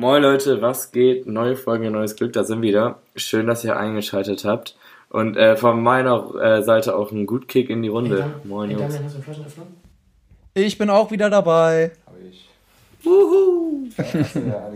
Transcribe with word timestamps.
Moin 0.00 0.22
Leute, 0.22 0.62
was 0.62 0.92
geht? 0.92 1.26
Neue 1.26 1.56
Folge, 1.56 1.90
neues 1.90 2.16
Glück, 2.16 2.32
da 2.32 2.42
sind 2.42 2.62
wir 2.62 2.68
wieder. 2.70 2.98
Schön, 3.16 3.46
dass 3.46 3.62
ihr 3.64 3.76
eingeschaltet 3.76 4.46
habt. 4.46 4.74
Und 5.10 5.36
äh, 5.36 5.58
von 5.58 5.82
meiner 5.82 6.34
äh, 6.40 6.62
Seite 6.62 6.96
auch 6.96 7.12
ein 7.12 7.26
gut 7.26 7.48
Kick 7.48 7.68
in 7.68 7.82
die 7.82 7.90
Runde. 7.90 8.14
Ey, 8.16 8.20
Dan- 8.22 8.48
Moin 8.48 8.70
ey, 8.70 8.78
Jungs. 8.78 8.98
Hast 8.98 9.18
du 9.18 9.20
Flaschenöffner? 9.20 9.66
Ich 10.54 10.78
bin 10.78 10.88
auch 10.88 11.10
wieder 11.10 11.28
dabei. 11.28 11.92
Hab 12.06 12.14
ich. 12.26 12.48
Wuhu! 13.04 13.88
Ja, 13.98 14.70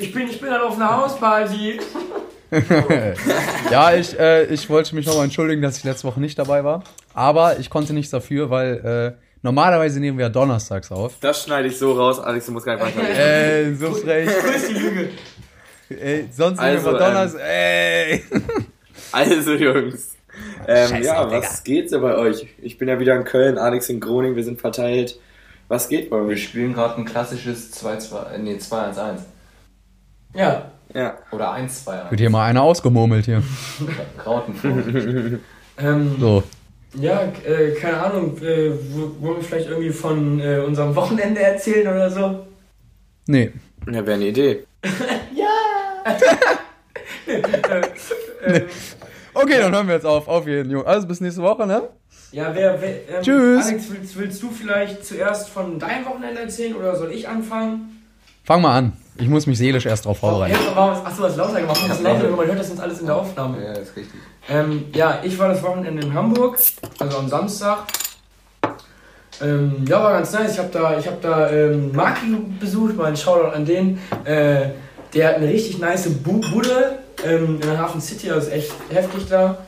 ich 0.00 0.12
bin, 0.12 0.26
ich 0.26 0.40
bin 0.40 0.50
halt 0.50 0.62
auf 0.62 0.74
einer 0.74 0.96
Hausparty. 1.00 1.78
Ja, 3.70 3.94
ich, 3.94 4.18
äh, 4.18 4.44
ich 4.52 4.68
wollte 4.68 4.96
mich 4.96 5.06
nochmal 5.06 5.24
entschuldigen, 5.24 5.62
dass 5.62 5.78
ich 5.78 5.84
letzte 5.84 6.08
Woche 6.08 6.20
nicht 6.20 6.38
dabei 6.38 6.64
war. 6.64 6.82
Aber 7.14 7.60
ich 7.60 7.70
konnte 7.70 7.94
nichts 7.94 8.10
dafür, 8.10 8.50
weil 8.50 9.16
äh, 9.16 9.31
normalerweise 9.42 10.00
nehmen 10.00 10.18
wir 10.18 10.26
ja 10.26 10.28
donnerstags 10.30 10.90
auf. 10.90 11.14
Das 11.20 11.44
schneide 11.44 11.68
ich 11.68 11.78
so 11.78 11.92
raus, 11.92 12.18
Alex, 12.20 12.46
du 12.46 12.52
musst 12.52 12.66
gar 12.66 12.76
nicht 12.76 12.96
weiter. 12.96 13.08
Ey, 13.08 13.74
so 13.74 13.92
frech. 13.92 14.28
Grüß 14.28 14.68
die 14.68 14.74
Lüge. 14.74 15.08
Ey, 15.90 16.28
sonst 16.32 16.58
Also, 16.58 16.90
nehmen 16.90 17.00
wir 17.00 17.06
donnerstags. 17.06 17.44
Ey. 17.44 18.24
Also 19.10 19.52
Jungs, 19.52 20.16
ähm, 20.66 21.02
ja, 21.02 21.24
Digga. 21.24 21.30
was 21.30 21.62
geht 21.64 21.90
so 21.90 22.00
bei 22.00 22.14
euch? 22.16 22.46
Ich 22.62 22.78
bin 22.78 22.88
ja 22.88 22.98
wieder 22.98 23.14
in 23.14 23.24
Köln, 23.24 23.58
Alex 23.58 23.90
in 23.90 24.00
Groningen, 24.00 24.36
wir 24.36 24.44
sind 24.44 24.58
verteilt. 24.60 25.18
Was 25.68 25.88
geht 25.90 26.08
bei 26.08 26.16
Wir 26.16 26.28
euch? 26.28 26.44
spielen 26.44 26.72
gerade 26.72 26.96
ein 26.96 27.04
klassisches 27.04 27.72
2-2, 27.74 28.32
äh, 28.34 28.38
nee, 28.38 28.54
2-1-1. 28.56 29.18
Ja. 30.34 30.70
Ja, 30.94 31.18
Oder 31.30 31.52
1-2-1. 31.54 32.10
Wird 32.10 32.20
hier 32.20 32.30
mal 32.30 32.46
einer 32.46 32.62
ausgemurmelt 32.62 33.24
hier. 33.26 33.42
Grautenfurt. 34.22 35.40
Ähm, 35.78 36.16
So. 36.20 36.42
Ja, 36.94 37.22
äh, 37.46 37.72
keine 37.72 37.98
Ahnung. 38.02 38.36
Äh, 38.42 38.70
wo- 38.90 39.14
wollen 39.26 39.36
wir 39.36 39.42
vielleicht 39.44 39.68
irgendwie 39.68 39.90
von 39.90 40.40
äh, 40.40 40.58
unserem 40.58 40.94
Wochenende 40.94 41.40
erzählen 41.40 41.88
oder 41.88 42.10
so? 42.10 42.46
Nee. 43.26 43.52
ja 43.86 44.04
wäre 44.06 44.12
eine 44.14 44.26
Idee. 44.26 44.64
Äh, 47.26 48.56
äh, 48.56 48.62
Okay, 49.34 49.58
dann 49.58 49.72
hören 49.74 49.86
wir 49.86 49.94
jetzt 49.94 50.04
auf. 50.04 50.28
Auf 50.28 50.46
jeden 50.46 50.70
Fall. 50.70 50.84
Also 50.84 51.06
bis 51.06 51.20
nächste 51.20 51.40
Woche, 51.42 51.66
ne? 51.66 51.88
ja, 52.32 52.50
wer, 52.54 52.80
wer 52.82 52.88
ähm, 52.90 53.22
Tschüss. 53.22 53.66
Alex, 53.66 53.84
willst, 53.90 54.18
willst 54.18 54.42
du 54.42 54.50
vielleicht 54.50 55.04
zuerst 55.06 55.48
von 55.48 55.78
deinem 55.78 56.04
Wochenende 56.04 56.40
erzählen 56.42 56.74
oder 56.74 56.96
soll 56.96 57.12
ich 57.12 57.26
anfangen? 57.28 58.02
Fang 58.44 58.60
mal 58.60 58.76
an. 58.76 58.92
Ich 59.16 59.28
muss 59.28 59.46
mich 59.46 59.56
seelisch 59.56 59.86
erst 59.86 60.04
drauf 60.04 60.18
vorbereiten. 60.18 60.56
Ja, 60.74 61.02
achso, 61.04 61.22
was 61.22 61.36
lauter 61.36 61.60
gemacht. 61.60 61.80
Was 61.88 62.02
lauter, 62.02 62.28
man 62.30 62.46
hört 62.46 62.58
das 62.58 62.70
uns 62.70 62.80
alles 62.80 63.00
in 63.00 63.06
der 63.06 63.16
Aufnahme. 63.16 63.62
Ja, 63.64 63.72
ist 63.72 63.96
richtig. 63.96 64.20
Ähm, 64.48 64.86
ja, 64.94 65.20
ich 65.22 65.38
war 65.38 65.48
das 65.48 65.62
Wochenende 65.62 66.02
in 66.02 66.14
Hamburg, 66.14 66.58
also 66.98 67.18
am 67.18 67.28
Samstag. 67.28 67.84
Ähm, 69.40 69.84
ja, 69.88 70.02
war 70.02 70.12
ganz 70.12 70.32
nice. 70.32 70.52
Ich 70.52 70.58
habe 70.58 70.68
da, 70.72 70.98
ich 70.98 71.06
hab 71.06 71.20
da 71.20 71.50
ähm, 71.50 71.92
Maki 71.92 72.36
besucht, 72.60 72.96
mal 72.96 73.06
ein 73.06 73.16
Shoutout 73.16 73.54
an 73.54 73.64
den. 73.64 73.98
Äh, 74.24 74.70
der 75.14 75.28
hat 75.28 75.36
eine 75.36 75.48
richtig 75.48 75.78
nice 75.78 76.08
Bu 76.08 76.40
Bude 76.40 76.98
ähm, 77.24 77.58
in 77.60 77.60
der 77.60 77.78
Hafen 77.78 78.00
City, 78.00 78.28
das 78.28 78.46
ist 78.46 78.52
echt 78.52 78.72
heftig 78.90 79.28
da. 79.28 79.58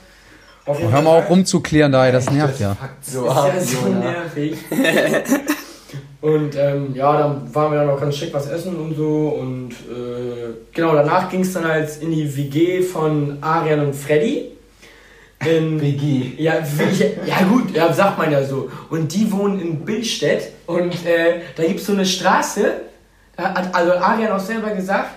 Auf 0.66 0.78
jeden 0.78 0.92
Hör 0.92 1.02
mal 1.02 1.22
auch 1.22 1.28
rumzuklären 1.28 1.92
da, 1.92 2.10
das 2.10 2.30
nervt 2.30 2.58
ja. 2.58 2.74
Packt 2.74 3.04
so 3.04 3.26
ist 3.26 3.74
ja 3.74 3.80
so 3.80 3.88
nervig. 3.88 4.56
und 6.22 6.56
ähm, 6.56 6.94
ja, 6.94 7.18
dann 7.18 7.54
waren 7.54 7.72
wir 7.72 7.80
dann 7.80 7.90
auch 7.90 8.00
ganz 8.00 8.16
schick 8.16 8.32
was 8.32 8.48
essen 8.48 8.76
und 8.76 8.96
so. 8.96 9.36
Und 9.40 9.72
äh, 9.72 10.54
genau, 10.72 10.94
danach 10.94 11.28
ging 11.28 11.42
es 11.42 11.52
dann 11.52 11.66
halt 11.66 11.90
in 12.00 12.12
die 12.12 12.34
WG 12.34 12.80
von 12.80 13.38
Arian 13.42 13.80
und 13.80 13.94
Freddy. 13.94 14.53
In, 15.46 15.80
WG. 15.80 16.32
ja, 16.38 16.54
ja 17.26 17.46
gut, 17.48 17.74
ja, 17.74 17.92
sagt 17.92 18.18
man 18.18 18.30
ja 18.30 18.44
so. 18.44 18.70
Und 18.90 19.12
die 19.14 19.30
wohnen 19.30 19.60
in 19.60 19.84
Billstedt 19.84 20.52
und 20.66 20.92
äh, 21.06 21.40
da 21.56 21.64
gibt 21.64 21.80
es 21.80 21.86
so 21.86 21.92
eine 21.92 22.06
Straße, 22.06 22.72
da 23.36 23.54
hat 23.54 23.74
also 23.74 23.92
Arian 23.92 24.32
auch 24.32 24.40
selber 24.40 24.70
gesagt, 24.70 25.10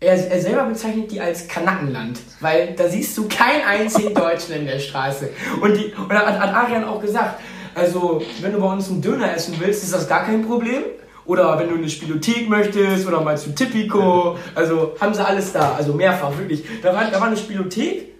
er, 0.00 0.30
er 0.30 0.40
selber 0.40 0.64
bezeichnet 0.64 1.10
die 1.10 1.20
als 1.20 1.48
Kanackenland, 1.48 2.20
weil 2.40 2.74
da 2.76 2.88
siehst 2.88 3.16
du 3.16 3.28
keinen 3.28 3.64
einzigen 3.66 4.14
Deutschen 4.14 4.56
in 4.56 4.66
der 4.66 4.78
Straße. 4.78 5.30
Und, 5.60 5.76
die, 5.76 5.92
und 5.94 6.10
da 6.10 6.26
hat, 6.26 6.38
hat 6.38 6.54
Arian 6.54 6.84
auch 6.84 7.00
gesagt, 7.00 7.40
also 7.74 8.22
wenn 8.40 8.52
du 8.52 8.60
bei 8.60 8.72
uns 8.72 8.88
einen 8.88 9.02
Döner 9.02 9.34
essen 9.34 9.54
willst, 9.58 9.82
ist 9.82 9.92
das 9.92 10.08
gar 10.08 10.24
kein 10.24 10.46
Problem. 10.46 10.82
Oder 11.26 11.58
wenn 11.58 11.70
du 11.70 11.76
eine 11.76 11.88
Spielothek 11.88 12.48
möchtest 12.50 13.06
oder 13.06 13.22
mal 13.22 13.36
zu 13.38 13.54
Tipico, 13.54 14.36
also 14.54 14.94
haben 15.00 15.14
sie 15.14 15.24
alles 15.24 15.52
da, 15.52 15.74
also 15.74 15.94
mehrfach, 15.94 16.36
wirklich. 16.36 16.62
Da 16.82 16.94
war, 16.94 17.10
da 17.10 17.18
war 17.18 17.28
eine 17.28 17.36
Spielothek, 17.36 18.13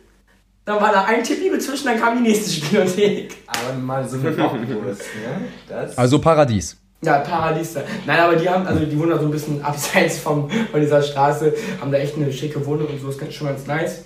dann 0.65 0.81
war 0.81 0.93
da 0.93 1.05
ein 1.05 1.23
Tipico 1.23 1.59
zwischen, 1.59 1.87
dann 1.87 2.01
kam 2.01 2.17
die 2.23 2.31
nächste 2.31 2.51
Spielothek. 2.51 3.35
Aber 3.47 3.79
mal 3.79 4.09
so 4.09 4.19
eine 4.19 4.31
Bockwurst, 4.31 5.01
ne? 5.01 5.47
Das. 5.69 5.97
Also 5.99 6.19
Paradies. 6.19 6.77
Ja, 7.03 7.19
Paradies 7.19 7.75
da. 7.75 7.83
Nein, 8.07 8.19
aber 8.19 8.37
die 8.37 8.49
haben, 8.49 8.67
also 8.67 8.85
die 8.87 8.99
wohnen 8.99 9.11
da 9.11 9.19
so 9.19 9.27
ein 9.27 9.31
bisschen 9.31 9.63
abseits 9.63 10.19
vom, 10.19 10.49
von 10.51 10.81
dieser 10.81 11.03
Straße, 11.03 11.53
haben 11.81 11.93
da 11.93 11.99
echt 11.99 12.17
eine 12.17 12.33
schicke 12.33 12.65
Wohnung 12.65 12.87
und 12.89 12.99
so, 13.01 13.09
ist 13.11 13.19
ganz- 13.19 13.35
schon 13.35 13.47
ganz 13.47 13.67
nice. 13.67 14.05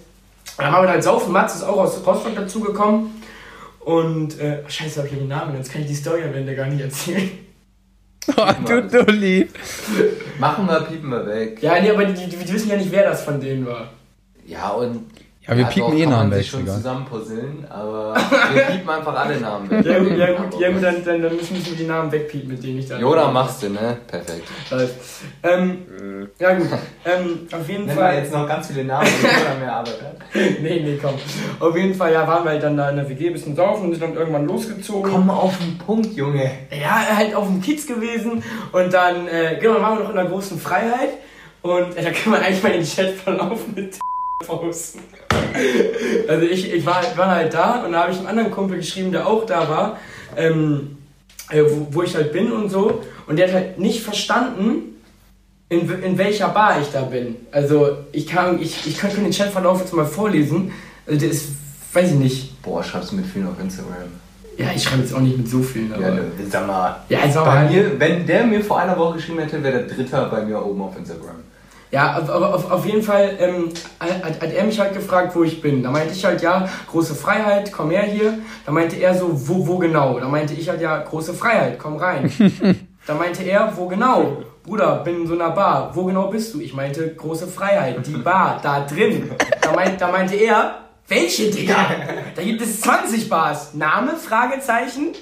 Und 0.57 0.65
dann 0.65 0.73
haben 0.73 0.85
wir 0.85 0.91
halt 0.91 1.05
saufen, 1.05 1.33
Mats 1.33 1.55
ist 1.57 1.63
auch 1.63 1.77
aus 1.79 2.05
Rostock 2.05 2.35
dazugekommen. 2.35 3.11
Und, 3.81 4.39
äh, 4.41 4.59
oh, 4.65 4.69
scheiße, 4.69 4.99
hab 5.01 5.07
ich 5.07 5.13
ja 5.13 5.19
den 5.19 5.29
Namen, 5.29 5.57
jetzt 5.57 5.71
kann 5.73 5.81
ich 5.83 5.87
die 5.87 5.95
Story 5.95 6.23
am 6.25 6.35
Ende 6.35 6.55
gar 6.57 6.67
nicht 6.67 6.81
erzählen. 6.83 7.31
Oh, 8.37 8.47
du 8.67 8.83
Dulli. 8.83 9.49
Machen 10.39 10.67
wir, 10.67 10.81
piepen 10.83 11.09
wir 11.09 11.27
weg. 11.27 11.63
Ja, 11.63 11.81
nee, 11.81 11.89
aber 11.91 12.05
die, 12.05 12.13
die, 12.29 12.37
die 12.37 12.53
wissen 12.53 12.69
ja 12.69 12.77
nicht, 12.77 12.91
wer 12.93 13.05
das 13.09 13.23
von 13.23 13.41
denen 13.41 13.65
war. 13.65 13.89
Ja, 14.47 14.69
und. 14.73 15.07
Ja, 15.49 15.57
wir 15.57 15.65
piepen 15.65 15.93
doch, 15.93 15.99
eh 15.99 16.05
Namen 16.05 16.31
weg, 16.31 16.45
schon 16.45 16.67
zusammenpuzzeln, 16.67 17.67
aber 17.71 18.15
wir 18.53 18.63
piepen 18.65 18.91
einfach 18.91 19.15
alle 19.15 19.41
Namen 19.41 19.71
weg. 19.71 19.87
Ja, 19.87 19.99
gut, 19.99 20.17
ja, 20.19 20.33
gut, 20.33 20.61
ja, 20.61 20.71
gut 20.71 20.83
dann, 20.83 21.03
dann, 21.03 21.23
dann 21.23 21.37
müssen 21.37 21.65
wir 21.65 21.75
die 21.75 21.87
Namen 21.87 22.13
wegpiepen, 22.13 22.51
mit 22.51 22.63
denen 22.63 22.81
ich 22.81 22.89
da. 22.89 22.99
Jona 22.99 23.31
machst 23.31 23.63
du, 23.63 23.71
ne? 23.71 23.97
Perfekt. 24.07 24.47
Weiß. 24.69 24.91
Ähm, 25.45 26.29
ja, 26.39 26.53
gut. 26.53 26.67
Ähm, 27.07 27.49
auf 27.51 27.67
jeden 27.67 27.87
Nennen 27.87 27.99
Fall. 27.99 28.13
wir 28.13 28.19
jetzt 28.21 28.33
noch 28.35 28.47
ganz 28.47 28.67
viele 28.67 28.85
Namen, 28.85 29.09
die 29.09 29.27
Jona 29.27 29.55
mehr 29.59 29.73
Arbeit 29.73 30.03
hat. 30.03 30.17
nee, 30.35 30.81
nee, 30.85 30.99
komm. 31.01 31.15
Auf 31.61 31.75
jeden 31.75 31.95
Fall, 31.95 32.13
ja, 32.13 32.27
waren 32.27 32.45
wir 32.45 32.51
halt 32.51 32.63
dann 32.63 32.77
da 32.77 32.91
in 32.91 32.97
der 32.97 33.09
WG, 33.09 33.31
bisschen 33.31 33.57
saufen 33.57 33.87
und 33.87 33.93
sind 33.93 34.03
dann 34.03 34.17
irgendwann 34.17 34.47
losgezogen. 34.47 35.11
Komm 35.11 35.31
auf 35.31 35.57
den 35.57 35.79
Punkt, 35.79 36.15
Junge. 36.15 36.51
Ja, 36.71 37.17
halt 37.17 37.35
auf 37.35 37.47
dem 37.47 37.63
Kiez 37.63 37.87
gewesen 37.87 38.43
und 38.73 38.93
dann, 38.93 39.27
äh, 39.29 39.57
genau, 39.59 39.75
dann 39.75 39.83
waren 39.83 39.97
wir 39.97 40.03
noch 40.05 40.11
in 40.11 40.17
der 40.17 40.27
großen 40.27 40.59
Freiheit 40.59 41.15
und 41.63 41.97
äh, 41.97 42.05
da 42.05 42.11
kann 42.11 42.33
man 42.33 42.43
eigentlich 42.43 42.63
mal 42.63 42.73
den 42.73 42.85
Chatverlauf 42.85 43.61
mit 43.75 43.99
posten. 44.39 45.01
Also 46.29 46.47
ich, 46.47 46.73
ich 46.73 46.87
war, 46.87 47.03
war 47.17 47.31
halt 47.31 47.55
da 47.55 47.85
und 47.85 47.93
da 47.93 48.03
habe 48.03 48.13
ich 48.13 48.19
einem 48.19 48.29
anderen 48.29 48.51
Kumpel 48.51 48.79
geschrieben, 48.79 49.13
der 49.13 49.27
auch 49.27 49.45
da 49.47 49.69
war, 49.69 49.99
ähm, 50.37 50.99
äh, 51.51 51.63
wo, 51.63 51.89
wo 51.91 52.03
ich 52.03 52.15
halt 52.15 52.33
bin 52.33 52.53
und 52.53 52.69
so 52.69 53.03
und 53.27 53.39
der 53.39 53.49
hat 53.49 53.55
halt 53.55 53.79
nicht 53.79 54.03
verstanden, 54.03 54.95
in, 55.69 56.03
in 56.03 56.19
welcher 56.19 56.49
Bar 56.49 56.81
ich 56.81 56.89
da 56.93 57.03
bin. 57.03 57.37
Also 57.53 57.99
ich 58.13 58.27
kann, 58.27 58.61
ich, 58.61 58.87
ich 58.87 58.97
kann 58.97 59.11
den 59.15 59.31
Chatverlauf 59.31 59.81
jetzt 59.81 59.93
mal 59.93 60.07
vorlesen. 60.07 60.73
Also 61.07 61.21
der 61.21 61.31
ist, 61.31 61.49
weiß 61.93 62.13
ich 62.13 62.19
nicht. 62.19 62.63
Boah, 62.63 62.83
schreibst 62.83 63.13
du 63.13 63.17
mit 63.17 63.27
vielen 63.27 63.49
auf 63.49 63.61
Instagram. 63.61 63.95
Ja, 64.57 64.67
ich 64.75 64.83
schreibe 64.83 65.03
jetzt 65.03 65.15
auch 65.15 65.21
nicht 65.21 65.37
mit 65.37 65.49
so 65.49 65.63
vielen, 65.63 65.93
aber... 65.93 66.03
Ja, 66.03 66.15
ne, 66.15 66.23
sag 66.51 66.67
mal. 66.67 66.97
Ja, 67.09 67.25
jetzt 67.25 67.37
aber 67.37 67.53
Bei 67.53 67.69
mir, 67.69 68.01
wenn 68.01 68.27
der 68.27 68.45
mir 68.45 68.65
vor 68.65 68.81
einer 68.81 68.99
Woche 68.99 69.17
geschrieben 69.17 69.39
hätte, 69.39 69.63
wäre 69.63 69.85
der 69.85 69.87
Dritter 69.87 70.25
bei 70.29 70.43
mir 70.45 70.65
oben 70.65 70.83
auf 70.83 70.97
Instagram. 70.97 71.37
Ja, 71.91 72.19
auf, 72.19 72.29
auf, 72.29 72.71
auf- 72.71 72.87
jeden 72.87 73.03
Fall 73.03 73.37
ähm, 73.41 73.71
hat, 73.99 74.41
hat 74.43 74.53
er 74.53 74.65
mich 74.65 74.79
halt 74.79 74.93
gefragt, 74.93 75.35
wo 75.35 75.43
ich 75.43 75.63
bin. 75.63 75.83
Da 75.83 75.91
meinte 75.91 76.13
ich 76.13 76.25
halt, 76.25 76.43
ja, 76.43 76.69
große 76.91 77.15
Freiheit, 77.15 77.73
komm 77.73 77.91
her 77.91 78.03
hier. 78.03 78.39
Da 78.67 78.73
meinte 78.73 78.97
er 78.97 79.15
so, 79.15 79.31
wo, 79.49 79.67
wo 79.67 79.79
genau? 79.79 80.21
Da 80.21 80.29
meinte 80.29 80.53
ich 80.53 80.69
halt, 80.69 80.81
ja, 80.83 80.99
große 80.99 81.33
Freiheit, 81.33 81.79
komm 81.79 81.97
rein. 81.97 82.31
da 83.07 83.15
meinte 83.15 83.43
er, 83.43 83.73
wo 83.75 83.87
genau? 83.87 84.43
Bruder, 84.65 84.97
bin 84.97 85.23
in 85.23 85.27
so 85.27 85.33
einer 85.33 85.51
Bar. 85.51 85.91
Wo 85.95 86.05
genau 86.05 86.29
bist 86.29 86.53
du? 86.53 86.61
Ich 86.61 86.75
meinte, 86.75 87.15
große 87.15 87.47
Freiheit, 87.47 88.07
die 88.07 88.19
Bar, 88.19 88.61
da 88.63 88.81
drin. 88.85 89.31
Da, 89.63 89.73
meint, 89.73 89.99
da 89.99 90.13
meinte 90.13 90.35
er, 90.37 90.75
welche, 91.09 91.51
Digga? 91.51 91.87
Da 92.37 92.43
gibt 92.43 92.61
es 92.61 92.83
20 92.83 93.31
Bars. 93.31 93.73
Name, 93.73 94.15
Fragezeichen? 94.17 95.15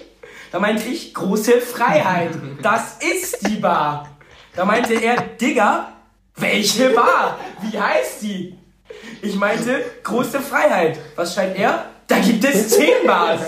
Da 0.51 0.59
meinte 0.59 0.89
ich, 0.89 1.15
große 1.15 1.61
Freiheit. 1.61 2.31
Das 2.61 2.99
ist 2.99 3.47
die 3.49 3.57
Bar. 3.61 4.09
Da 4.57 4.65
meinte 4.65 4.95
er, 4.95 5.15
Digga, 5.41 5.93
welche 6.37 6.91
Bar? 6.91 7.39
Wie 7.63 7.79
heißt 7.79 8.23
die? 8.23 8.59
Ich 9.23 9.35
meinte, 9.37 9.81
große 10.03 10.41
Freiheit. 10.41 10.99
Was 11.17 11.35
schreibt 11.35 11.59
er? 11.59 11.87
Da 12.07 12.19
gibt 12.19 12.45
es 12.45 12.69
10 12.71 13.07
Bars. 13.07 13.41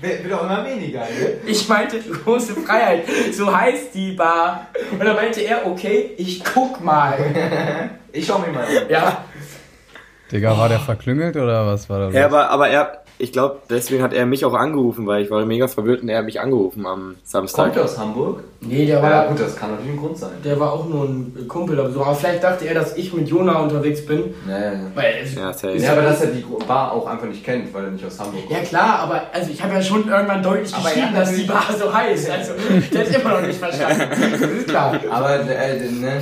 Wird 0.00 0.32
auch 0.32 0.44
immer 0.44 0.64
weniger, 0.64 1.00
ne? 1.00 1.38
Ich 1.44 1.68
meinte, 1.68 2.00
große 2.00 2.54
Freiheit. 2.54 3.04
So 3.32 3.54
heißt 3.54 3.94
die 3.94 4.12
Bar. 4.12 4.68
Und 4.92 5.04
dann 5.04 5.14
meinte 5.14 5.40
er, 5.40 5.66
okay, 5.66 6.14
ich 6.16 6.42
guck 6.42 6.82
mal. 6.82 7.18
Ich 8.12 8.26
schau 8.26 8.38
mir 8.38 8.48
mal 8.48 8.64
um. 8.64 8.90
Ja, 8.90 9.24
Digga, 10.30 10.58
war 10.58 10.68
der 10.68 10.80
verklüngelt 10.80 11.36
oder 11.36 11.66
was 11.66 11.88
war 11.88 11.98
da 12.00 12.04
los? 12.06 12.14
Ja, 12.14 12.26
aber, 12.26 12.50
aber 12.50 12.68
er, 12.68 13.02
ich 13.16 13.32
glaube, 13.32 13.62
deswegen 13.70 14.02
hat 14.02 14.12
er 14.12 14.26
mich 14.26 14.44
auch 14.44 14.52
angerufen, 14.52 15.06
weil 15.06 15.22
ich 15.22 15.30
war 15.30 15.44
mega 15.46 15.68
verwirrt 15.68 16.02
und 16.02 16.10
er 16.10 16.18
hat 16.18 16.26
mich 16.26 16.40
angerufen 16.40 16.86
am 16.86 17.16
Samstag. 17.24 17.66
Kommt 17.66 17.76
er 17.76 17.84
aus 17.84 17.98
Hamburg? 17.98 18.44
Nee, 18.60 18.86
der 18.86 19.00
war, 19.00 19.10
Ja, 19.10 19.26
gut, 19.26 19.38
das 19.38 19.54
kann 19.54 19.70
natürlich 19.70 19.92
ein 19.92 19.98
Grund 19.98 20.18
sein. 20.18 20.30
der 20.44 20.58
war 20.58 20.72
auch 20.72 20.84
nur 20.88 21.04
ein 21.04 21.46
Kumpel 21.46 21.78
oder 21.78 21.90
so. 21.92 22.02
Aber 22.02 22.12
vielleicht 22.16 22.42
dachte 22.42 22.66
er, 22.66 22.74
dass 22.74 22.96
ich 22.96 23.12
mit 23.12 23.28
Jona 23.28 23.60
unterwegs 23.60 24.04
bin. 24.04 24.34
Ja, 24.48 24.58
ja, 24.58 24.72
ja. 24.72 24.78
Weil, 24.96 25.14
Ja, 25.36 25.52
safe. 25.52 25.76
Ja, 25.76 25.92
aber 25.92 26.02
dass 26.02 26.22
er 26.22 26.26
die 26.32 26.44
Bar 26.66 26.90
auch 26.90 27.06
einfach 27.06 27.26
nicht 27.28 27.44
kennt, 27.44 27.72
weil 27.72 27.84
er 27.84 27.90
nicht 27.92 28.04
aus 28.04 28.18
Hamburg 28.18 28.42
Ja 28.50 28.56
kommt. 28.56 28.68
klar, 28.68 28.98
aber 28.98 29.22
also 29.32 29.52
ich 29.52 29.62
habe 29.62 29.74
ja 29.74 29.80
schon 29.82 30.08
irgendwann 30.08 30.42
deutlich 30.42 30.74
Aber 30.74 30.88
geschrieben, 30.88 31.14
dass 31.14 31.32
die 31.36 31.42
Bar 31.44 31.64
so 31.78 31.94
heißt. 31.94 32.30
Also 32.30 32.52
der 32.92 33.02
ist 33.04 33.14
immer 33.14 33.30
noch 33.40 33.46
nicht 33.46 33.58
verstanden. 33.60 34.02
Das 34.32 34.40
ist 34.50 34.66
klar. 34.68 35.00
Aber 35.08 35.34
äh, 35.40 35.90
ne, 35.90 36.20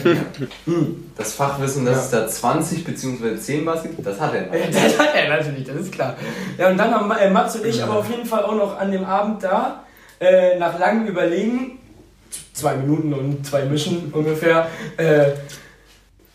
das 1.16 1.32
Fachwissen, 1.32 1.86
dass 1.86 2.04
es 2.04 2.10
da 2.10 2.28
20 2.28 2.84
bzw. 2.84 3.36
10 3.36 3.64
Bars 3.64 3.82
gibt, 3.82 4.06
das 4.06 4.20
hat 4.20 4.34
er. 4.34 4.42
Ja, 4.54 4.66
Das 4.70 4.98
hat 4.98 5.14
er 5.14 5.28
natürlich, 5.38 5.64
das 5.64 5.76
ist 5.76 5.92
klar. 5.92 6.14
Ja, 6.58 6.68
und 6.68 6.76
dann 6.76 6.94
haben 6.94 7.10
äh, 7.12 7.30
Mats 7.30 7.56
und 7.56 7.64
ich 7.64 7.82
aber 7.82 7.96
auf 7.96 8.10
jeden 8.10 8.26
Fall 8.26 8.44
auch 8.44 8.54
noch 8.54 8.78
an 8.78 8.92
dem 8.92 9.06
Abend 9.06 9.42
da, 9.42 9.84
äh, 10.20 10.58
nach 10.58 10.78
langem 10.78 11.06
Überlegen, 11.06 11.78
zwei 12.56 12.74
Minuten 12.74 13.12
und 13.12 13.46
zwei 13.46 13.64
Mischen 13.64 14.10
ungefähr, 14.12 14.68
äh, 14.96 15.32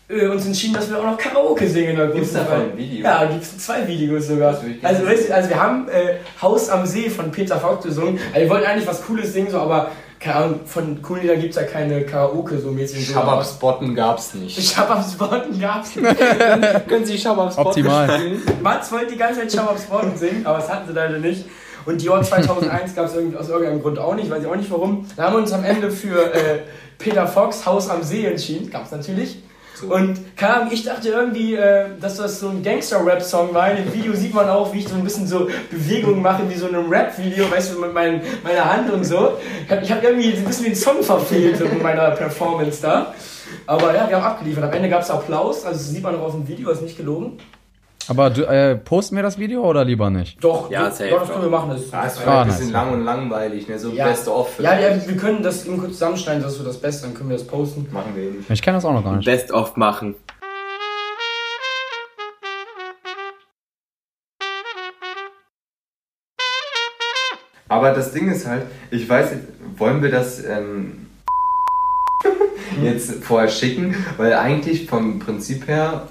äh, 0.08 0.26
uns 0.28 0.46
entschieden, 0.46 0.74
dass 0.74 0.90
wir 0.90 0.98
auch 0.98 1.04
noch 1.04 1.18
Karaoke 1.18 1.66
singen 1.68 1.90
in 1.90 1.96
der 1.96 2.06
Gibt's 2.08 2.32
großen 2.32 2.46
davon 2.46 2.70
ein 2.70 2.76
Video? 2.76 3.04
Ja, 3.04 3.24
gibt 3.24 3.42
es 3.42 3.58
zwei 3.58 3.86
Videos 3.86 4.28
sogar. 4.28 4.60
Also, 4.82 5.06
weißt 5.06 5.28
du, 5.28 5.34
also 5.34 5.48
wir 5.48 5.60
haben 5.60 5.88
äh, 5.88 6.16
Haus 6.40 6.68
am 6.68 6.86
See 6.86 7.10
von 7.10 7.30
Peter 7.30 7.58
Vogt 7.58 7.84
gesungen. 7.84 8.18
Also 8.28 8.40
wir 8.40 8.50
wollten 8.50 8.66
eigentlich 8.66 8.86
was 8.86 9.02
Cooles 9.04 9.32
singen, 9.32 9.50
so, 9.50 9.58
aber 9.58 9.90
keine 10.20 10.36
Ahnung, 10.36 10.60
von 10.66 11.02
coolen 11.02 11.22
Liedern 11.22 11.40
gibt 11.40 11.50
es 11.50 11.60
ja 11.60 11.66
keine 11.66 12.02
Karaoke 12.02 12.56
so 12.58 12.70
mäßig. 12.70 13.08
Shabab-Spotten 13.10 13.94
gab's 13.94 14.34
nicht. 14.34 14.62
Shababs 14.72 15.18
Worten 15.18 15.58
gab's 15.58 15.96
nicht. 15.96 16.16
Können 16.88 17.04
Sie 17.04 17.18
Shabab-Spotten 17.18 17.66
Optimal. 17.66 18.20
Mats 18.62 18.92
wollte 18.92 19.12
die 19.12 19.18
ganze 19.18 19.40
Zeit 19.40 19.52
Shababs 19.52 19.90
Worten 19.90 20.16
singen, 20.16 20.46
aber 20.46 20.58
das 20.58 20.70
hatten 20.70 20.86
sie 20.86 20.94
leider 20.94 21.18
nicht. 21.18 21.44
Und 21.84 22.00
die 22.00 22.06
Jahr 22.06 22.22
2001 22.22 22.94
gab 22.94 23.06
es 23.06 23.12
aus 23.36 23.48
irgendeinem 23.48 23.82
Grund 23.82 23.98
auch 23.98 24.14
nicht, 24.14 24.30
weiß 24.30 24.42
ich 24.42 24.48
auch 24.48 24.56
nicht 24.56 24.70
warum. 24.70 25.06
Da 25.16 25.24
haben 25.24 25.34
wir 25.34 25.38
uns 25.38 25.52
am 25.52 25.64
Ende 25.64 25.90
für 25.90 26.32
äh, 26.32 26.60
Peter 26.98 27.26
Fox 27.26 27.66
Haus 27.66 27.88
am 27.90 28.02
See 28.02 28.24
entschieden, 28.24 28.70
gab 28.70 28.84
es 28.84 28.92
natürlich. 28.92 29.42
Und 29.88 30.20
Ahnung, 30.40 30.68
ich 30.70 30.84
dachte 30.84 31.08
irgendwie, 31.08 31.54
äh, 31.54 31.86
dass 32.00 32.16
das 32.16 32.40
so 32.40 32.48
ein 32.48 32.62
Gangster-Rap-Song 32.62 33.52
war. 33.54 33.70
In 33.70 33.84
dem 33.84 33.92
Video 33.92 34.14
sieht 34.14 34.34
man 34.34 34.48
auch, 34.48 34.72
wie 34.72 34.78
ich 34.78 34.88
so 34.88 34.94
ein 34.94 35.02
bisschen 35.02 35.26
so 35.26 35.48
Bewegungen 35.70 36.22
mache, 36.22 36.48
wie 36.48 36.54
so 36.54 36.68
in 36.68 36.74
einem 36.74 36.88
Rap-Video, 36.88 37.50
weißt 37.50 37.74
du, 37.74 37.80
mit 37.80 37.92
mein, 37.92 38.22
meiner 38.44 38.72
Hand 38.72 38.92
und 38.92 39.04
so. 39.04 39.38
Ich 39.64 39.70
habe 39.70 39.88
hab 39.88 40.04
irgendwie 40.04 40.34
ein 40.34 40.44
bisschen 40.44 40.66
den 40.66 40.76
Song 40.76 41.02
verfehlt 41.02 41.58
so 41.58 41.64
in 41.64 41.82
meiner 41.82 42.10
Performance 42.12 42.80
da. 42.82 43.14
Aber 43.66 43.94
ja, 43.94 44.08
wir 44.08 44.16
haben 44.16 44.24
abgeliefert. 44.24 44.64
Am 44.64 44.72
Ende 44.72 44.88
gab 44.88 45.02
es 45.02 45.10
Applaus, 45.10 45.64
also 45.64 45.78
das 45.78 45.90
sieht 45.90 46.02
man 46.02 46.16
auch 46.16 46.26
auf 46.26 46.32
dem 46.32 46.46
Video, 46.46 46.70
ist 46.70 46.82
nicht 46.82 46.96
gelogen. 46.96 47.38
Aber 48.08 48.30
du, 48.30 48.42
äh, 48.42 48.76
posten 48.76 49.16
wir 49.16 49.22
das 49.22 49.38
Video 49.38 49.62
oder 49.62 49.84
lieber 49.84 50.10
nicht? 50.10 50.42
Doch, 50.42 50.70
Ja, 50.70 50.90
safe, 50.90 51.10
doch, 51.10 51.20
das 51.20 51.30
können 51.30 51.42
wir 51.42 51.50
machen. 51.50 51.70
Das 51.70 51.80
ist 51.82 51.94
Ah, 51.94 52.04
ist 52.06 52.18
Ah, 52.18 52.20
vielleicht 52.20 52.28
ein 52.28 52.46
nice. 52.48 52.56
bisschen 52.58 52.72
lang 52.72 52.92
und 52.92 53.04
langweilig, 53.04 53.68
ne? 53.68 53.78
So 53.78 53.90
Ja. 53.90 54.06
Best-of. 54.08 54.48
ja, 54.58 54.70
vielleicht. 54.72 55.02
ja, 55.06 55.08
wir 55.08 55.16
können 55.16 55.42
das 55.42 55.64
eben 55.66 55.78
kurz 55.78 55.92
zusammenschneiden, 55.92 56.42
das 56.42 56.52
ist 56.52 56.58
so 56.58 56.64
das 56.64 56.78
Beste, 56.80 57.06
dann 57.06 57.14
können 57.14 57.30
wir 57.30 57.36
das 57.38 57.46
posten. 57.46 57.88
Machen 57.92 58.12
wir 58.14 58.24
eben. 58.24 58.46
Ich 58.48 58.60
kenne 58.62 58.76
das 58.78 58.84
auch 58.84 58.92
noch 58.92 59.04
gar 59.04 59.16
nicht. 59.16 59.24
Best 59.26 59.52
of 59.52 59.76
machen. 59.76 60.16
Aber 67.68 67.92
das 67.92 68.12
Ding 68.12 68.30
ist 68.30 68.46
halt, 68.46 68.64
ich 68.90 69.08
weiß 69.08 69.30
jetzt, 69.32 69.44
wollen 69.78 70.02
wir 70.02 70.10
das 70.10 70.44
ähm, 70.44 71.06
jetzt 72.82 73.24
vorher 73.24 73.48
schicken? 73.48 73.94
Weil 74.18 74.34
eigentlich 74.34 74.86
vom 74.86 75.18
Prinzip 75.18 75.66
her, 75.68 76.08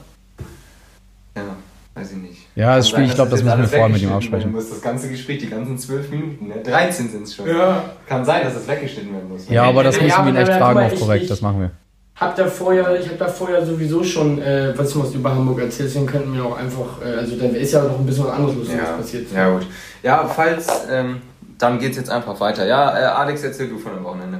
Ja, 2.55 2.75
das 2.75 2.89
Spiel, 2.89 3.05
ich 3.05 3.15
glaube, 3.15 3.31
das 3.31 3.43
müssen 3.43 3.59
wir 3.59 3.67
vorher 3.67 3.87
mit 3.89 4.01
ihm 4.01 4.11
absprechen. 4.11 4.51
Muss. 4.51 4.69
Das 4.69 4.81
ganze 4.81 5.09
Gespräch, 5.09 5.37
die 5.39 5.49
ganzen 5.49 5.77
zwölf 5.77 6.09
Minuten, 6.09 6.47
ne? 6.49 6.55
13 6.63 7.09
sind 7.09 7.23
es 7.23 7.33
schon. 7.35 7.47
Ja. 7.47 7.83
Kann 8.07 8.25
sein, 8.25 8.43
dass 8.43 8.55
es 8.55 8.67
weggeschnitten 8.67 9.13
werden 9.13 9.29
muss. 9.29 9.47
Ja, 9.49 9.63
aber 9.63 9.83
das 9.83 9.95
Ja, 9.97 10.03
müssen 10.03 10.25
wir 10.25 10.31
ihn 10.31 10.35
echt 10.35 10.51
fragen 10.59 10.73
mal, 10.75 10.91
ich- 10.91 10.99
korrekt, 10.99 11.23
ich- 11.23 11.29
das 11.29 11.41
machen 11.41 11.61
wir. 11.61 11.71
Hab 12.17 12.35
da 12.35 12.45
vorher, 12.47 12.99
ich 12.99 13.07
habe 13.07 13.17
da 13.17 13.27
vorher 13.27 13.65
sowieso 13.65 14.03
schon, 14.03 14.39
äh, 14.41 14.73
was 14.77 14.89
ich 14.91 14.99
was 14.99 15.13
über 15.13 15.33
Hamburg 15.33 15.61
erzählt, 15.61 15.89
deswegen 15.89 16.05
könnten 16.05 16.33
wir 16.33 16.45
auch 16.45 16.57
einfach, 16.57 17.01
äh, 17.03 17.15
also 17.19 17.35
da 17.37 17.45
ist 17.45 17.71
ja 17.71 17.83
noch 17.83 17.97
ein 17.97 18.05
bisschen 18.05 18.25
was 18.25 18.33
anderes 18.33 18.55
Lustiges 18.57 18.81
Ja, 18.85 18.93
passiert. 18.97 19.27
ja 19.33 19.49
gut. 19.49 19.65
Ja, 20.03 20.25
falls, 20.27 20.67
ähm, 20.91 21.21
dann 21.57 21.79
geht's 21.79 21.97
jetzt 21.97 22.09
einfach 22.11 22.37
weiter. 22.39 22.67
Ja, 22.67 22.99
äh, 22.99 23.03
Alex, 23.05 23.43
erzähl 23.43 23.69
du 23.69 23.77
von 23.79 23.93
dem 23.95 24.03
Wochenende. 24.03 24.39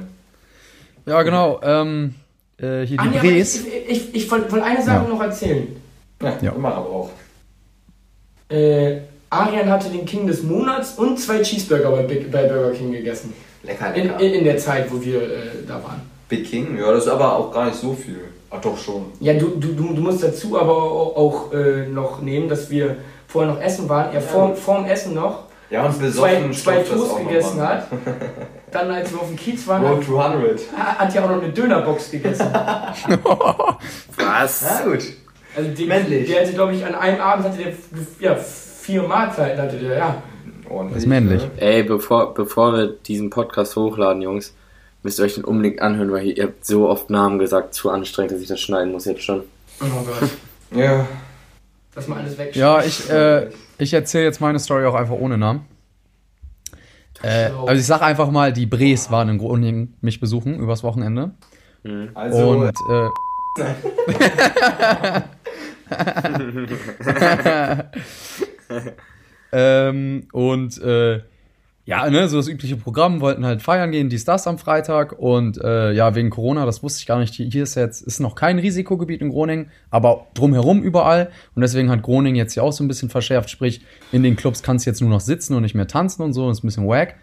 Ja, 1.06 1.22
genau. 1.22 1.60
Ähm, 1.64 2.14
äh, 2.58 2.82
hier 2.84 2.84
die 2.86 2.92
nee, 2.92 2.98
aber 2.98 3.18
Brees. 3.18 3.56
ich, 3.56 3.66
ich, 3.66 3.88
ich, 3.88 4.14
ich 4.14 4.30
wollte 4.30 4.52
wollte 4.52 4.64
eine 4.66 4.82
Sache 4.82 5.04
Ja. 5.04 5.08
noch 5.08 5.20
erzählen. 5.22 5.66
Ja, 6.22 6.32
Ja. 6.40 6.52
immer 6.52 6.74
aber 6.74 6.86
auch. 6.88 7.10
Äh, 8.52 9.00
Arian 9.30 9.70
hatte 9.70 9.88
den 9.88 10.04
King 10.04 10.26
des 10.26 10.42
Monats 10.42 10.98
und 10.98 11.18
zwei 11.18 11.40
Cheeseburger 11.40 11.90
bei, 11.90 12.02
Big, 12.02 12.30
bei 12.30 12.44
Burger 12.44 12.72
King 12.72 12.92
gegessen. 12.92 13.32
Lecker, 13.62 13.94
In, 13.94 14.08
lecker. 14.08 14.20
in, 14.20 14.34
in 14.34 14.44
der 14.44 14.58
Zeit, 14.58 14.92
wo 14.92 15.02
wir 15.02 15.22
äh, 15.22 15.28
da 15.66 15.74
waren. 15.74 16.02
Big 16.28 16.50
King? 16.50 16.76
Ja, 16.78 16.92
das 16.92 17.04
ist 17.04 17.10
aber 17.10 17.36
auch 17.36 17.52
gar 17.52 17.66
nicht 17.66 17.78
so 17.78 17.94
viel. 17.94 18.20
Ach 18.50 18.60
doch 18.60 18.76
schon. 18.76 19.06
Ja, 19.20 19.32
du, 19.32 19.48
du, 19.58 19.72
du, 19.72 20.02
musst 20.02 20.22
dazu 20.22 20.60
aber 20.60 20.72
auch, 20.72 21.16
auch 21.16 21.52
äh, 21.54 21.86
noch 21.86 22.20
nehmen, 22.20 22.48
dass 22.48 22.68
wir 22.68 22.96
vorher 23.26 23.52
noch 23.52 23.60
essen 23.60 23.88
waren. 23.88 24.12
Er 24.12 24.20
vor, 24.20 24.54
vorm 24.54 24.84
Essen 24.84 25.14
noch 25.14 25.44
Ja, 25.70 25.86
und 25.86 25.94
zwei, 25.94 26.02
besoffen 26.02 26.52
zwei 26.52 26.76
das 26.78 26.88
Toast 26.88 27.12
noch 27.12 27.18
gegessen 27.18 27.60
hat. 27.66 27.86
Dann, 28.70 28.90
als 28.90 29.10
wir 29.12 29.20
auf 29.20 29.28
dem 29.28 29.36
Kiez 29.36 29.66
waren, 29.66 29.84
Road 29.84 29.98
hat, 29.98 30.04
200. 30.06 30.60
hat 30.98 31.14
ja 31.14 31.24
auch 31.24 31.30
noch 31.30 31.42
eine 31.42 31.52
Dönerbox 31.52 32.10
gegessen. 32.10 32.46
Was? 34.16 34.64
Na 34.64 34.90
gut. 34.90 35.02
Also 35.56 35.70
die, 35.70 35.86
Männlich. 35.86 36.28
Der 36.28 36.42
hatte, 36.42 36.52
glaube 36.52 36.74
ich, 36.74 36.84
an 36.84 36.94
einem 36.94 37.20
Abend 37.20 37.44
hatte 37.44 37.58
der 37.58 37.72
ja, 38.20 38.36
vier 38.36 39.02
Mahlzeiten. 39.02 39.60
Hatte 39.60 39.76
der, 39.76 39.96
ja. 39.96 40.22
Ordentlich, 40.68 40.94
Das 40.94 41.02
ist 41.02 41.08
männlich. 41.08 41.42
Ey, 41.56 41.82
bevor, 41.82 42.34
bevor 42.34 42.72
wir 42.74 42.86
diesen 42.88 43.30
Podcast 43.30 43.76
hochladen, 43.76 44.22
Jungs, 44.22 44.54
müsst 45.02 45.18
ihr 45.18 45.24
euch 45.24 45.34
den 45.34 45.44
unbedingt 45.44 45.82
anhören, 45.82 46.10
weil 46.12 46.26
ihr 46.26 46.44
habt 46.44 46.64
so 46.64 46.88
oft 46.88 47.10
Namen 47.10 47.38
gesagt, 47.38 47.74
zu 47.74 47.90
anstrengend, 47.90 48.32
dass 48.32 48.40
ich 48.40 48.48
das 48.48 48.60
schneiden 48.60 48.92
muss 48.92 49.04
jetzt 49.04 49.22
schon. 49.22 49.42
Oh 49.80 50.04
Gott. 50.04 50.30
Ja. 50.74 51.06
Dass 51.94 52.08
man 52.08 52.20
alles 52.20 52.38
weg. 52.38 52.56
Ja, 52.56 52.82
ich, 52.82 53.10
äh, 53.10 53.50
ich 53.76 53.92
erzähle 53.92 54.24
jetzt 54.24 54.40
meine 54.40 54.58
Story 54.58 54.86
auch 54.86 54.94
einfach 54.94 55.16
ohne 55.16 55.36
Namen. 55.36 55.66
Äh, 57.22 57.50
also 57.66 57.78
ich 57.78 57.84
sag 57.84 58.00
einfach 58.00 58.30
mal, 58.30 58.54
die 58.54 58.64
Brees 58.64 59.10
waren 59.10 59.28
in 59.28 59.36
Groningen 59.36 59.98
mich 60.00 60.18
besuchen 60.18 60.58
übers 60.58 60.82
Wochenende. 60.82 61.32
Also, 62.14 62.50
Und 62.50 62.68
äh, 62.68 63.08
ähm, 69.52 70.26
und 70.32 70.82
äh, 70.82 71.20
ja, 71.84 72.08
ne, 72.08 72.28
so 72.28 72.36
das 72.36 72.46
übliche 72.46 72.76
Programm, 72.76 73.20
wollten 73.20 73.44
halt 73.44 73.60
feiern 73.60 73.90
gehen, 73.90 74.08
dies, 74.08 74.24
das 74.24 74.46
am 74.46 74.56
Freitag 74.56 75.18
und 75.18 75.58
äh, 75.62 75.92
ja, 75.92 76.14
wegen 76.14 76.30
Corona, 76.30 76.64
das 76.64 76.82
wusste 76.82 77.00
ich 77.00 77.06
gar 77.06 77.18
nicht, 77.18 77.34
hier 77.34 77.64
ist 77.64 77.74
jetzt, 77.74 78.02
ist 78.02 78.20
noch 78.20 78.36
kein 78.36 78.60
Risikogebiet 78.60 79.20
in 79.20 79.30
Groningen, 79.30 79.70
aber 79.90 80.28
drumherum 80.34 80.82
überall 80.82 81.30
und 81.56 81.62
deswegen 81.62 81.90
hat 81.90 82.02
Groningen 82.02 82.36
jetzt 82.36 82.54
hier 82.54 82.62
auch 82.62 82.72
so 82.72 82.84
ein 82.84 82.88
bisschen 82.88 83.10
verschärft, 83.10 83.50
sprich, 83.50 83.82
in 84.12 84.22
den 84.22 84.36
Clubs 84.36 84.62
kannst 84.62 84.86
du 84.86 84.90
jetzt 84.90 85.00
nur 85.00 85.10
noch 85.10 85.20
sitzen 85.20 85.56
und 85.56 85.62
nicht 85.62 85.74
mehr 85.74 85.88
tanzen 85.88 86.22
und 86.22 86.32
so, 86.32 86.48
das 86.48 86.58
ist 86.58 86.64
ein 86.64 86.68
bisschen 86.68 86.86
wack. 86.86 87.16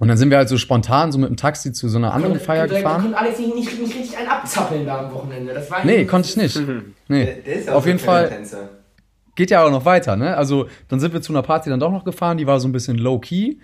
Und 0.00 0.08
dann 0.08 0.16
sind 0.16 0.30
wir 0.30 0.38
halt 0.38 0.48
so 0.48 0.56
spontan 0.56 1.12
so 1.12 1.18
mit 1.18 1.28
dem 1.28 1.36
Taxi 1.36 1.72
zu 1.72 1.88
so 1.88 1.98
einer 1.98 2.12
anderen 2.12 2.40
Feier 2.40 2.66
Da 2.66 2.74
gefahren. 2.76 3.02
konnte 3.02 3.18
Alex 3.18 3.38
nicht, 3.38 3.54
nicht, 3.54 3.80
nicht 3.80 3.94
richtig 3.96 4.16
einen 4.18 4.28
abzappeln 4.28 4.84
da 4.86 4.98
am 5.06 5.12
Wochenende. 5.14 5.54
Das 5.54 5.70
war 5.70 5.84
Nee, 5.84 6.06
konnte 6.06 6.28
ich 6.28 6.36
nicht. 6.36 6.58
Nee. 7.06 7.24
der, 7.26 7.34
der 7.36 7.54
ist 7.54 7.66
ja 7.68 7.74
Auf 7.74 7.82
auch 7.82 7.86
jeden 7.86 7.98
Fall- 7.98 8.28
Tänzer. 8.28 8.70
geht 9.36 9.50
ja 9.50 9.62
auch 9.64 9.70
noch 9.70 9.84
weiter, 9.84 10.16
ne? 10.16 10.36
Also, 10.36 10.66
dann 10.88 10.98
sind 11.00 11.12
wir 11.12 11.20
zu 11.22 11.32
einer 11.32 11.42
Party 11.42 11.70
dann 11.70 11.78
doch 11.80 11.92
noch 11.92 12.04
gefahren, 12.04 12.38
die 12.38 12.46
war 12.46 12.58
so 12.60 12.66
ein 12.68 12.72
bisschen 12.72 12.96
low-key. 12.98 13.58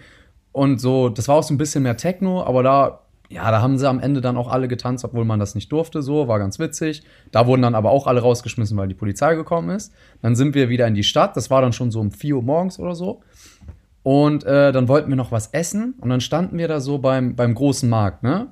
Und 0.52 0.78
so, 0.80 1.08
das 1.08 1.26
war 1.26 1.36
auch 1.36 1.42
so 1.42 1.52
ein 1.52 1.58
bisschen 1.58 1.82
mehr 1.82 1.96
Techno, 1.96 2.42
aber 2.44 2.62
da, 2.62 3.00
ja, 3.28 3.50
da 3.50 3.60
haben 3.62 3.76
sie 3.78 3.88
am 3.88 3.98
Ende 3.98 4.20
dann 4.20 4.36
auch 4.36 4.48
alle 4.48 4.68
getanzt, 4.68 5.04
obwohl 5.06 5.24
man 5.24 5.40
das 5.40 5.54
nicht 5.54 5.72
durfte, 5.72 6.02
so, 6.02 6.28
war 6.28 6.38
ganz 6.38 6.58
witzig. 6.58 7.02
Da 7.32 7.46
wurden 7.46 7.62
dann 7.62 7.74
aber 7.74 7.90
auch 7.90 8.06
alle 8.06 8.20
rausgeschmissen, 8.20 8.76
weil 8.76 8.88
die 8.88 8.94
Polizei 8.94 9.34
gekommen 9.36 9.70
ist. 9.70 9.92
Dann 10.20 10.36
sind 10.36 10.54
wir 10.54 10.68
wieder 10.68 10.86
in 10.86 10.94
die 10.94 11.02
Stadt, 11.02 11.34
das 11.36 11.50
war 11.50 11.62
dann 11.62 11.72
schon 11.72 11.90
so 11.90 12.00
um 12.00 12.10
4 12.10 12.36
Uhr 12.36 12.42
morgens 12.42 12.78
oder 12.78 12.94
so. 12.94 13.22
Und 14.06 14.44
äh, 14.44 14.70
dann 14.70 14.86
wollten 14.86 15.08
wir 15.08 15.16
noch 15.16 15.32
was 15.32 15.48
essen 15.48 15.94
und 16.00 16.10
dann 16.10 16.20
standen 16.20 16.58
wir 16.58 16.68
da 16.68 16.78
so 16.78 16.98
beim, 16.98 17.34
beim 17.34 17.56
großen 17.56 17.90
Markt, 17.90 18.22
ne? 18.22 18.46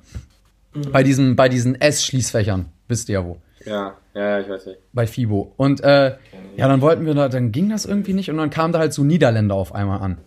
Bei, 0.91 1.01
diesem, 1.01 1.37
bei 1.37 1.47
diesen 1.47 1.79
S-Schließfächern, 1.79 2.65
wisst 2.89 3.07
ihr 3.07 3.13
ja 3.13 3.25
wo 3.25 3.37
Ja, 3.65 3.93
ja, 4.13 4.41
ich 4.41 4.49
weiß 4.49 4.65
nicht. 4.65 4.79
bei 4.91 5.07
FIBO. 5.07 5.53
Und 5.55 5.81
äh, 5.81 6.17
ja, 6.57 6.67
dann 6.67 6.81
wollten 6.81 7.05
wir 7.05 7.13
da, 7.13 7.29
dann 7.29 7.53
ging 7.53 7.69
das 7.69 7.85
irgendwie 7.85 8.11
nicht 8.11 8.29
und 8.29 8.35
dann 8.35 8.49
kamen 8.49 8.73
da 8.73 8.79
halt 8.79 8.91
so 8.91 9.05
Niederländer 9.05 9.55
auf 9.55 9.73
einmal 9.73 10.01
an. 10.01 10.17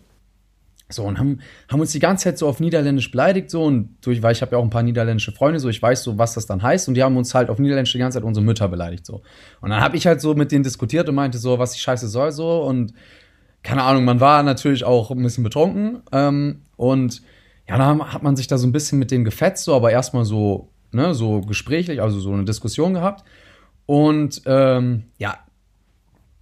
So, 0.89 1.03
und 1.03 1.19
haben, 1.19 1.41
haben 1.71 1.79
uns 1.79 1.91
die 1.91 1.99
ganze 1.99 2.23
Zeit 2.23 2.39
so 2.39 2.47
auf 2.47 2.59
Niederländisch 2.59 3.11
beleidigt, 3.11 3.51
so, 3.51 3.65
und 3.65 3.97
durch, 4.01 4.23
weil 4.23 4.31
ich 4.31 4.41
habe 4.41 4.53
ja 4.53 4.57
auch 4.57 4.63
ein 4.63 4.71
paar 4.71 4.81
niederländische 4.81 5.31
Freunde, 5.31 5.59
so, 5.59 5.69
ich 5.69 5.79
weiß 5.79 6.01
so, 6.01 6.17
was 6.17 6.33
das 6.33 6.47
dann 6.47 6.63
heißt, 6.63 6.87
und 6.87 6.95
die 6.95 7.03
haben 7.03 7.15
uns 7.17 7.35
halt 7.35 7.51
auf 7.51 7.59
Niederländisch 7.59 7.91
die 7.91 7.99
ganze 7.99 8.17
Zeit 8.17 8.23
unsere 8.25 8.43
Mütter 8.43 8.67
beleidigt, 8.67 9.05
so. 9.05 9.21
Und 9.61 9.69
dann 9.69 9.79
habe 9.79 9.95
ich 9.95 10.07
halt 10.07 10.21
so 10.21 10.33
mit 10.33 10.51
denen 10.51 10.63
diskutiert 10.63 11.07
und 11.07 11.13
meinte 11.13 11.37
so, 11.37 11.59
was 11.59 11.73
die 11.73 11.79
Scheiße 11.79 12.07
soll, 12.07 12.31
so, 12.31 12.63
und 12.63 12.93
keine 13.63 13.83
Ahnung, 13.83 14.05
man 14.05 14.19
war 14.19 14.43
natürlich 14.43 14.83
auch 14.83 15.11
ein 15.11 15.21
bisschen 15.21 15.43
betrunken, 15.43 16.01
ähm, 16.11 16.61
und 16.75 17.21
ja, 17.67 17.77
dann 17.77 18.13
hat 18.13 18.23
man 18.23 18.35
sich 18.35 18.47
da 18.47 18.57
so 18.57 18.65
ein 18.65 18.71
bisschen 18.71 18.99
mit 18.99 19.11
denen 19.11 19.25
gefetzt, 19.25 19.65
so, 19.65 19.75
aber 19.75 19.91
erstmal 19.91 20.25
so, 20.25 20.69
ne, 20.91 21.13
so 21.13 21.41
gesprächlich, 21.41 22.01
also 22.01 22.19
so 22.19 22.33
eine 22.33 22.45
Diskussion 22.45 22.93
gehabt. 22.93 23.23
Und 23.85 24.41
ähm, 24.45 25.05
ja, 25.17 25.37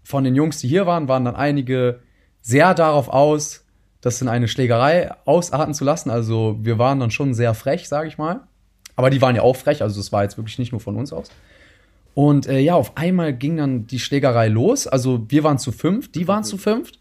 von 0.04 0.24
den 0.24 0.36
Jungs, 0.36 0.60
die 0.60 0.68
hier 0.68 0.86
waren, 0.86 1.08
waren 1.08 1.26
dann 1.26 1.36
einige 1.36 2.00
sehr 2.42 2.74
darauf 2.74 3.10
aus, 3.10 3.66
das 4.00 4.22
in 4.22 4.30
eine 4.30 4.48
Schlägerei 4.48 5.12
ausarten 5.26 5.74
zu 5.74 5.84
lassen. 5.84 6.10
Also 6.10 6.58
wir 6.62 6.78
waren 6.78 7.00
dann 7.00 7.12
schon 7.12 7.34
sehr 7.34 7.54
frech, 7.54 7.90
sage 7.90 8.08
ich 8.08 8.18
mal. 8.18 8.42
Aber 8.96 9.10
die 9.10 9.22
waren 9.22 9.36
ja 9.36 9.42
auch 9.42 9.56
frech, 9.56 9.82
also 9.82 10.00
es 10.00 10.12
war 10.12 10.24
jetzt 10.24 10.38
wirklich 10.38 10.60
nicht 10.60 10.72
nur 10.72 10.82
von 10.82 10.96
uns 10.96 11.12
aus. 11.12 11.30
Und 12.14 12.48
äh, 12.48 12.60
ja, 12.60 12.76
auf 12.76 12.96
einmal 12.96 13.34
ging 13.34 13.58
dann 13.58 13.86
die 13.86 14.00
Schlägerei 14.00 14.48
los. 14.48 14.88
Also 14.88 15.26
wir 15.30 15.44
waren 15.44 15.60
zu 15.60 15.72
fünf, 15.72 16.12
die 16.12 16.28
waren 16.28 16.44
zu 16.44 16.58
fünft. 16.58 17.00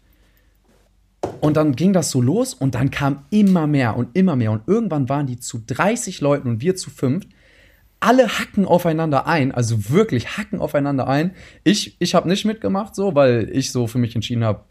Und 1.41 1.57
dann 1.57 1.75
ging 1.75 1.93
das 1.93 2.11
so 2.11 2.21
los 2.21 2.53
und 2.53 2.75
dann 2.75 2.91
kam 2.91 3.25
immer 3.29 3.67
mehr 3.67 3.95
und 3.95 4.15
immer 4.15 4.35
mehr. 4.35 4.51
Und 4.51 4.61
irgendwann 4.67 5.09
waren 5.09 5.27
die 5.27 5.39
zu 5.39 5.61
30 5.65 6.21
Leuten 6.21 6.47
und 6.47 6.61
wir 6.61 6.75
zu 6.75 6.89
fünft. 6.89 7.29
Alle 7.99 8.27
hacken 8.27 8.65
aufeinander 8.65 9.25
ein, 9.25 9.51
also 9.51 9.89
wirklich 9.89 10.37
hacken 10.37 10.59
aufeinander 10.59 11.07
ein. 11.07 11.31
Ich, 11.63 11.95
ich 11.99 12.13
habe 12.13 12.27
nicht 12.29 12.45
mitgemacht, 12.45 12.95
so, 12.95 13.15
weil 13.15 13.49
ich 13.51 13.71
so 13.71 13.87
für 13.87 13.97
mich 13.97 14.13
entschieden 14.13 14.43
habe, 14.43 14.65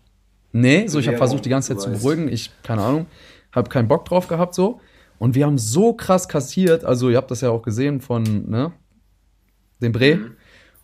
nee, 0.52 0.86
so 0.86 1.00
ich 1.00 1.08
habe 1.08 1.16
versucht 1.16 1.44
die 1.44 1.48
ganze 1.48 1.74
Zeit 1.74 1.80
zu 1.80 1.90
beruhigen. 1.90 2.28
Ich, 2.28 2.52
keine 2.62 2.82
Ahnung, 2.82 3.06
habe 3.52 3.68
keinen 3.68 3.88
Bock 3.88 4.04
drauf 4.04 4.28
gehabt, 4.28 4.54
so. 4.54 4.80
Und 5.18 5.34
wir 5.34 5.46
haben 5.46 5.58
so 5.58 5.94
krass 5.94 6.28
kassiert, 6.28 6.84
also 6.84 7.08
ihr 7.08 7.16
habt 7.16 7.30
das 7.30 7.40
ja 7.40 7.50
auch 7.50 7.62
gesehen 7.62 8.00
von, 8.00 8.48
ne, 8.48 8.72
dem 9.80 9.92
Bre 9.92 10.16
mhm. 10.16 10.36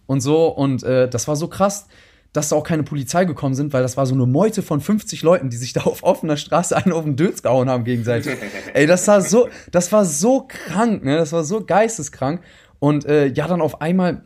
und 0.06 0.20
so. 0.20 0.48
Und 0.48 0.82
äh, 0.82 1.08
das 1.08 1.28
war 1.28 1.36
so 1.36 1.48
krass, 1.48 1.88
dass 2.32 2.48
da 2.48 2.56
auch 2.56 2.64
keine 2.64 2.82
Polizei 2.82 3.24
gekommen 3.24 3.54
sind, 3.54 3.72
weil 3.72 3.82
das 3.82 3.96
war 3.96 4.06
so 4.06 4.14
eine 4.14 4.26
Meute 4.26 4.62
von 4.62 4.80
50 4.80 5.22
Leuten, 5.22 5.50
die 5.50 5.56
sich 5.56 5.72
da 5.72 5.82
auf 5.82 6.02
offener 6.02 6.36
Straße 6.36 6.76
einen 6.76 6.92
auf 6.92 7.04
den 7.04 7.16
Dötz 7.16 7.42
gehauen 7.42 7.68
haben 7.68 7.84
gegenseitig. 7.84 8.32
Ey, 8.74 8.86
das 8.86 9.06
war 9.08 9.20
so, 9.20 9.48
das 9.70 9.92
war 9.92 10.04
so 10.04 10.46
krank, 10.48 11.04
ne? 11.04 11.16
Das 11.16 11.32
war 11.32 11.44
so 11.44 11.64
geisteskrank. 11.64 12.40
Und 12.78 13.04
äh, 13.04 13.26
ja, 13.26 13.46
dann 13.46 13.60
auf 13.60 13.80
einmal 13.80 14.22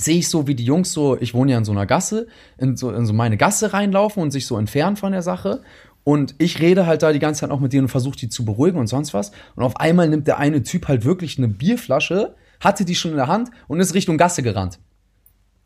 sehe 0.00 0.18
ich 0.18 0.28
so, 0.28 0.46
wie 0.46 0.54
die 0.54 0.64
Jungs 0.64 0.92
so, 0.92 1.16
ich 1.20 1.34
wohne 1.34 1.52
ja 1.52 1.58
in 1.58 1.64
so 1.64 1.72
einer 1.72 1.86
Gasse, 1.86 2.26
in 2.58 2.76
so, 2.76 2.90
in 2.90 3.06
so 3.06 3.12
meine 3.12 3.36
Gasse 3.36 3.72
reinlaufen 3.72 4.22
und 4.22 4.30
sich 4.30 4.46
so 4.46 4.58
entfernen 4.58 4.96
von 4.96 5.12
der 5.12 5.22
Sache. 5.22 5.60
Und 6.02 6.34
ich 6.38 6.60
rede 6.60 6.86
halt 6.86 7.02
da 7.02 7.12
die 7.12 7.18
ganze 7.18 7.42
Zeit 7.42 7.50
auch 7.50 7.60
mit 7.60 7.72
denen 7.72 7.84
und 7.84 7.88
versuche 7.88 8.16
die 8.16 8.28
zu 8.28 8.44
beruhigen 8.44 8.78
und 8.78 8.88
sonst 8.88 9.14
was. 9.14 9.32
Und 9.54 9.62
auf 9.62 9.76
einmal 9.76 10.08
nimmt 10.08 10.26
der 10.26 10.38
eine 10.38 10.62
Typ 10.62 10.88
halt 10.88 11.04
wirklich 11.04 11.38
eine 11.38 11.48
Bierflasche, 11.48 12.34
hatte 12.60 12.84
die 12.84 12.94
schon 12.94 13.12
in 13.12 13.16
der 13.18 13.28
Hand 13.28 13.50
und 13.68 13.80
ist 13.80 13.94
Richtung 13.94 14.18
Gasse 14.18 14.42
gerannt. 14.42 14.78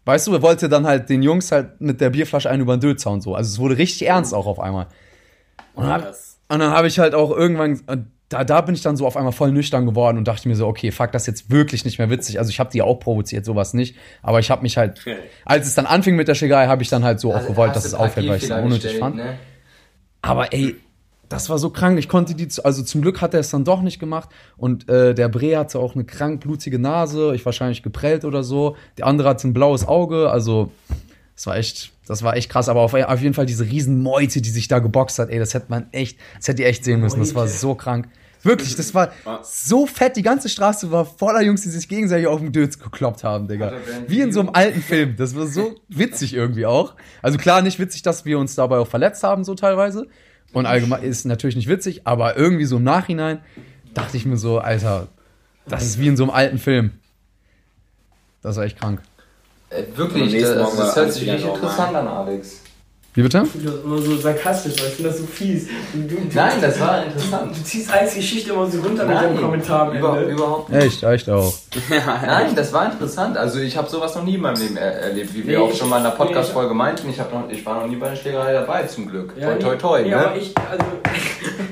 Weißt 0.09 0.27
du, 0.27 0.33
er 0.33 0.41
wollte 0.41 0.71
dann 0.71 0.87
halt 0.87 1.11
den 1.11 1.23
Jungs 1.23 1.53
halt 1.53 1.83
mit 1.83 2.01
der 2.01 2.09
Bierflasche 2.09 2.49
einen 2.49 2.63
über 2.63 2.79
den 2.79 2.81
Dötz 2.81 3.05
hauen 3.05 3.21
so. 3.21 3.35
Also 3.35 3.49
es 3.53 3.59
wurde 3.59 3.77
richtig 3.77 4.09
ernst 4.09 4.33
auch 4.33 4.47
auf 4.47 4.59
einmal. 4.59 4.87
Und 5.75 5.87
dann, 5.87 6.03
und 6.03 6.59
dann 6.61 6.71
habe 6.71 6.87
ich 6.87 6.99
halt 6.99 7.15
auch 7.15 7.31
irgendwann, 7.31 8.09
da, 8.31 8.43
da 8.43 8.63
bin 8.63 8.75
ich 8.75 8.81
dann 8.81 8.97
so 8.97 9.07
auf 9.07 9.19
einmal 9.19 9.35
voll 9.35 9.53
nüchtern 9.53 9.85
geworden 9.85 10.17
und 10.17 10.27
dachte 10.27 10.49
mir 10.49 10.57
so, 10.57 10.67
okay, 10.67 10.93
fuck, 10.93 11.13
das 11.13 11.25
ist 11.25 11.27
jetzt 11.27 11.51
wirklich 11.51 11.85
nicht 11.85 11.99
mehr 11.99 12.09
witzig. 12.09 12.39
Also 12.39 12.49
ich 12.49 12.59
habe 12.59 12.71
die 12.71 12.81
auch 12.81 12.95
provoziert, 12.95 13.45
sowas 13.45 13.75
nicht. 13.75 13.97
Aber 14.23 14.41
ich 14.41 14.51
habe 14.51 14.63
mich 14.63 14.79
halt, 14.79 14.99
als 15.45 15.67
es 15.67 15.75
dann 15.75 15.85
anfing 15.85 16.17
mit 16.17 16.27
der 16.27 16.35
Schlägerei, 16.35 16.69
habe 16.69 16.83
ich 16.83 16.89
dann 16.89 17.05
halt 17.05 17.21
so 17.21 17.35
also, 17.35 17.45
auch 17.45 17.51
gewollt, 17.51 17.77
dass 17.77 17.85
es 17.85 17.93
aufhört, 17.93 18.27
weil 18.27 18.39
ich 18.39 18.45
es 18.45 18.51
unnötig 18.51 18.99
fand. 18.99 19.17
Ne? 19.17 19.39
Aber 20.23 20.55
ey, 20.55 20.75
das 21.29 21.51
war 21.51 21.59
so 21.59 21.71
krank. 21.71 21.99
Ich 21.99 22.09
konnte 22.09 22.35
die, 22.35 22.49
also 22.65 22.83
zum 22.83 23.03
Glück 23.03 23.21
hat 23.21 23.35
er 23.35 23.41
es 23.41 23.51
dann 23.51 23.65
doch 23.65 23.83
nicht 23.83 23.99
gemacht. 23.99 24.29
Und 24.57 24.89
äh, 24.89 25.15
der 25.15 25.29
Bre 25.29 25.59
hatte 25.59 25.79
auch 25.79 25.95
eine 25.95 26.05
krank 26.05 26.41
blutige 26.41 26.79
Nase, 26.79 27.35
ich 27.35 27.45
wahrscheinlich 27.45 27.83
geprellt 27.83 28.25
oder 28.25 28.43
so. 28.43 28.77
Der 28.97 29.07
andere 29.07 29.29
hatte 29.29 29.49
ein 29.49 29.53
blaues 29.53 29.87
Auge, 29.87 30.31
also 30.31 30.71
das 31.35 31.47
war 31.47 31.57
echt, 31.57 31.93
das 32.07 32.23
war 32.23 32.37
echt 32.37 32.51
krass. 32.51 32.69
Aber 32.69 32.81
auf, 32.81 32.95
auf 32.95 33.21
jeden 33.21 33.35
Fall 33.35 33.47
diese 33.47 33.65
Riesenmeute, 33.65 34.41
die 34.41 34.51
sich 34.51 34.69
da 34.69 34.79
geboxt 34.79 35.19
hat, 35.19 35.31
ey, 35.31 35.39
das 35.39 35.55
hätte 35.55 35.67
man 35.69 35.87
echt, 35.93 36.19
das 36.37 36.49
hätte 36.49 36.63
ihr 36.63 36.69
echt 36.69 36.85
sehen 36.85 37.01
müssen. 37.01 37.21
Das 37.21 37.35
war 37.35 37.47
so 37.47 37.75
krank. 37.75 38.09
Wirklich, 38.43 38.77
das 38.77 38.95
war 38.95 39.11
so 39.43 39.87
fett. 39.87 40.17
Die 40.17 40.23
ganze 40.23 40.49
Straße 40.49 40.91
war 40.93 41.05
voller 41.05 41.43
Jungs, 41.43 41.63
die 41.63 41.71
sich 41.71 41.89
gegenseitig 41.89 42.29
auf 42.29 42.41
den 42.41 42.53
Dötz 42.53 42.79
gekloppt 42.79 43.25
haben, 43.25 43.49
Digga. 43.49 43.73
Wie 44.07 44.21
in 44.21 44.33
so 44.33 44.41
einem 44.41 44.51
alten 44.53 44.81
Film. 44.81 45.17
Das 45.17 45.35
war 45.35 45.47
so 45.47 45.75
witzig 45.89 46.35
irgendwie 46.35 46.65
auch. 46.65 46.95
Also 47.21 47.37
klar, 47.37 47.63
nicht 47.63 47.79
witzig, 47.79 48.03
dass 48.03 48.25
wir 48.25 48.39
uns 48.39 48.55
dabei 48.55 48.79
auch 48.79 48.87
verletzt 48.87 49.23
haben, 49.25 49.43
so 49.45 49.55
teilweise. 49.55 50.07
Und 50.53 50.67
allgemein 50.67 51.03
ist 51.03 51.25
natürlich 51.25 51.57
nicht 51.57 51.69
witzig, 51.69 52.07
aber 52.07 52.37
irgendwie 52.37 52.65
so 52.65 52.79
im 52.79 52.85
Nachhinein 52.85 53.41
dachte 53.95 54.17
ich 54.17 54.25
mir 54.25 54.37
so, 54.37 54.59
Alter, 54.59 55.09
das 55.67 55.85
ist 55.85 56.01
wie 56.01 56.09
in 56.09 56.17
so 56.17 56.25
einem 56.25 56.31
alten 56.31 56.59
Film. 56.59 56.93
Das 58.43 58.57
war 58.57 58.65
echt 58.65 58.79
krank. 58.79 59.03
Äh, 59.71 59.85
wirklich, 59.95 60.41
das, 60.41 60.77
das 60.77 60.97
hört 60.97 61.13
sich 61.13 61.31
richtig 61.31 61.49
interessant 61.49 61.95
an, 61.95 62.09
Alex. 62.09 62.63
Wie 63.19 63.23
bitte? 63.23 63.43
Ich 63.47 63.51
finde 63.51 63.73
das 63.73 63.83
immer 63.83 63.99
so 63.99 64.17
sarkastisch, 64.17 64.75
weil 64.79 64.91
ich 64.91 64.95
finde 64.95 65.11
das 65.11 65.19
so 65.19 65.27
fies. 65.27 65.67
Du, 65.93 66.03
du, 66.03 66.15
Nein, 66.33 66.53
das 66.61 66.79
war 66.79 67.05
interessant. 67.05 67.51
Du, 67.51 67.65
ziehst 67.65 67.93
als 67.93 68.15
Geschichte 68.15 68.53
immer 68.53 68.71
so 68.71 68.81
runter 68.81 69.07
Nein, 69.07 69.31
mit 69.33 69.39
dem 69.39 69.43
Kommentar. 69.43 69.93
Über, 69.93 70.21
überhaupt 70.21 70.69
nicht. 70.69 70.85
Echt, 70.85 71.03
echt 71.03 71.29
auch. 71.29 71.53
Nein, 71.91 72.55
das 72.55 72.73
war 72.73 72.93
interessant. 72.93 73.37
Also 73.37 73.59
ich 73.59 73.77
habe 73.77 73.91
sowas 73.91 74.15
noch 74.15 74.23
nie 74.23 74.37
in 74.37 74.41
meinem 74.41 74.61
Leben 74.61 74.77
er 74.77 75.01
erlebt, 75.01 75.35
wie 75.35 75.41
nee, 75.41 75.49
wir 75.49 75.63
auch 75.63 75.75
schon 75.75 75.89
mal 75.89 75.97
in 75.97 76.05
der 76.05 76.11
Podcast-Folge 76.11 76.73
meinten. 76.75 77.11
Ich, 77.11 77.17
noch, 77.17 77.51
ich 77.51 77.67
war 77.67 77.81
noch 77.81 77.89
nie 77.89 77.97
bei 77.97 78.07
einer 78.07 78.15
Schlägerei 78.15 78.53
dabei, 78.53 78.85
zum 78.85 79.09
Glück. 79.09 79.33
Ja, 79.37 79.49
toi, 79.55 79.59
toi, 79.59 79.77
toi. 79.77 80.03
Nee, 80.03 80.11
ne? 80.11 80.17
aber 80.17 80.37
ich, 80.37 80.55
also... 80.57 80.85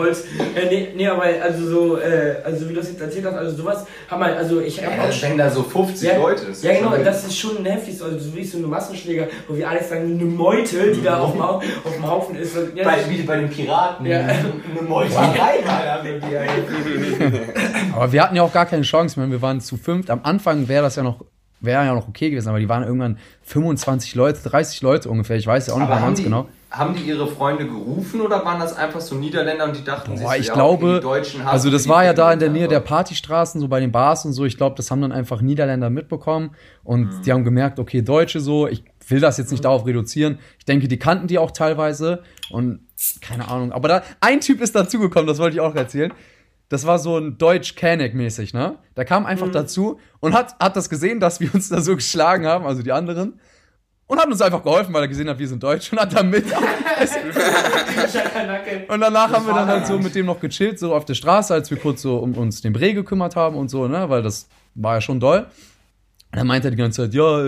Holz. 0.00 0.24
Äh, 0.54 0.66
nee, 0.68 0.88
nee, 0.96 1.06
aber 1.06 1.24
also 1.42 1.66
so, 1.66 1.98
äh, 1.98 2.36
also 2.44 2.68
wie 2.68 2.74
du 2.74 2.80
das 2.80 2.88
jetzt 2.88 3.00
erzählt 3.00 3.26
hast, 3.26 3.34
also 3.34 3.56
sowas 3.56 3.86
haben 4.08 4.24
halt, 4.24 4.36
also 4.36 4.60
ich 4.60 4.84
habe 4.84 4.96
ja, 4.96 5.04
auch 5.04 5.12
schon. 5.12 5.38
da 5.38 5.50
so 5.50 5.62
50 5.62 6.08
ja, 6.08 6.18
Leute. 6.18 6.46
Das 6.46 6.62
ja, 6.62 6.74
genau, 6.74 6.96
das 6.96 7.24
ist 7.24 7.38
schon 7.38 7.64
heftig, 7.64 8.02
also 8.02 8.18
so 8.18 8.34
wie 8.34 8.44
so 8.44 8.58
eine 8.58 8.66
Massenschläger, 8.66 9.28
wo 9.48 9.56
wir 9.56 9.68
alles 9.68 9.88
sagen, 9.88 10.18
eine 10.18 10.24
Meute, 10.24 10.92
die 10.92 11.02
da 11.02 11.20
auf 11.20 11.32
dem, 11.32 11.42
auf 11.42 11.62
dem 11.94 12.06
Haufen 12.06 12.36
ist. 12.36 12.56
Ja, 12.74 12.84
bei, 12.84 12.98
wie 13.08 13.22
bei 13.22 13.36
den 13.36 13.50
Piraten. 13.50 14.06
Ja. 14.06 14.20
Eine 14.20 14.88
Meute. 14.88 15.12
aber 17.94 18.12
wir 18.12 18.22
hatten 18.22 18.36
ja 18.36 18.42
auch 18.42 18.52
gar 18.52 18.66
keine 18.66 18.82
Chance, 18.82 19.20
mehr. 19.20 19.30
wir 19.30 19.42
waren 19.42 19.60
zu 19.60 19.76
fünft. 19.76 20.10
Am 20.10 20.20
Anfang 20.22 20.68
wäre 20.68 20.82
das 20.82 20.96
ja 20.96 21.02
noch 21.02 21.24
wäre 21.62 21.84
ja 21.84 21.94
noch 21.94 22.08
okay 22.08 22.30
gewesen, 22.30 22.48
aber 22.48 22.58
die 22.58 22.70
waren 22.70 22.84
irgendwann 22.84 23.18
25 23.42 24.14
Leute, 24.14 24.40
30 24.48 24.80
Leute 24.80 25.10
ungefähr, 25.10 25.36
ich 25.36 25.46
weiß 25.46 25.66
ja 25.66 25.74
auch 25.74 25.78
nicht 25.78 25.90
mehr 25.90 26.00
ganz 26.00 26.22
genau 26.22 26.46
haben 26.70 26.94
die 26.94 27.02
ihre 27.02 27.26
Freunde 27.26 27.66
gerufen 27.66 28.20
oder 28.20 28.44
waren 28.44 28.60
das 28.60 28.76
einfach 28.76 29.00
so 29.00 29.16
Niederländer 29.16 29.64
und 29.64 29.76
die 29.76 29.82
dachten 29.82 30.14
Boah, 30.14 30.30
sich, 30.30 30.42
ich 30.42 30.46
ja, 30.46 30.54
glaube, 30.54 30.96
okay, 30.96 31.00
Deutschen 31.00 31.42
also 31.42 31.68
das 31.68 31.88
war 31.88 32.04
ja 32.04 32.12
da 32.12 32.32
in 32.32 32.38
der 32.38 32.50
Nähe 32.50 32.68
der 32.68 32.78
Partystraßen, 32.78 33.60
so 33.60 33.66
bei 33.66 33.80
den 33.80 33.90
Bars 33.90 34.24
und 34.24 34.32
so. 34.32 34.44
Ich 34.44 34.56
glaube, 34.56 34.76
das 34.76 34.90
haben 34.90 35.00
dann 35.00 35.10
einfach 35.10 35.40
Niederländer 35.40 35.90
mitbekommen 35.90 36.54
und 36.84 37.06
mhm. 37.06 37.22
die 37.22 37.32
haben 37.32 37.42
gemerkt, 37.42 37.80
okay, 37.80 38.02
Deutsche 38.02 38.38
so. 38.38 38.68
Ich 38.68 38.84
will 39.08 39.18
das 39.18 39.36
jetzt 39.36 39.50
nicht 39.50 39.60
mhm. 39.60 39.64
darauf 39.64 39.84
reduzieren. 39.84 40.38
Ich 40.58 40.64
denke, 40.64 40.86
die 40.86 40.98
kannten 40.98 41.26
die 41.26 41.38
auch 41.38 41.50
teilweise 41.50 42.22
und 42.50 42.80
keine 43.20 43.48
Ahnung. 43.48 43.72
Aber 43.72 43.88
da 43.88 44.02
ein 44.20 44.40
Typ 44.40 44.60
ist 44.60 44.76
dazugekommen, 44.76 45.26
das 45.26 45.38
wollte 45.38 45.56
ich 45.56 45.60
auch 45.60 45.74
erzählen. 45.74 46.12
Das 46.68 46.86
war 46.86 47.00
so 47.00 47.18
ein 47.18 47.36
Deutsch-Canik-mäßig, 47.36 48.54
ne? 48.54 48.78
Der 48.96 49.04
kam 49.04 49.26
einfach 49.26 49.48
mhm. 49.48 49.52
dazu 49.52 49.98
und 50.20 50.34
hat, 50.34 50.56
hat 50.60 50.76
das 50.76 50.88
gesehen, 50.88 51.18
dass 51.18 51.40
wir 51.40 51.52
uns 51.52 51.68
da 51.68 51.80
so 51.80 51.96
geschlagen 51.96 52.46
haben, 52.46 52.64
also 52.64 52.82
die 52.82 52.92
anderen 52.92 53.40
und 54.10 54.18
hat 54.18 54.26
uns 54.26 54.42
einfach 54.42 54.62
geholfen, 54.64 54.92
weil 54.92 55.02
er 55.02 55.08
gesehen 55.08 55.28
hat, 55.28 55.38
wir 55.38 55.46
sind 55.46 55.62
deutsch 55.62 55.92
und 55.92 56.00
hat 56.00 56.12
dann 56.12 56.30
mit. 56.30 56.44
und 58.88 59.00
danach 59.00 59.32
haben 59.32 59.46
wir 59.46 59.54
dann 59.54 59.68
halt 59.68 59.86
so 59.86 60.00
mit 60.00 60.16
dem 60.16 60.26
noch 60.26 60.40
gechillt, 60.40 60.80
so 60.80 60.92
auf 60.96 61.04
der 61.04 61.14
Straße, 61.14 61.54
als 61.54 61.70
wir 61.70 61.78
kurz 61.78 62.02
so 62.02 62.16
um 62.16 62.34
uns 62.34 62.60
den 62.60 62.72
Bre 62.72 62.92
gekümmert 62.92 63.36
haben 63.36 63.54
und 63.54 63.70
so, 63.70 63.86
ne, 63.86 64.10
weil 64.10 64.24
das 64.24 64.48
war 64.74 64.96
ja 64.96 65.00
schon 65.00 65.20
doll. 65.20 65.46
Und 66.32 66.38
dann 66.38 66.46
meinte 66.48 66.66
er 66.68 66.70
die 66.72 66.76
ganze 66.76 67.02
Zeit, 67.02 67.14
ja, 67.14 67.44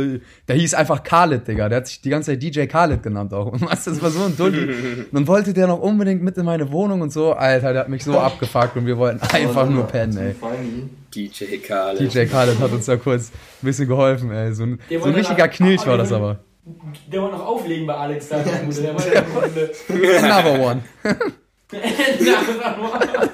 der 0.46 0.56
hieß 0.56 0.74
einfach 0.74 1.02
Khaled, 1.02 1.48
Digga. 1.48 1.68
Der 1.68 1.78
hat 1.78 1.88
sich 1.88 2.00
die 2.00 2.10
ganze 2.10 2.30
Zeit 2.32 2.42
DJ 2.42 2.66
Khaled 2.66 3.02
genannt 3.02 3.34
auch. 3.34 3.46
Und 3.52 3.62
was, 3.62 3.84
das 3.84 4.00
war 4.00 4.10
so 4.10 4.24
ein 4.24 4.36
Dulli. 4.36 5.06
dann 5.10 5.26
wollte 5.26 5.52
der 5.52 5.66
noch 5.66 5.80
unbedingt 5.80 6.22
mit 6.22 6.36
in 6.36 6.44
meine 6.44 6.70
Wohnung 6.70 7.00
und 7.00 7.12
so. 7.12 7.32
Alter, 7.32 7.72
der 7.72 7.82
hat 7.82 7.88
mich 7.88 8.04
so 8.04 8.18
abgefuckt 8.18 8.76
und 8.76 8.86
wir 8.86 8.98
wollten 8.98 9.20
einfach 9.34 9.68
nur 9.68 9.84
pennen, 9.84 10.16
ey. 10.16 10.34
DJ 11.12 11.56
Khaled. 11.58 12.00
DJ 12.00 12.24
Khaled 12.26 12.58
hat 12.60 12.70
uns 12.70 12.86
da 12.86 12.96
kurz 12.96 13.30
ein 13.62 13.66
bisschen 13.66 13.88
geholfen, 13.88 14.30
ey. 14.30 14.52
So 14.52 14.62
ein, 14.62 14.80
so 14.88 15.04
ein 15.04 15.14
richtiger 15.14 15.48
Knilch 15.48 15.86
war 15.88 15.98
das 15.98 16.12
aber. 16.12 16.38
Der 16.64 17.20
wollte 17.20 17.36
noch 17.36 17.46
auflegen 17.46 17.86
bei 17.86 17.94
Alex 17.94 18.28
da. 18.28 18.38
Der 18.38 18.94
war 18.94 19.02
der 19.02 19.22
Kunde. 19.22 19.72
Another 20.18 20.60
one. 20.60 20.82
Another 21.72 22.78
one. 22.80 23.30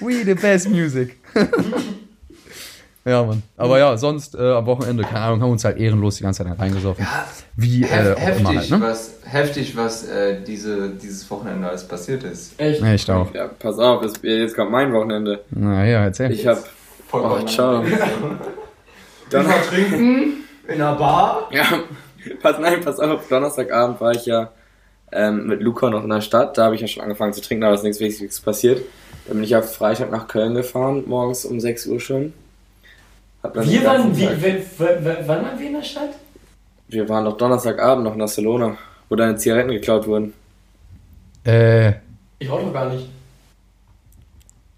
We 0.00 0.24
the 0.24 0.34
best 0.34 0.68
music. 0.68 1.16
ja, 3.04 3.22
Mann. 3.24 3.42
Aber 3.56 3.78
ja, 3.78 3.96
sonst 3.96 4.34
äh, 4.34 4.52
am 4.52 4.66
Wochenende, 4.66 5.04
keine 5.04 5.20
Ahnung, 5.20 5.42
haben 5.42 5.52
uns 5.52 5.64
halt 5.64 5.78
ehrenlos 5.78 6.16
die 6.16 6.22
ganze 6.22 6.44
Zeit 6.44 6.58
reingesoffen. 6.58 7.04
Ja, 7.04 7.26
Wie 7.56 7.82
äh, 7.82 7.86
heftig, 7.86 8.40
immer 8.40 8.54
halt, 8.54 8.70
ne? 8.70 8.80
was, 8.80 9.14
heftig, 9.24 9.76
was 9.76 10.06
äh, 10.06 10.42
diese, 10.42 10.90
dieses 10.90 11.28
Wochenende 11.30 11.68
alles 11.68 11.88
passiert 11.88 12.24
ist. 12.24 12.60
Echt? 12.60 12.82
Echt 12.82 13.10
auch. 13.10 13.32
Ja, 13.34 13.48
pass 13.48 13.78
auf, 13.78 14.02
jetzt, 14.02 14.22
jetzt 14.22 14.54
kommt 14.54 14.70
mein 14.70 14.92
Wochenende. 14.92 15.44
Na 15.50 15.84
ja, 15.84 16.04
erzähl. 16.04 16.30
Ich 16.30 16.46
hab. 16.46 16.58
Oh, 17.10 17.38
ciao. 17.46 17.82
Dann 19.30 19.46
mal 19.46 19.60
trinken 19.62 20.44
in 20.68 20.74
einer 20.74 20.94
Bar. 20.94 21.48
Ja, 21.50 21.64
pass, 22.42 22.58
nein, 22.58 22.80
pass 22.82 22.98
auf, 23.00 23.28
Donnerstagabend 23.28 24.00
war 24.00 24.12
ich 24.12 24.26
ja 24.26 24.50
ähm, 25.12 25.46
mit 25.46 25.62
Luca 25.62 25.90
noch 25.90 26.02
in 26.04 26.10
der 26.10 26.20
Stadt. 26.20 26.58
Da 26.58 26.64
habe 26.64 26.74
ich 26.74 26.80
ja 26.80 26.86
schon 26.86 27.02
angefangen 27.02 27.32
zu 27.32 27.40
trinken, 27.40 27.64
aber 27.64 27.74
ist 27.74 27.82
nichts 27.82 28.00
Wichtiges 28.00 28.40
passiert. 28.40 28.82
Dann 29.26 29.36
bin 29.36 29.44
ich 29.44 29.54
am 29.54 29.62
Freitag 29.62 30.10
nach 30.10 30.28
Köln 30.28 30.54
gefahren, 30.54 31.04
morgens 31.06 31.44
um 31.44 31.60
6 31.60 31.86
Uhr 31.86 32.00
schon. 32.00 32.32
wir 33.42 33.84
waren, 33.84 34.16
wie, 34.16 34.26
wann 34.78 35.28
waren 35.28 35.58
wir 35.58 35.66
in 35.66 35.74
der 35.74 35.82
Stadt? 35.82 36.10
Wir 36.88 37.08
waren 37.08 37.24
doch 37.24 37.36
Donnerstagabend 37.36 38.04
noch 38.04 38.12
in 38.12 38.18
Barcelona, 38.18 38.76
wo 39.08 39.16
deine 39.16 39.36
Zigaretten 39.36 39.70
geklaut 39.70 40.06
wurden. 40.06 40.32
Äh. 41.44 41.92
Ich 42.38 42.48
auch 42.48 42.62
noch 42.62 42.72
gar 42.72 42.88
nicht. 42.90 43.08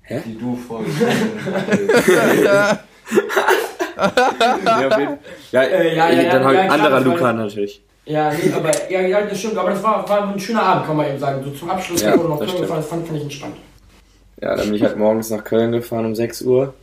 Hä? 0.03 0.21
Die 0.27 0.37
du 0.37 0.57
voll. 0.57 0.85
ja, 4.01 5.19
ja, 5.53 5.63
äh, 5.63 5.97
ja, 5.97 6.11
ja, 6.11 6.33
dann 6.33 6.45
habe 6.45 6.55
ich 6.55 6.71
anderer 6.71 7.01
Luca 7.01 7.33
natürlich. 7.33 7.83
Ja, 8.07 8.33
nee, 8.33 8.53
aber 8.53 8.71
ja, 8.91 9.01
ja, 9.03 9.23
das 9.23 9.39
stimmt. 9.39 9.57
Aber 9.57 9.71
das 9.71 9.83
war, 9.83 10.09
war 10.09 10.33
ein 10.33 10.41
schöner 10.41 10.63
Abend, 10.63 10.87
kann 10.87 10.97
man 10.97 11.07
eben 11.07 11.19
sagen. 11.19 11.45
So 11.45 11.51
zum 11.51 11.71
Abschluss, 11.71 12.03
Ja, 12.03 12.19
wo 12.19 12.25
noch 12.25 12.39
das 12.39 12.49
Köln 12.49 12.63
gefahren, 12.63 12.79
das 12.79 12.89
fand, 12.89 13.07
fand 13.07 13.19
ich 13.19 13.23
entspannt. 13.25 13.57
Ja, 14.41 14.57
dann 14.57 14.67
bin 14.67 14.75
ich 14.75 14.83
halt 14.83 14.97
morgens 14.97 15.31
nach 15.31 15.45
Köln 15.45 15.73
gefahren 15.73 16.07
um 16.07 16.15
6 16.15 16.43
Uhr. 16.43 16.75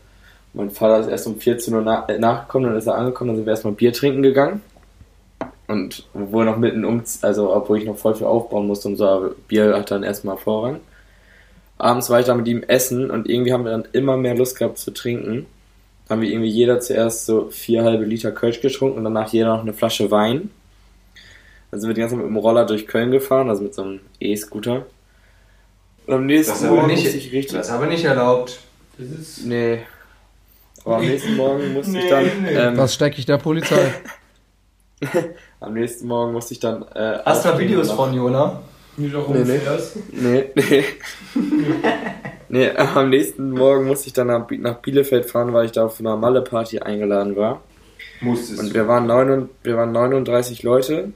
Mein 0.53 0.71
Vater 0.71 1.01
ist 1.01 1.07
erst 1.07 1.27
um 1.27 1.39
14 1.39 1.73
Uhr 1.73 1.81
na 1.81 2.05
äh, 2.07 2.17
nachgekommen, 2.17 2.69
dann 2.69 2.77
ist 2.77 2.87
er 2.87 2.95
angekommen, 2.95 3.29
dann 3.29 3.37
sind 3.37 3.45
wir 3.45 3.51
erstmal 3.51 3.73
Bier 3.73 3.93
trinken 3.93 4.21
gegangen. 4.21 4.61
Und 5.67 6.05
obwohl 6.13 6.45
noch 6.45 6.57
mitten 6.57 6.85
um, 6.85 7.03
also 7.21 7.53
obwohl 7.53 7.79
ich 7.79 7.85
noch 7.85 7.97
voll 7.97 8.15
viel 8.15 8.27
aufbauen 8.27 8.67
musste 8.67 8.87
und 8.87 8.95
so, 8.95 9.07
aber 9.07 9.31
Bier 9.47 9.75
hat 9.75 9.91
dann 9.91 10.03
erstmal 10.03 10.37
Vorrang. 10.37 10.79
Abends 11.77 12.09
war 12.09 12.19
ich 12.19 12.25
dann 12.25 12.37
mit 12.37 12.47
ihm 12.47 12.63
essen 12.63 13.11
und 13.11 13.29
irgendwie 13.29 13.53
haben 13.53 13.65
wir 13.65 13.71
dann 13.71 13.87
immer 13.91 14.17
mehr 14.17 14.35
Lust 14.35 14.57
gehabt 14.57 14.77
zu 14.77 14.91
trinken. 14.91 15.45
Haben 16.09 16.21
wir 16.21 16.29
irgendwie 16.29 16.49
jeder 16.49 16.79
zuerst 16.79 17.25
so 17.25 17.49
vier 17.49 17.83
halbe 17.83 18.05
Liter 18.05 18.31
Kölsch 18.31 18.61
getrunken 18.61 18.97
und 18.99 19.03
danach 19.03 19.31
jeder 19.33 19.47
noch 19.55 19.61
eine 19.61 19.73
Flasche 19.73 20.09
Wein. 20.09 20.49
Dann 21.69 21.81
sind 21.81 21.89
wir 21.89 21.93
die 21.95 21.99
ganze 22.01 22.15
Zeit 22.15 22.23
mit 22.23 22.31
dem 22.33 22.37
Roller 22.37 22.65
durch 22.65 22.87
Köln 22.87 23.11
gefahren, 23.11 23.49
also 23.49 23.61
mit 23.63 23.73
so 23.75 23.83
einem 23.83 23.99
E-Scooter. 24.21 24.85
Und 26.05 26.13
am 26.13 26.25
nächsten 26.25 26.53
Das 26.53 26.71
Morgen 26.71 26.87
nicht, 26.87 27.03
musste 27.03 27.17
ich 27.17 27.31
richtig 27.33 27.57
das 27.57 27.69
aber 27.69 27.87
nicht 27.87 28.05
erlaubt. 28.05 28.59
Das 28.97 29.07
ist. 29.09 29.45
Nee. 29.45 29.79
Aber 30.85 30.95
am 30.97 31.05
nächsten 31.05 31.35
Morgen 31.35 31.73
musste 31.73 31.97
ich 31.97 32.03
Nee, 32.05 32.09
dann. 32.09 32.25
nee. 32.43 32.49
Ähm, 32.53 32.77
Was 32.77 32.93
stecke 32.93 33.19
ich 33.19 33.25
der 33.25 33.37
Polizei? 33.37 33.93
am 35.59 35.73
nächsten 35.73 36.07
Morgen 36.07 36.31
musste 36.31 36.53
ich 36.53 36.61
dann. 36.61 36.83
Äh, 36.95 37.19
Hast 37.25 37.43
du 37.43 37.49
da 37.49 37.59
Videos 37.59 37.89
nach- 37.89 37.95
von, 37.97 38.13
Jona? 38.13 38.61
Nee, 38.95 39.09
nee. 39.43 39.59
Nee, 40.13 40.45
nee. 40.55 40.83
nee, 42.49 42.69
am 42.75 43.09
nächsten 43.09 43.51
Morgen 43.51 43.85
musste 43.87 44.07
ich 44.07 44.13
dann 44.13 44.27
nach, 44.27 44.47
Bi- 44.47 44.57
nach 44.57 44.75
Bielefeld 44.77 45.29
fahren, 45.29 45.53
weil 45.53 45.65
ich 45.65 45.71
da 45.71 45.85
auf 45.85 45.99
einer 45.99 46.15
Malle-Party 46.15 46.79
eingeladen 46.79 47.35
war. 47.35 47.61
Musstest 48.21 48.59
Und 48.59 48.73
wir 48.73 48.87
waren, 48.87 49.05
neun, 49.07 49.49
wir 49.63 49.77
waren 49.77 49.91
39 49.91 50.63
Leute, 50.63 51.11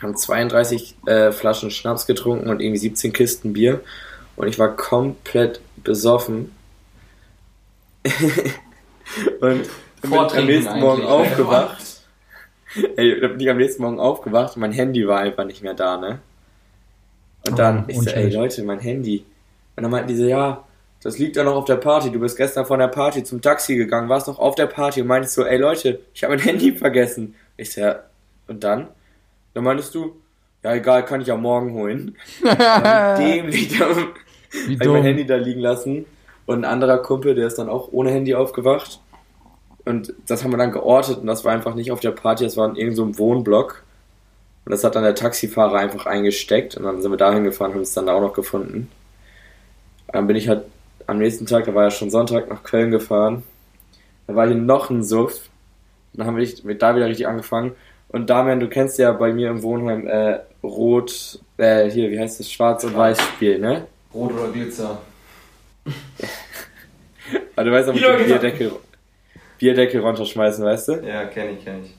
haben 0.00 0.16
32 0.16 0.96
äh, 1.06 1.32
Flaschen 1.32 1.70
Schnaps 1.70 2.06
getrunken 2.06 2.48
und 2.48 2.60
irgendwie 2.60 2.78
17 2.78 3.12
Kisten 3.12 3.52
Bier. 3.52 3.80
Und 4.36 4.48
ich 4.48 4.58
war 4.58 4.74
komplett 4.74 5.60
besoffen. 5.76 6.52
und 9.40 9.62
bin 10.02 10.12
am 10.12 10.46
nächsten 10.46 10.80
Morgen 10.80 11.02
eigentlich, 11.02 11.06
aufgewacht. 11.06 11.84
Ey, 12.96 13.20
da 13.20 13.28
bin 13.28 13.40
ich 13.40 13.48
am 13.50 13.56
nächsten 13.56 13.82
Morgen 13.82 14.00
aufgewacht 14.00 14.56
und 14.56 14.60
mein 14.60 14.72
Handy 14.72 15.06
war 15.06 15.20
einfach 15.20 15.44
nicht 15.44 15.62
mehr 15.62 15.74
da, 15.74 15.96
ne? 15.96 16.18
Und 17.46 17.58
dann, 17.58 17.84
Oh, 17.86 17.90
ich 17.90 18.00
so, 18.00 18.10
ey. 18.10 18.30
Leute, 18.30 18.62
mein 18.64 18.80
Handy. 18.80 19.24
Und 19.76 19.82
dann 19.82 19.90
meinten 19.90 20.08
die 20.08 20.16
so, 20.16 20.24
ja, 20.24 20.64
das 21.02 21.18
liegt 21.18 21.36
da 21.36 21.44
noch 21.44 21.54
auf 21.54 21.64
der 21.66 21.76
Party. 21.76 22.10
Du 22.10 22.18
bist 22.18 22.36
gestern 22.36 22.64
von 22.64 22.78
der 22.78 22.88
Party 22.88 23.24
zum 23.24 23.42
Taxi 23.42 23.76
gegangen, 23.76 24.08
warst 24.08 24.26
noch 24.26 24.38
auf 24.38 24.54
der 24.54 24.66
Party 24.66 25.02
und 25.02 25.08
meintest 25.08 25.34
so, 25.34 25.44
ey 25.44 25.58
Leute, 25.58 26.00
ich 26.14 26.24
habe 26.24 26.34
mein 26.34 26.42
Handy 26.44 26.72
vergessen. 26.72 27.34
Ich 27.56 27.72
so, 27.72 27.82
ja, 27.82 28.00
und 28.46 28.64
dann? 28.64 28.88
Dann 29.52 29.64
meintest 29.64 29.94
du, 29.94 30.16
ja 30.62 30.74
egal, 30.74 31.04
kann 31.04 31.20
ich 31.20 31.26
ja 31.26 31.36
morgen 31.36 31.74
holen. 31.74 32.16
Dem 32.42 33.48
liegt 33.48 33.80
habe 33.80 34.08
ich 34.68 34.78
mein. 34.78 35.02
Handy 35.02 35.26
da 35.26 35.36
liegen 35.36 35.60
lassen. 35.60 36.06
Und 36.46 36.58
ein 36.58 36.64
anderer 36.64 36.98
Kumpel, 36.98 37.34
der 37.34 37.46
ist 37.46 37.58
dann 37.58 37.68
auch 37.68 37.88
ohne 37.92 38.10
Handy 38.10 38.34
aufgewacht. 38.34 39.00
Und 39.84 40.14
das 40.26 40.42
haben 40.42 40.50
wir 40.50 40.56
dann 40.56 40.72
geortet 40.72 41.18
und 41.18 41.26
das 41.26 41.44
war 41.44 41.52
einfach 41.52 41.74
nicht 41.74 41.92
auf 41.92 42.00
der 42.00 42.12
Party, 42.12 42.44
das 42.44 42.56
war 42.56 42.68
in 42.70 42.76
irgendeinem 42.76 43.12
so 43.12 43.18
Wohnblock. 43.18 43.82
Und 44.64 44.70
das 44.70 44.82
hat 44.82 44.94
dann 44.94 45.02
der 45.02 45.14
Taxifahrer 45.14 45.78
einfach 45.78 46.06
eingesteckt 46.06 46.76
und 46.76 46.84
dann 46.84 47.02
sind 47.02 47.10
wir 47.10 47.18
dahin 47.18 47.44
gefahren, 47.44 47.74
haben 47.74 47.82
es 47.82 47.92
dann 47.92 48.06
da 48.06 48.14
auch 48.14 48.22
noch 48.22 48.32
gefunden. 48.32 48.88
Dann 50.14 50.28
bin 50.28 50.36
ich 50.36 50.48
halt 50.48 50.62
am 51.08 51.18
nächsten 51.18 51.44
Tag, 51.44 51.64
da 51.64 51.74
war 51.74 51.82
ja 51.82 51.90
schon 51.90 52.08
Sonntag, 52.08 52.48
nach 52.48 52.62
Köln 52.62 52.92
gefahren. 52.92 53.42
Da 54.28 54.34
war 54.36 54.46
hier 54.46 54.54
noch 54.56 54.88
ein 54.88 55.02
Suff. 55.02 55.48
Dann 56.12 56.26
haben 56.28 56.36
wir 56.36 56.78
da 56.78 56.94
wieder 56.94 57.06
richtig 57.06 57.26
angefangen. 57.26 57.72
Und 58.08 58.30
Damian, 58.30 58.60
du 58.60 58.68
kennst 58.68 58.96
ja 58.98 59.10
bei 59.10 59.32
mir 59.32 59.50
im 59.50 59.62
Wohnheim 59.64 60.06
äh, 60.06 60.38
Rot, 60.62 61.40
äh, 61.58 61.90
hier, 61.90 62.10
wie 62.12 62.18
heißt 62.20 62.38
das, 62.38 62.48
Schwarz- 62.50 62.84
und 62.84 62.96
Weiß-Spiel, 62.96 63.58
ne? 63.58 63.86
Rot 64.14 64.32
oder 64.32 64.52
Glitzer? 64.52 64.98
Aber 67.56 67.64
du 67.64 67.72
weißt 67.72 67.88
auch 67.88 67.94
mit 67.94 68.02
dem 68.04 68.12
genau. 68.12 68.24
Bierdeckel, 68.26 68.72
Bierdeckel 69.58 70.00
runterschmeißen, 70.00 70.64
weißt 70.64 70.88
du? 70.88 70.92
Ja, 71.04 71.24
kenne 71.24 71.50
ich, 71.58 71.64
kenne 71.64 71.80
ich. 71.86 71.94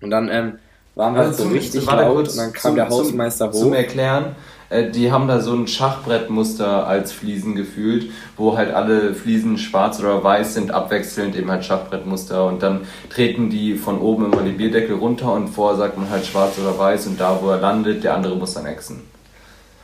Und 0.00 0.10
dann 0.10 0.28
ähm, 0.28 0.58
waren 0.94 1.14
wir 1.14 1.22
halt 1.22 1.34
so 1.34 1.48
richtig 1.48 1.84
warte 1.86 2.02
laut 2.04 2.28
und 2.28 2.36
dann 2.36 2.52
kam 2.52 2.62
zum- 2.62 2.74
der 2.76 2.88
Hausmeister 2.88 3.50
zum, 3.50 3.60
Zum 3.60 3.70
hoch. 3.72 3.76
Erklären, 3.76 4.36
äh, 4.70 4.88
die 4.88 5.12
haben 5.12 5.28
da 5.28 5.40
so 5.40 5.52
ein 5.52 5.66
Schachbrettmuster 5.66 6.86
als 6.86 7.12
Fliesen 7.12 7.56
gefühlt, 7.56 8.10
wo 8.36 8.56
halt 8.56 8.72
alle 8.72 9.14
Fliesen 9.14 9.58
schwarz 9.58 10.00
oder 10.00 10.22
weiß 10.24 10.54
sind, 10.54 10.70
abwechselnd 10.70 11.36
eben 11.36 11.50
halt 11.50 11.64
Schachbrettmuster 11.64 12.46
und 12.46 12.62
dann 12.62 12.82
treten 13.10 13.50
die 13.50 13.74
von 13.74 14.00
oben 14.00 14.32
immer 14.32 14.42
die 14.42 14.52
Bierdeckel 14.52 14.96
runter 14.96 15.32
und 15.34 15.48
vorher 15.48 15.76
sagt 15.76 15.98
man 15.98 16.08
halt 16.08 16.24
schwarz 16.24 16.58
oder 16.58 16.78
weiß 16.78 17.08
und 17.08 17.20
da, 17.20 17.38
wo 17.42 17.50
er 17.50 17.58
landet, 17.58 18.04
der 18.04 18.14
andere 18.14 18.36
muss 18.36 18.54
dann 18.54 18.66
exen. 18.66 19.02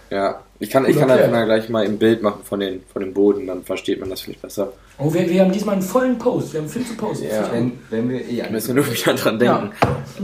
Ja, 0.08 0.40
ich 0.60 0.70
kann, 0.70 0.88
ich 0.88 0.96
kann 0.96 1.10
erklärt. 1.10 1.32
mal 1.32 1.44
gleich 1.44 1.68
mal 1.68 1.84
im 1.84 1.98
Bild 1.98 2.22
machen 2.22 2.42
von 2.44 2.60
den, 2.60 2.80
von 2.92 3.02
dem 3.02 3.12
Boden, 3.12 3.46
dann 3.46 3.64
versteht 3.64 3.98
man 4.00 4.08
das 4.08 4.20
vielleicht 4.20 4.40
besser. 4.40 4.72
Oh, 4.98 5.12
wir, 5.12 5.28
wir 5.28 5.42
haben 5.42 5.52
diesmal 5.52 5.74
einen 5.74 5.82
vollen 5.82 6.16
Post. 6.16 6.54
Wir 6.54 6.60
haben 6.60 6.68
viel 6.68 6.86
zu 6.86 6.94
posten. 6.94 7.26
Ja. 7.26 7.52
Wenn, 7.52 7.72
wenn 7.90 8.08
wir, 8.08 8.22
ja, 8.32 8.44
Da 8.44 8.52
müssen 8.52 8.68
wir 8.68 8.82
nur 8.82 8.90
wieder 8.90 9.14
dran 9.14 9.38
denken. 9.38 9.72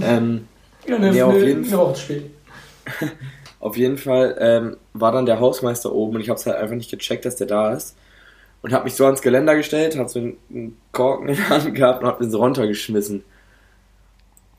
Ähm, 0.01 0.47
Ja, 0.87 0.97
eine, 0.97 1.15
Ja, 1.15 1.27
auf 1.27 1.35
eine, 1.35 1.45
jeden 1.45 1.65
eine 1.67 1.77
Woche 1.77 1.95
zu 1.95 2.01
spät. 2.01 2.31
Auf 3.63 3.77
jeden 3.77 3.97
Fall 3.97 4.37
ähm, 4.41 4.77
war 4.93 5.13
dann 5.13 5.25
der 5.25 5.39
Hausmeister 5.39 5.93
oben 5.93 6.17
und 6.17 6.21
ich 6.21 6.29
habe 6.29 6.39
es 6.39 6.45
halt 6.47 6.57
einfach 6.57 6.75
nicht 6.75 6.91
gecheckt, 6.91 7.25
dass 7.25 7.37
der 7.37 7.47
da 7.47 7.73
ist. 7.73 7.97
Und 8.61 8.73
habe 8.73 8.85
mich 8.85 8.97
so 8.97 9.07
ans 9.07 9.23
Geländer 9.23 9.55
gestellt, 9.55 9.97
habe 9.97 10.09
so 10.09 10.19
einen, 10.19 10.77
Korken 10.91 11.29
in 11.29 11.37
der 11.37 11.49
Hand 11.49 11.73
gehabt 11.73 12.03
und 12.03 12.09
habe 12.09 12.25
den 12.25 12.31
so 12.33 12.39
runtergeschmissen. 12.39 13.23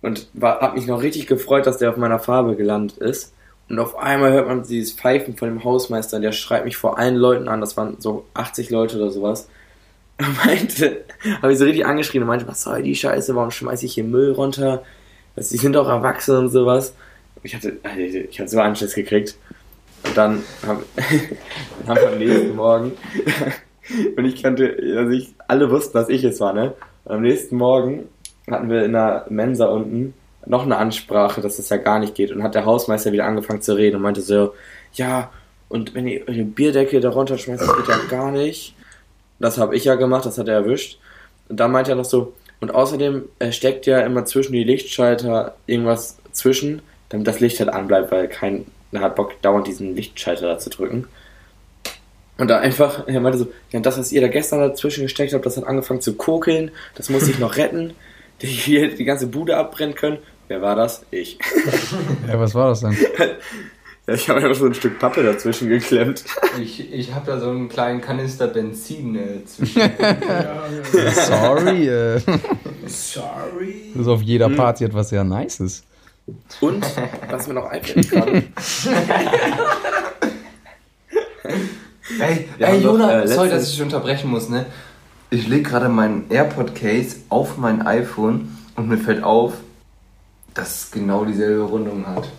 Und 0.02 0.30
war, 0.34 0.62
hab 0.62 0.76
mich 0.76 0.88
noch 0.88 1.02
richtig 1.02 1.28
gefreut, 1.28 1.68
dass 1.68 1.80
der 1.80 1.90
auf 1.90 1.98
meiner 1.98 2.18
Farbe 2.18 2.56
gelandet 2.56 2.98
ist. 2.98 3.34
Und 3.68 3.78
auf 3.80 3.98
einmal 3.98 4.32
hört 4.32 4.48
man 4.48 4.64
dieses 4.64 4.94
Pfeifen 4.94 5.36
von 5.36 5.50
dem 5.50 5.66
Hausmeister, 5.66 6.22
der 6.22 6.32
schreit 6.32 6.64
mich 6.64 6.78
vor 6.78 6.98
allen 6.98 7.16
Leuten 7.16 7.50
an, 7.50 7.60
das 7.60 7.76
waren 7.76 7.98
so 8.00 8.26
80 8.36 8.70
Leute 8.70 8.96
oder 8.96 9.12
sowas. 9.12 9.50
Er 10.18 10.30
meinte, 10.46 11.04
habe 11.42 11.52
ich 11.52 11.60
so 11.60 11.66
richtig 11.66 11.86
angeschrien 11.86 12.24
und 12.24 12.28
meinte, 12.28 12.48
was 12.48 12.64
soll 12.64 12.82
die 12.82 12.96
Scheiße, 12.96 13.36
warum 13.36 13.52
schmeiße 13.52 13.86
ich 13.86 13.96
hier 13.96 14.06
Müll 14.06 14.32
runter? 14.32 14.84
Die 15.36 15.44
sind 15.58 15.74
doch 15.74 15.90
erwachsen 15.90 16.38
und 16.38 16.50
sowas. 16.50 16.94
Ich 17.44 17.56
hatte, 17.56 17.78
ich 17.98 18.40
hatte 18.40 18.50
so 18.50 18.60
Anschiss 18.60 18.96
gekriegt. 18.96 19.36
Und 20.06 20.18
dann 20.18 20.44
haben, 20.66 20.84
wir 21.86 22.10
am 22.10 22.18
nächsten 22.18 22.56
Morgen, 22.56 22.92
und 24.18 24.26
ich 24.26 24.42
kannte, 24.42 24.78
also 24.98 25.12
ich, 25.12 25.34
alle 25.48 25.70
wussten, 25.70 25.94
dass 25.94 26.10
ich 26.10 26.24
es 26.24 26.40
war, 26.40 26.54
ne? 26.54 26.74
Und 27.06 27.16
am 27.16 27.22
nächsten 27.22 27.58
Morgen 27.58 28.08
hatten 28.50 28.70
wir 28.70 28.84
in 28.84 28.94
der 28.94 29.26
Mensa 29.30 29.68
unten 29.68 30.14
noch 30.46 30.64
eine 30.64 30.78
Ansprache, 30.78 31.42
dass 31.42 31.58
das 31.58 31.70
ja 31.70 31.78
gar 31.78 32.00
nicht 32.00 32.16
geht. 32.16 32.32
Und 32.32 32.44
hat 32.44 32.56
der 32.56 32.66
Hausmeister 32.66 33.12
wieder 33.12 33.26
angefangen 33.26 33.62
zu 33.62 33.76
reden 33.76 33.98
und 33.98 34.02
meinte 34.02 34.22
so, 34.22 34.54
ja, 34.94 35.32
und 35.70 35.96
wenn 35.96 36.08
ihr 36.08 36.28
eure 36.28 36.44
Bierdecke 36.44 37.00
darunter 37.00 37.38
schmeißt, 37.38 37.62
das 37.62 37.76
geht 37.76 37.88
ja 37.88 37.98
gar 38.10 38.32
nicht. 38.32 38.76
Das 39.40 39.58
habe 39.58 39.76
ich 39.76 39.86
ja 39.86 39.96
gemacht, 39.96 40.26
das 40.26 40.38
hat 40.38 40.48
er 40.48 40.56
erwischt. 40.56 41.00
Und 41.50 41.60
dann 41.60 41.72
meinte 41.72 41.92
er 41.92 41.96
noch 41.96 42.06
so, 42.06 42.34
und 42.62 42.74
außerdem 42.74 43.24
äh, 43.40 43.52
steckt 43.52 43.86
ja 43.88 44.00
immer 44.02 44.26
zwischen 44.26 44.54
die 44.54 44.64
Lichtschalter 44.64 45.56
irgendwas 45.66 46.18
zwischen, 46.32 46.82
damit 47.14 47.28
das 47.28 47.40
Licht 47.40 47.60
halt 47.60 47.70
anbleibt, 47.70 48.12
weil 48.12 48.28
kein 48.28 48.66
hat 48.96 49.16
Bock, 49.16 49.40
dauernd 49.44 49.68
diesen 49.68 49.96
Lichtschalter 49.96 50.48
da 50.48 50.58
zu 50.58 50.72
drücken. 50.72 51.08
Und 52.40 52.48
da 52.48 52.60
einfach, 52.60 53.08
er 53.08 53.20
meinte 53.22 53.38
so, 53.38 53.48
ja, 53.72 53.80
das, 53.80 54.00
was 54.00 54.12
ihr 54.12 54.20
da 54.20 54.28
gestern 54.28 54.60
dazwischen 54.60 55.04
gesteckt 55.04 55.34
habt, 55.34 55.46
das 55.46 55.56
hat 55.56 55.68
angefangen 55.68 56.02
zu 56.02 56.16
kokeln, 56.16 56.72
das 56.96 57.10
muss 57.10 57.28
ich 57.28 57.38
noch 57.38 57.56
retten, 57.58 57.94
die 58.42 58.48
hier 58.48 58.96
die 58.96 59.06
ganze 59.06 59.28
Bude 59.28 59.58
abbrennen 59.58 59.94
können. 59.94 60.18
Wer 60.48 60.62
war 60.62 60.76
das? 60.76 61.06
Ich. 61.12 61.38
Ja, 62.28 62.40
was 62.40 62.56
war 62.56 62.70
das 62.70 62.82
denn? 62.82 62.98
Ja, 64.06 64.16
ich 64.16 64.28
habe 64.28 64.42
einfach 64.42 64.54
so 64.54 64.66
ein 64.66 64.74
Stück 64.74 65.00
Pappe 65.00 65.24
dazwischen 65.24 65.70
geklemmt. 65.70 66.26
Ich, 66.62 66.92
ich 66.94 67.14
habe 67.14 67.26
da 67.26 67.40
so 67.40 67.50
einen 67.50 67.70
kleinen 67.70 68.02
Kanister 68.02 68.48
Benzin 68.48 69.16
äh, 69.16 69.46
zwischen. 69.46 69.80
Ja, 69.80 69.90
ja. 70.94 71.12
Sorry, 71.12 71.88
äh, 71.88 72.20
Sorry. 72.86 73.92
das 73.94 74.02
ist 74.02 74.08
auf 74.10 74.22
jeder 74.22 74.50
Party 74.50 74.84
etwas 74.84 75.08
sehr 75.08 75.24
Nices. 75.24 75.86
Und, 76.62 76.86
was 77.30 77.48
mir 77.48 77.54
noch 77.54 77.66
einfällt 77.66 78.10
gerade, 78.10 78.44
Ey, 82.20 82.48
Wir 82.58 82.68
ey 82.68 82.74
haben 82.74 82.84
doch, 82.84 82.92
Jona, 82.94 83.24
äh, 83.24 83.28
sorry, 83.28 83.50
dass 83.50 83.72
ich 83.72 83.82
unterbrechen 83.82 84.30
muss, 84.30 84.50
ne? 84.50 84.66
Ich 85.30 85.48
lege 85.48 85.64
gerade 85.64 85.90
mein 85.90 86.30
AirPod-Case 86.30 87.18
auf 87.30 87.58
mein 87.58 87.86
iPhone 87.86 88.56
und 88.76 88.88
mir 88.88 88.98
fällt 88.98 89.24
auf, 89.24 89.54
dass 90.54 90.84
es 90.86 90.92
genau 90.92 91.26
dieselbe 91.26 91.64
Rundung 91.64 92.06
hat. 92.06 92.30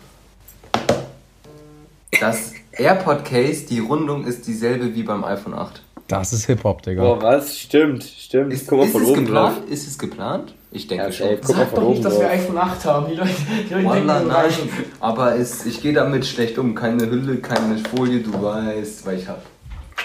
Das 2.20 2.52
AirPod-Case, 2.72 3.66
die 3.66 3.80
Rundung 3.80 4.24
ist 4.26 4.46
dieselbe 4.46 4.94
wie 4.94 5.02
beim 5.02 5.24
iPhone 5.24 5.54
8. 5.54 5.82
Das 6.06 6.32
ist 6.32 6.46
Hip-Hop, 6.46 6.82
Digga. 6.82 7.02
boah, 7.02 7.20
was? 7.20 7.58
Stimmt, 7.58 8.04
stimmt. 8.04 8.52
Ist, 8.52 8.62
ist, 8.62 8.68
von 8.68 8.80
es 8.80 8.94
oben 8.94 9.26
drauf. 9.26 9.54
geplant? 9.56 9.70
ist 9.70 9.88
es 9.88 9.98
geplant? 9.98 10.54
Ich 10.74 10.88
denke 10.88 11.04
Ja, 11.04 11.12
schon. 11.12 11.28
ey, 11.28 11.38
Sag 11.40 11.72
doch 11.72 11.82
oben 11.82 11.90
nicht, 11.92 12.04
dass 12.04 12.18
wir 12.18 12.28
iPhone 12.28 12.58
8 12.58 12.84
haben. 12.84 13.06
Die 13.08 13.14
Leute, 13.14 13.30
die 13.70 13.74
Leute 13.74 13.86
Wallah, 13.86 14.18
denken, 14.18 14.28
nein, 14.28 14.86
aber 14.98 15.36
es, 15.38 15.64
ich 15.66 15.80
gehe 15.80 15.92
damit 15.92 16.26
schlecht 16.26 16.58
um. 16.58 16.74
Keine 16.74 17.08
Hülle, 17.08 17.36
keine 17.36 17.78
Folie, 17.78 18.18
du 18.18 18.32
weißt, 18.42 19.06
weil 19.06 19.18
ich 19.18 19.28
hab. 19.28 19.40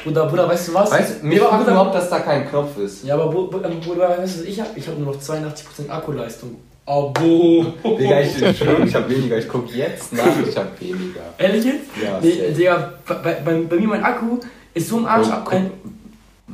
Bruder, 0.04 0.28
Bruder, 0.28 0.48
weißt 0.48 0.68
du 0.68 0.74
was? 0.76 0.92
Weißt 0.92 1.24
mir 1.24 1.40
Ja, 1.40 1.50
aber 1.50 1.64
überhaupt, 1.64 1.96
dass 1.96 2.08
da 2.12 2.20
kein 2.20 2.48
Knopf 2.48 2.78
ist. 2.78 3.04
Ja, 3.04 3.16
aber 3.16 3.26
ähm, 3.66 3.80
Bruder, 3.80 4.10
weißt 4.20 4.38
du, 4.38 4.42
was 4.42 4.48
ich 4.48 4.60
habe? 4.62 4.70
Ich 4.76 4.88
habe 4.88 5.02
nur 5.02 5.14
noch 5.14 5.20
82% 5.20 5.90
Akkuleistung. 5.90 6.56
Abo. 6.86 7.66
Digga, 8.00 8.22
ich, 8.22 8.40
Entschuldigung, 8.42 8.88
ich 8.88 8.94
hab 8.96 9.10
weniger. 9.10 9.38
Ich 9.40 9.50
guck 9.50 9.74
jetzt 9.76 10.14
nach, 10.14 10.24
ich 10.48 10.56
hab 10.56 10.80
weniger. 10.80 11.22
Ehrlich 11.40 11.66
jetzt? 11.66 11.86
Ja, 12.04 12.20
Nee. 12.22 12.52
Digga, 12.56 12.94
bei, 13.08 13.16
bei, 13.16 13.62
bei 13.68 13.76
mir 13.76 13.88
mein 13.88 14.04
Akku 14.04 14.38
ist 14.76 14.88
so 14.88 15.00
im 15.00 15.06
Arsch. 15.08 15.28
Wo, 15.28 15.32
ab- 15.32 15.46
guck, 15.50 15.62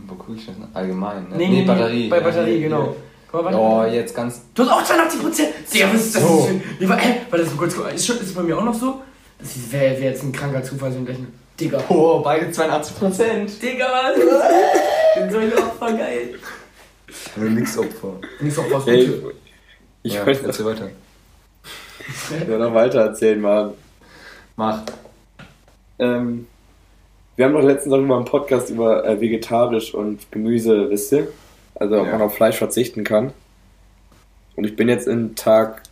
wo 0.07 0.15
guck 0.15 0.35
ich 0.37 0.45
das? 0.45 0.55
Allgemein, 0.73 1.23
ne? 1.29 1.35
Nee, 1.37 1.47
nee, 1.49 1.59
nee, 1.61 1.65
Batterie. 1.65 2.07
Bei 2.07 2.17
ja, 2.19 2.23
Batterie, 2.23 2.51
hier, 2.57 2.61
genau. 2.69 2.95
Mal. 3.43 3.53
Oh, 3.55 3.83
jetzt 3.91 4.15
ganz. 4.15 4.41
Du 4.53 4.63
hast 4.63 4.71
auch 4.71 4.83
82 4.83 5.21
Prozent. 5.21 5.49
Digga, 5.73 5.87
was 5.93 6.01
ist 6.05 6.15
das? 6.15 6.21
So. 6.23 6.45
denn? 6.47 6.61
Nee, 6.79 6.89
wa- 6.89 6.95
hä? 6.95 7.17
Warte, 7.29 7.45
das 7.45 7.57
kurz. 7.57 7.75
Ist, 7.93 8.05
schon, 8.07 8.15
ist 8.17 8.23
es 8.23 8.33
bei 8.33 8.43
mir 8.43 8.57
auch 8.57 8.63
noch 8.63 8.73
so? 8.73 9.01
Das 9.39 9.49
wäre 9.71 9.99
wär 9.99 10.11
jetzt 10.11 10.23
ein 10.23 10.31
kranker 10.31 10.63
Zufall, 10.63 10.91
so 10.91 10.99
ein 10.99 11.05
Rechnen. 11.05 11.33
Digga. 11.59 11.81
Oh, 11.89 12.19
beide 12.19 12.51
82 12.51 12.97
Prozent. 12.99 13.61
Digga, 13.61 13.85
was? 13.91 14.15
Den 15.15 15.31
soll 15.31 15.43
ich 15.43 15.57
auch 15.57 15.73
voll 15.75 15.97
geil. 15.97 16.35
Nix 17.37 17.77
Opfer. 17.77 18.13
Nicht 18.41 18.57
auch 18.57 18.63
was 18.71 18.87
Ey, 18.87 19.05
Gutes. 19.07 19.35
ich 20.03 20.13
ja, 20.13 20.25
wollte 20.25 20.45
erzähl 20.45 20.65
weiter. 20.65 20.89
nur 22.47 22.57
noch 22.57 22.73
weiter 22.73 22.99
erzählen, 23.01 23.39
Mann. 23.39 23.71
Mach. 24.57 24.81
Ähm, 25.99 26.47
wir 27.35 27.45
haben 27.45 27.53
doch 27.53 27.61
letztens 27.63 27.95
über 27.95 28.15
einen 28.15 28.25
Podcast 28.25 28.69
über 28.69 29.05
äh, 29.05 29.19
vegetarisch 29.19 29.93
und 29.93 30.29
Gemüse, 30.31 30.89
wisst 30.89 31.11
ihr? 31.13 31.27
Also 31.75 31.99
ob 31.99 32.05
Ja. 32.05 32.13
man 32.13 32.21
auf 32.21 32.35
Fleisch 32.35 32.57
verzichten 32.57 33.03
kann. 33.03 33.33
Und 34.55 34.63
ich 34.65 34.75
bin 34.75 34.87
jetzt 34.89 35.07
in 35.07 35.35
Tag 35.35 35.83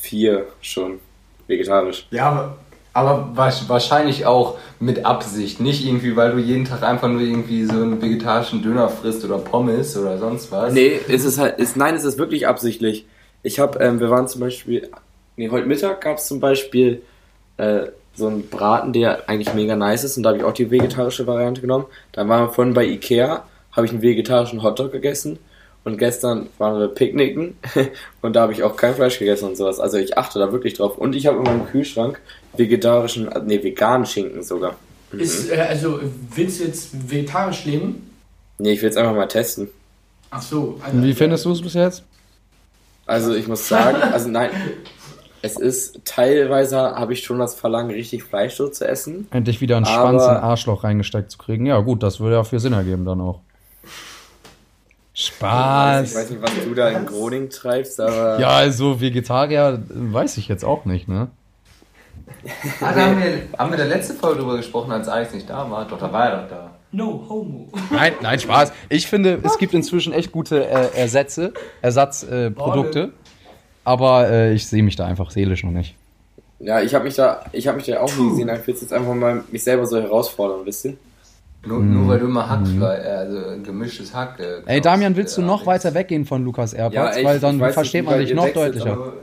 4 0.00 0.46
schon 0.60 1.00
vegetarisch. 1.48 2.06
Ja, 2.10 2.54
aber, 2.92 3.30
wahrscheinlich 3.68 4.24
auch 4.24 4.56
mit 4.80 5.04
Absicht. 5.04 5.60
Nicht 5.60 5.84
irgendwie, 5.84 6.16
weil 6.16 6.32
du 6.32 6.38
jeden 6.38 6.64
Tag 6.64 6.82
einfach 6.82 7.08
nur 7.08 7.20
irgendwie 7.20 7.64
so 7.64 7.74
einen 7.74 8.00
vegetarischen 8.00 8.62
Döner 8.62 8.88
frisst 8.88 9.24
oder 9.24 9.38
Pommes 9.38 9.96
oder 9.98 10.16
sonst 10.18 10.50
was. 10.50 10.72
Nee, 10.72 10.98
ist 11.08 11.24
es 11.24 11.38
halt, 11.38 11.58
ist, 11.58 11.76
nein, 11.76 11.94
es 11.94 12.04
ist 12.04 12.18
wirklich 12.18 12.46
absichtlich. 12.46 13.04
Ich 13.42 13.58
habe, 13.58 13.78
ähm, 13.80 14.00
wir 14.00 14.08
waren 14.10 14.28
zum 14.28 14.40
Beispiel, 14.40 14.88
nee, 15.36 15.50
heute 15.50 15.66
Mittag 15.66 16.00
gab 16.00 16.16
es 16.18 16.26
zum 16.26 16.40
Beispiel 16.40 17.02
äh, 17.58 17.86
so 18.14 18.28
einen 18.28 18.48
Braten, 18.48 18.92
der 18.94 19.28
eigentlich 19.28 19.52
mega 19.52 19.76
nice 19.76 20.04
ist 20.04 20.16
und 20.16 20.22
da 20.22 20.30
habe 20.30 20.38
ich 20.38 20.44
auch 20.44 20.54
die 20.54 20.70
vegetarische 20.70 21.26
Variante 21.26 21.60
genommen. 21.60 21.84
Dann 22.12 22.28
waren 22.30 22.44
wir 22.46 22.52
vorhin 22.52 22.72
bei 22.72 22.86
Ikea, 22.86 23.44
habe 23.76 23.86
ich 23.86 23.92
einen 23.92 24.02
vegetarischen 24.02 24.62
Hotdog 24.62 24.92
gegessen 24.92 25.38
und 25.84 25.98
gestern 25.98 26.48
waren 26.58 26.80
wir 26.80 26.88
picknicken 26.88 27.56
und 28.22 28.34
da 28.34 28.42
habe 28.42 28.52
ich 28.52 28.62
auch 28.64 28.76
kein 28.76 28.94
Fleisch 28.94 29.18
gegessen 29.18 29.50
und 29.50 29.56
sowas. 29.56 29.78
Also 29.78 29.98
ich 29.98 30.18
achte 30.18 30.38
da 30.38 30.50
wirklich 30.50 30.74
drauf. 30.74 30.98
Und 30.98 31.14
ich 31.14 31.26
habe 31.26 31.38
in 31.38 31.44
meinem 31.44 31.66
Kühlschrank 31.66 32.20
vegetarischen, 32.56 33.30
äh, 33.30 33.40
nee, 33.44 33.62
veganen 33.62 34.06
Schinken 34.06 34.42
sogar. 34.42 34.74
Mhm. 35.12 35.20
Ist, 35.20 35.50
äh, 35.50 35.60
also, 35.60 36.00
willst 36.34 36.60
du 36.60 36.64
jetzt 36.64 37.10
vegetarisch 37.10 37.64
leben? 37.66 38.10
Nee, 38.58 38.72
ich 38.72 38.82
will 38.82 38.88
jetzt 38.88 38.98
einfach 38.98 39.14
mal 39.14 39.26
testen. 39.26 39.68
Ach 40.30 40.42
so. 40.42 40.80
Also, 40.82 40.96
Und 40.96 41.04
wie 41.04 41.12
findest 41.12 41.44
du 41.44 41.52
es 41.52 41.62
bis 41.62 41.74
jetzt? 41.74 42.02
Also 43.06 43.34
ich 43.34 43.46
muss 43.46 43.68
sagen, 43.68 44.02
also 44.02 44.28
nein, 44.28 44.50
es 45.42 45.56
ist 45.56 46.00
teilweise 46.04 46.76
habe 46.76 47.12
ich 47.12 47.22
schon 47.22 47.38
das 47.38 47.54
Verlangen, 47.54 47.92
richtig 47.92 48.24
Fleisch 48.24 48.56
so 48.56 48.68
zu 48.68 48.86
essen. 48.86 49.28
Endlich 49.30 49.60
wieder 49.60 49.76
einen 49.76 49.86
Schwanz 49.86 50.24
in 50.24 50.30
den 50.30 50.38
Arschloch 50.38 50.82
reingesteckt 50.82 51.30
zu 51.30 51.38
kriegen. 51.38 51.66
Ja, 51.66 51.78
gut, 51.78 52.02
das 52.02 52.18
würde 52.18 52.34
ja 52.34 52.42
viel 52.42 52.58
Sinn 52.58 52.72
ergeben 52.72 53.04
dann 53.04 53.20
auch. 53.20 53.40
Ich 55.18 55.26
Spaß. 55.28 56.14
weiß 56.14 56.30
nicht, 56.30 56.42
was 56.42 56.50
du 56.62 56.74
da 56.74 56.90
in 56.90 57.06
Groningen 57.06 57.48
treibst, 57.48 57.98
aber 58.00 58.38
Ja, 58.38 58.48
also 58.50 59.00
Vegetarier 59.00 59.82
weiß 59.88 60.36
ich 60.36 60.46
jetzt 60.46 60.62
auch 60.62 60.84
nicht, 60.84 61.08
ne? 61.08 61.28
Ah, 62.82 62.92
da 62.92 63.06
haben, 63.06 63.18
wir, 63.18 63.42
haben 63.58 63.70
wir 63.70 63.78
der 63.78 63.86
letzte 63.86 64.12
Folge 64.12 64.40
drüber 64.40 64.58
gesprochen, 64.58 64.92
als 64.92 65.08
Alex 65.08 65.32
nicht 65.32 65.48
da 65.48 65.70
war? 65.70 65.86
Doch, 65.88 65.98
da 65.98 66.12
war 66.12 66.28
er 66.28 66.42
doch 66.42 66.48
da. 66.50 66.70
No 66.92 67.24
homo. 67.28 67.68
Nein, 67.90 68.12
nein, 68.20 68.38
Spaß. 68.38 68.72
Ich 68.90 69.06
finde, 69.06 69.40
es 69.42 69.56
gibt 69.56 69.72
inzwischen 69.72 70.12
echt 70.12 70.32
gute 70.32 70.64
äh, 70.68 70.90
Ersätze, 70.94 71.52
Ersatzprodukte. 71.82 73.00
Äh, 73.00 73.08
aber 73.84 74.28
äh, 74.30 74.52
ich 74.52 74.66
sehe 74.66 74.82
mich 74.82 74.96
da 74.96 75.06
einfach 75.06 75.30
seelisch 75.30 75.64
noch 75.64 75.72
nicht. 75.72 75.94
ja, 76.58 76.80
ich 76.82 76.94
habe 76.94 77.04
mich 77.04 77.14
da, 77.14 77.40
ich 77.52 77.66
habe 77.66 77.78
mich 77.78 77.86
da 77.86 78.00
auch 78.00 78.14
nie 78.16 78.30
gesehen. 78.30 78.50
Ich 78.50 78.66
will 78.66 78.74
jetzt 78.74 78.92
einfach 78.92 79.14
mal 79.14 79.44
mich 79.50 79.64
selber 79.64 79.86
so 79.86 79.98
herausfordern, 80.00 80.60
wisst 80.64 80.84
ihr? 80.84 80.96
Nur, 81.66 81.80
nur 81.80 82.08
weil 82.08 82.18
du 82.20 82.26
immer 82.26 82.48
Hackfleisch, 82.48 83.04
äh, 83.04 83.08
also 83.08 83.62
gemischtes 83.62 84.14
Hack. 84.14 84.38
Äh, 84.38 84.62
Ey, 84.66 84.80
Damian, 84.80 85.16
willst 85.16 85.36
du 85.36 85.42
äh, 85.42 85.44
noch 85.44 85.66
Alex. 85.66 85.84
weiter 85.84 85.94
weggehen 85.94 86.24
von 86.24 86.44
Lukas 86.44 86.72
AirPods? 86.72 86.94
Ja, 86.94 87.08
ey, 87.10 87.24
weil 87.24 87.40
dann 87.40 87.58
weiß 87.58 87.74
versteht 87.74 88.02
nicht, 88.04 88.10
man 88.10 88.20
dich 88.20 88.34
noch 88.34 88.48
deutlicher. 88.48 88.94
Nur, 88.94 89.06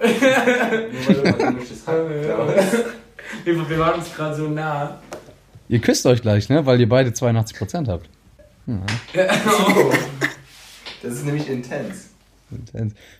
nur 0.00 0.10
weil 1.06 1.14
du 1.14 1.20
immer 1.20 1.32
gemischtes 1.52 1.86
Hack. 1.86 1.96
Wir, 3.44 3.70
wir 3.70 3.78
waren 3.78 4.00
uns 4.00 4.12
gerade 4.12 4.34
so 4.34 4.48
nah. 4.48 4.98
Ihr 5.68 5.78
küsst 5.78 6.04
euch 6.04 6.20
gleich, 6.20 6.48
ne? 6.48 6.66
Weil 6.66 6.80
ihr 6.80 6.88
beide 6.88 7.10
82% 7.10 7.86
habt. 7.86 8.08
Das 11.02 11.14
ist 11.14 11.24
nämlich 11.24 11.48
intens. 11.48 12.10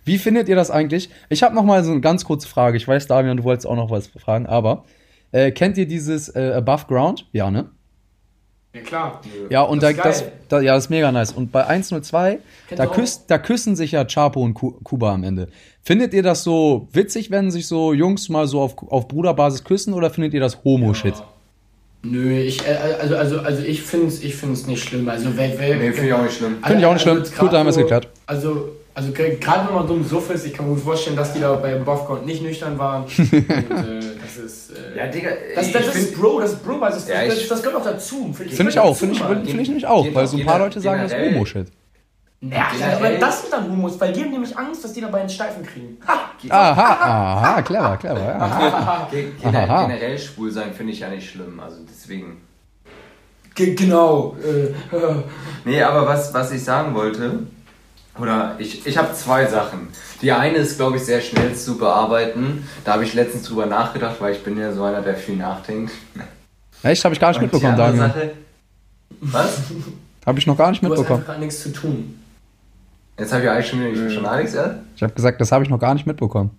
Wie 0.05 0.19
findet 0.19 0.49
ihr 0.51 0.57
das 0.57 0.71
eigentlich? 0.71 1.09
Ich 1.31 1.43
habe 1.43 1.55
noch 1.55 1.63
mal 1.65 1.83
so 1.83 1.93
eine 1.93 2.03
ganz 2.03 2.27
kurze 2.27 2.47
Frage. 2.47 2.77
Ich 2.77 2.87
weiß, 2.87 3.07
Damian, 3.07 3.39
du 3.39 3.45
wolltest 3.45 3.67
auch 3.67 3.77
noch 3.77 3.91
was 3.91 4.09
fragen, 4.09 4.45
aber 4.47 4.85
äh, 5.33 5.51
kennt 5.51 5.79
ihr 5.79 5.87
dieses 5.87 6.29
äh, 6.35 6.53
Above 6.57 6.85
Ground? 6.89 7.27
Ja, 7.33 7.51
ne? 7.51 7.71
Ja, 8.73 8.81
klar. 8.83 9.21
Ja, 9.49 9.63
und 9.63 9.83
Das 9.83 9.97
da, 9.97 10.09
ist 10.11 10.21
das, 10.23 10.31
da, 10.49 10.61
ja, 10.61 10.75
das 10.75 10.85
ist 10.85 10.91
mega 10.91 11.11
nice. 11.11 11.33
Und 11.33 11.51
bei 11.51 11.67
102, 11.67 12.39
Kennt 12.69 12.79
da, 12.79 12.87
küsst, 12.87 13.25
da 13.29 13.39
küssen 13.39 13.75
sich 13.75 13.93
ja 13.93 14.05
Chapo 14.05 14.41
und 14.43 14.55
Ku- 14.55 14.75
Kuba 14.85 15.13
am 15.13 15.25
Ende. 15.25 15.49
Findet 15.83 16.15
ihr 16.15 16.23
das 16.23 16.45
so 16.45 16.87
witzig, 16.93 17.31
wenn 17.33 17.51
sich 17.51 17.67
so 17.67 17.93
Jungs 17.93 18.29
mal 18.29 18.47
so 18.47 18.61
auf, 18.61 18.77
auf 18.89 19.09
Bruderbasis 19.09 19.65
küssen 19.65 19.93
oder 19.93 20.11
findet 20.11 20.35
ihr 20.35 20.41
das 20.41 20.63
Homo-Shit? 20.63 21.15
Nö, 22.03 22.39
ich, 22.39 22.65
äh, 22.67 22.73
also, 23.01 23.17
also, 23.17 23.41
also 23.41 23.63
ich 23.63 23.83
finde 23.83 24.07
es 24.07 24.23
ich 24.23 24.35
find's 24.37 24.67
nicht 24.67 24.83
schlimm. 24.85 25.09
Also, 25.09 25.31
wer, 25.37 25.59
wer, 25.59 25.77
Nee, 25.77 25.93
finde 25.93 26.07
ich 26.09 26.13
auch 26.15 26.23
nicht 26.23 26.37
schlimm. 26.37 26.59
Finde 26.65 26.81
ich 26.81 26.87
auch 26.87 26.93
nicht 26.93 27.03
schlimm. 27.03 27.19
jetzt 27.19 27.37
Gut, 27.37 27.53
da 27.53 27.59
haben 27.59 27.67
wir 27.67 27.71
es 27.71 27.77
geklärt. 27.77 28.09
Also, 28.27 28.69
also 29.01 29.13
ge- 29.13 29.37
gerade 29.39 29.67
wenn 29.69 29.75
man 29.75 29.87
dumm 29.87 30.05
Suff 30.05 30.31
ist, 30.31 30.47
ich 30.47 30.53
kann 30.53 30.67
mir 30.69 30.75
gut 30.75 30.83
vorstellen, 30.85 31.17
dass 31.17 31.33
die 31.33 31.41
da 31.41 31.55
beim 31.55 31.85
Buffcount 31.85 32.27
nicht 32.27 32.43
nüchtern 32.43 32.79
waren. 32.79 33.05
Und, 33.19 33.33
äh, 33.33 34.01
das 34.23 34.37
ist. 34.45 34.71
Äh, 34.71 34.99
Ja, 34.99 35.07
Digga, 35.07 35.31
das, 35.55 35.73
das 35.73 35.83
ich 35.83 35.89
ist 35.89 35.93
find- 36.11 36.21
Bro, 36.21 36.41
das 36.41 36.53
ist 36.53 36.65
Bro, 36.65 36.79
das, 36.81 36.97
ist, 36.99 37.09
Ja, 37.09 37.25
das, 37.25 37.39
ich- 37.39 37.49
das 37.49 37.63
gehört 37.63 37.81
auch 37.81 37.85
dazu. 37.85 38.33
Finde 38.33 38.55
Finde 38.55 38.71
ich 38.73 38.79
auch, 38.79 38.97
finde 38.97 39.15
ich, 39.15 39.21
find 39.23 39.61
ich 39.61 39.69
nämlich 39.69 39.87
auch, 39.87 40.07
weil 40.13 40.27
so 40.27 40.37
ein 40.37 40.45
paar 40.47 40.59
Leute 40.59 40.81
sagen, 40.81 41.03
das 41.03 41.13
ist. 41.13 41.19
Homo-Shit. 41.19 41.69
Ja, 42.43 42.69
aber 42.97 43.11
das 43.11 43.43
sind 43.43 43.53
dann 43.53 43.71
Homos, 43.71 44.01
weil 44.01 44.13
die 44.15 44.23
haben 44.23 44.31
nämlich 44.31 44.57
Angst, 44.57 44.83
dass 44.83 44.95
die 44.95 45.03
dabei 45.03 45.21
einen 45.21 45.29
Steifen 45.29 45.63
kriegen. 45.65 45.99
Ha! 46.09 46.31
Aha, 46.49 46.83
aha, 46.83 47.63
clever, 47.63 47.97
clever, 47.99 48.19
ja. 48.19 48.39
Aha. 48.39 49.09
Generell 49.87 50.19
schwul 50.19 50.51
sein 50.51 50.73
finde 50.73 50.93
ich 50.95 51.01
ja 51.01 51.09
nicht 51.11 51.29
schlimm. 51.31 51.61
Also 51.61 51.77
deswegen. 51.87 52.41
Ge 53.55 53.75
genau. 53.75 54.37
Äh, 54.43 54.73
Nee, 55.67 55.83
aber 55.83 56.07
was, 56.07 56.33
was 56.33 56.51
ich 56.53 56.65
sagen 56.65 56.95
wollte, 56.95 57.41
oder 58.19 58.55
ich, 58.59 58.87
ich 58.87 58.97
habe 58.99 59.13
zwei 59.15 59.47
Sachen. 59.47 59.89
Die 60.23 60.33
eine 60.33 60.59
ist, 60.59 60.77
glaube 60.77 60.97
ich, 60.97 61.05
sehr 61.05 61.21
schnell 61.21 61.55
zu 61.55 61.79
bearbeiten. 61.79 62.67
Da 62.85 62.95
habe 62.95 63.05
ich 63.05 63.15
letztens 63.15 63.45
drüber 63.45 63.67
nachgedacht, 63.67 64.17
weil 64.21 64.33
ich 64.35 64.43
bin 64.45 64.59
ja 64.59 64.73
so 64.73 64.83
einer, 64.85 65.01
der 65.03 65.15
viel 65.17 65.37
nachdenkt. 65.37 65.93
Echt, 66.83 67.05
habe 67.05 67.15
ich 67.15 67.21
gar 67.21 67.29
nicht 67.29 67.39
Und 67.39 67.45
mitbekommen, 67.45 67.77
Damian. 67.77 68.09
Sache, 68.11 68.33
was? 69.21 69.59
Habe 70.27 70.39
ich 70.39 70.47
noch 70.47 70.57
gar 70.57 70.71
nicht 70.71 70.83
du 70.83 70.87
hast 70.87 70.99
mitbekommen. 70.99 71.21
einfach 71.21 71.39
nichts 71.39 71.63
zu 71.63 71.73
tun. 71.73 72.19
Jetzt 73.19 73.33
habe 73.33 73.43
ich 73.45 73.51
eigentlich 73.51 73.69
schon, 73.69 73.81
wieder- 73.85 74.11
schon 74.11 74.27
Alex, 74.27 74.55
ja? 74.55 74.77
Ich 74.97 75.03
habe 75.03 75.13
gesagt, 75.13 75.41
das 75.41 75.53
habe 75.53 75.63
ich 75.65 75.71
noch 75.71 75.79
gar 75.79 75.93
nicht 75.95 76.07
mitbekommen. 76.07 76.51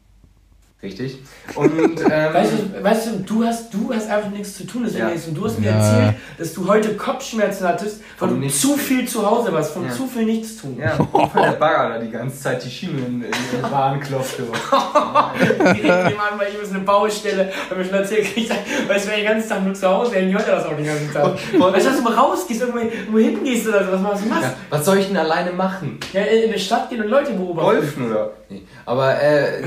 Richtig. 0.83 1.19
Und, 1.55 1.71
ähm, 2.11 2.33
Weißt 2.33 2.51
du, 2.53 2.83
weißt 2.83 3.07
du, 3.07 3.11
du 3.19 3.43
hast, 3.45 3.71
du 3.71 3.93
hast 3.93 4.09
einfach 4.09 4.31
nichts 4.31 4.55
zu 4.57 4.65
tun. 4.65 4.81
Deswegen 4.83 5.03
Ja. 5.03 5.09
denkst 5.09 5.25
du, 5.27 5.31
du 5.31 5.45
hast 5.45 5.59
mir 5.59 5.67
Ja. 5.69 5.73
erzählt, 5.77 6.15
dass 6.39 6.53
du 6.53 6.67
heute 6.67 6.95
Kopfschmerzen 6.97 7.67
hattest, 7.67 8.01
weil 8.17 8.29
Vom 8.29 8.39
du 8.39 8.45
Nichts- 8.45 8.61
zu 8.61 8.75
viel 8.77 9.07
zu 9.07 9.23
Hause 9.29 9.53
warst, 9.53 9.73
von 9.73 9.85
Ja. 9.85 9.91
zu 9.91 10.07
viel 10.07 10.25
nichts 10.25 10.57
tun. 10.57 10.77
ja, 10.79 10.97
weil 11.33 11.43
der 11.51 11.57
Bagger 11.57 11.89
da 11.89 11.99
die 11.99 12.09
ganze 12.09 12.39
Zeit 12.39 12.63
die 12.65 12.69
Schiene 12.69 12.97
in, 12.99 13.21
in 13.23 13.31
den 13.53 13.61
Bahn 13.69 13.99
klopfte. 13.99 14.43
Direkt 14.43 15.83
nebenan 15.83 16.37
bei 16.39 16.49
ihm 16.49 16.61
ist 16.61 16.71
eine 16.73 16.79
Baustelle. 16.83 17.51
Hab 17.69 17.77
mir 17.77 17.85
schon 17.85 17.93
erzählt, 17.93 18.25
ich 18.35 18.47
sag, 18.47 18.57
weißt 18.87 19.05
du, 19.05 19.09
wenn 19.11 19.19
ich 19.19 19.25
den 19.25 19.33
ganzen 19.33 19.49
Tag 19.49 19.63
nur 19.63 19.73
zu 19.73 19.87
Hause 19.87 20.11
wäre, 20.13 20.31
hört 20.33 20.47
er 20.47 20.55
das 20.55 20.65
auch 20.65 20.75
den 20.75 20.85
ganzen 20.85 21.11
Tag. 21.13 21.25
Und- 21.53 21.61
weißt 21.61 21.85
du, 21.85 21.89
dass 21.89 21.97
du 21.97 22.03
mal 22.03 22.13
rausgehst, 22.13 22.61
irgendwo, 22.61 22.79
irgendwo 22.79 23.17
hinten 23.19 23.43
gehst 23.45 23.67
oder 23.67 23.85
so, 23.85 23.91
was 23.91 24.01
machst 24.01 24.25
du? 24.25 24.29
Was? 24.31 24.41
Ja, 24.41 24.53
was 24.69 24.85
soll 24.85 24.97
ich 24.97 25.07
denn 25.07 25.17
alleine 25.17 25.51
machen? 25.51 25.99
Ja, 26.13 26.21
in 26.21 26.43
in 26.43 26.53
die 26.53 26.59
Stadt 26.59 26.89
gehen 26.89 27.01
und 27.01 27.07
Leute 27.09 27.33
beobachten. 27.33 27.65
Golfen 27.69 28.11
oder? 28.11 28.31
Nee. 28.49 28.63
Aber 28.85 29.21
äh, 29.21 29.61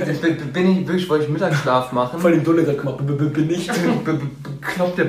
bin 0.53 0.73
ich 0.81 0.87
wirklich, 0.87 1.04
wollte 1.09 1.25
ich 1.25 1.31
Mittagsschlaf 1.31 1.93
machen? 1.93 2.21
Voll 2.21 2.33
den 2.33 2.45
Dulle 2.45 2.65
gemacht, 2.65 2.99
b- 2.99 3.13
bin 3.13 3.49
b- 3.49 3.55
kloppt 4.61 4.99
der 4.99 5.07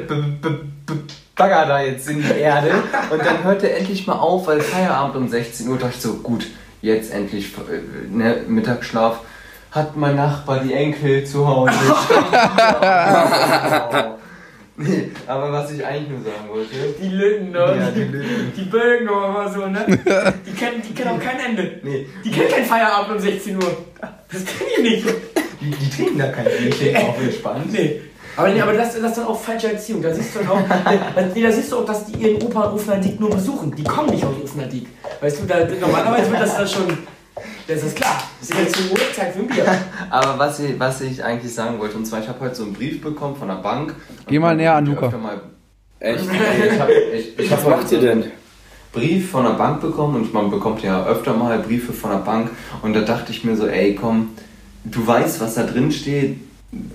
Bagger 1.35 1.65
da 1.65 1.81
jetzt 1.81 2.09
in 2.09 2.21
die 2.21 2.39
Erde 2.39 2.69
und 3.11 3.25
dann 3.25 3.43
hört 3.43 3.61
er 3.63 3.77
endlich 3.77 4.07
mal 4.07 4.13
auf, 4.13 4.47
weil 4.47 4.61
Feierabend 4.61 5.15
um 5.17 5.27
16 5.27 5.67
Uhr 5.67 5.77
dachte 5.77 5.93
ich 5.95 6.01
so, 6.01 6.13
gut, 6.15 6.47
jetzt 6.81 7.11
endlich 7.13 7.47
äh, 7.57 8.15
ne, 8.15 8.37
Mittagsschlaf. 8.47 9.19
Hat 9.71 9.97
mein 9.97 10.15
Nachbar 10.15 10.59
die 10.61 10.73
Enkel 10.73 11.25
zu 11.25 11.45
Hause. 11.45 11.73
nee, 14.77 15.11
aber 15.27 15.51
was 15.51 15.71
ich 15.71 15.85
eigentlich 15.85 16.09
nur 16.09 16.19
sagen 16.21 16.49
wollte. 16.49 16.69
Die 17.01 17.09
Lütten, 17.09 17.51
ne? 17.51 17.57
Ja, 17.59 17.91
die 17.91 18.05
die, 18.05 18.11
Lütten. 18.11 18.53
die 18.55 18.61
Bögen 18.63 19.09
oder 19.09 19.51
so, 19.51 19.65
ne? 19.67 19.85
Die 20.45 20.51
kennen, 20.53 20.81
die 20.87 20.93
kennen 20.93 21.09
auch 21.09 21.19
kein 21.19 21.39
Ende. 21.39 21.79
Nee, 21.83 22.07
Die 22.23 22.31
kennen 22.31 22.49
kein 22.49 22.65
Feierabend 22.65 23.17
um 23.17 23.19
16 23.19 23.57
Uhr. 23.57 23.77
Das 24.31 24.45
kennen 24.45 24.69
die 24.77 24.81
nicht. 24.81 25.05
Die, 25.61 25.71
die 25.71 25.89
trinken 25.89 26.19
da 26.19 26.27
kein 26.27 26.45
Bierchen 26.45 26.95
auf 26.97 27.21
entspannt. 27.21 27.71
Nee. 27.71 28.01
Aber, 28.37 28.49
nee, 28.49 28.61
aber 28.61 28.73
das, 28.73 28.93
das 28.93 29.11
ist 29.11 29.17
dann 29.17 29.27
auch 29.27 29.39
falsche 29.39 29.71
Erziehung. 29.71 30.01
Da 30.01 30.13
siehst 30.13 30.35
du 30.35 30.39
dann 30.39 30.49
auch, 30.49 30.61
da, 30.67 31.21
nee, 31.33 31.41
da 31.41 31.51
siehst 31.51 31.71
du 31.71 31.77
auch, 31.77 31.85
dass 31.85 32.05
die 32.05 32.17
ihren 32.17 32.41
Opa 32.43 32.65
in 32.65 32.71
Offenadijk 32.71 33.19
nur 33.19 33.29
besuchen. 33.29 33.73
Die 33.75 33.83
kommen 33.83 34.09
nicht 34.09 34.25
aus 34.25 34.33
Offenadijk. 34.43 34.87
Weißt 35.21 35.41
du, 35.41 35.45
da, 35.45 35.65
normalerweise 35.79 36.31
wird 36.31 36.41
das 36.41 36.57
dann 36.57 36.67
schon. 36.67 36.97
Das 37.67 37.81
ist 37.81 37.95
klar. 37.95 38.21
Das 38.39 38.49
ist 38.49 38.59
jetzt 38.59 38.75
die 38.77 38.91
Uhrzeit 38.91 39.33
für 39.33 39.39
ein 39.39 39.47
Bier. 39.47 39.65
Aber 40.09 40.37
was 40.37 40.59
ich, 40.59 40.79
was 40.79 41.01
ich 41.01 41.23
eigentlich 41.23 41.53
sagen 41.53 41.79
wollte, 41.79 41.97
und 41.97 42.05
zwar, 42.05 42.19
ich 42.19 42.27
habe 42.27 42.39
heute 42.41 42.55
so 42.55 42.63
einen 42.63 42.73
Brief 42.73 43.01
bekommen 43.01 43.35
von 43.35 43.47
der 43.47 43.55
Bank. 43.55 43.95
Geh 44.27 44.37
mal 44.37 44.55
näher 44.55 44.75
an 44.75 44.85
Luca. 44.85 45.09
Mal, 45.17 45.41
Echt? 45.99 46.23
ich 46.73 46.79
hab, 46.79 46.89
ich, 46.89 47.39
ich 47.39 47.51
Was 47.51 47.63
hab 47.63 47.69
macht 47.69 47.91
ihr 47.91 47.99
so 47.99 48.05
denn? 48.05 48.31
Brief 48.91 49.31
von 49.31 49.43
der 49.43 49.53
Bank 49.53 49.81
bekommen 49.81 50.15
und 50.15 50.33
man 50.33 50.49
bekommt 50.49 50.81
ja 50.81 51.05
öfter 51.05 51.33
mal 51.33 51.59
Briefe 51.59 51.91
von 51.91 52.11
der 52.11 52.19
Bank 52.19 52.49
und 52.81 52.93
da 52.93 53.01
dachte 53.01 53.31
ich 53.31 53.43
mir 53.43 53.57
so, 53.57 53.67
ey 53.67 53.93
komm, 53.93 54.29
du 54.85 55.05
weißt, 55.05 55.39
was 55.41 55.55
da 55.55 55.63
drin 55.63 55.91
steht. 55.91 56.37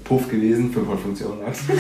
Puff 0.05 0.29
gewesen, 0.29 0.70
500 0.72 1.00
Funktionen. 1.00 1.38
Max. 1.42 1.61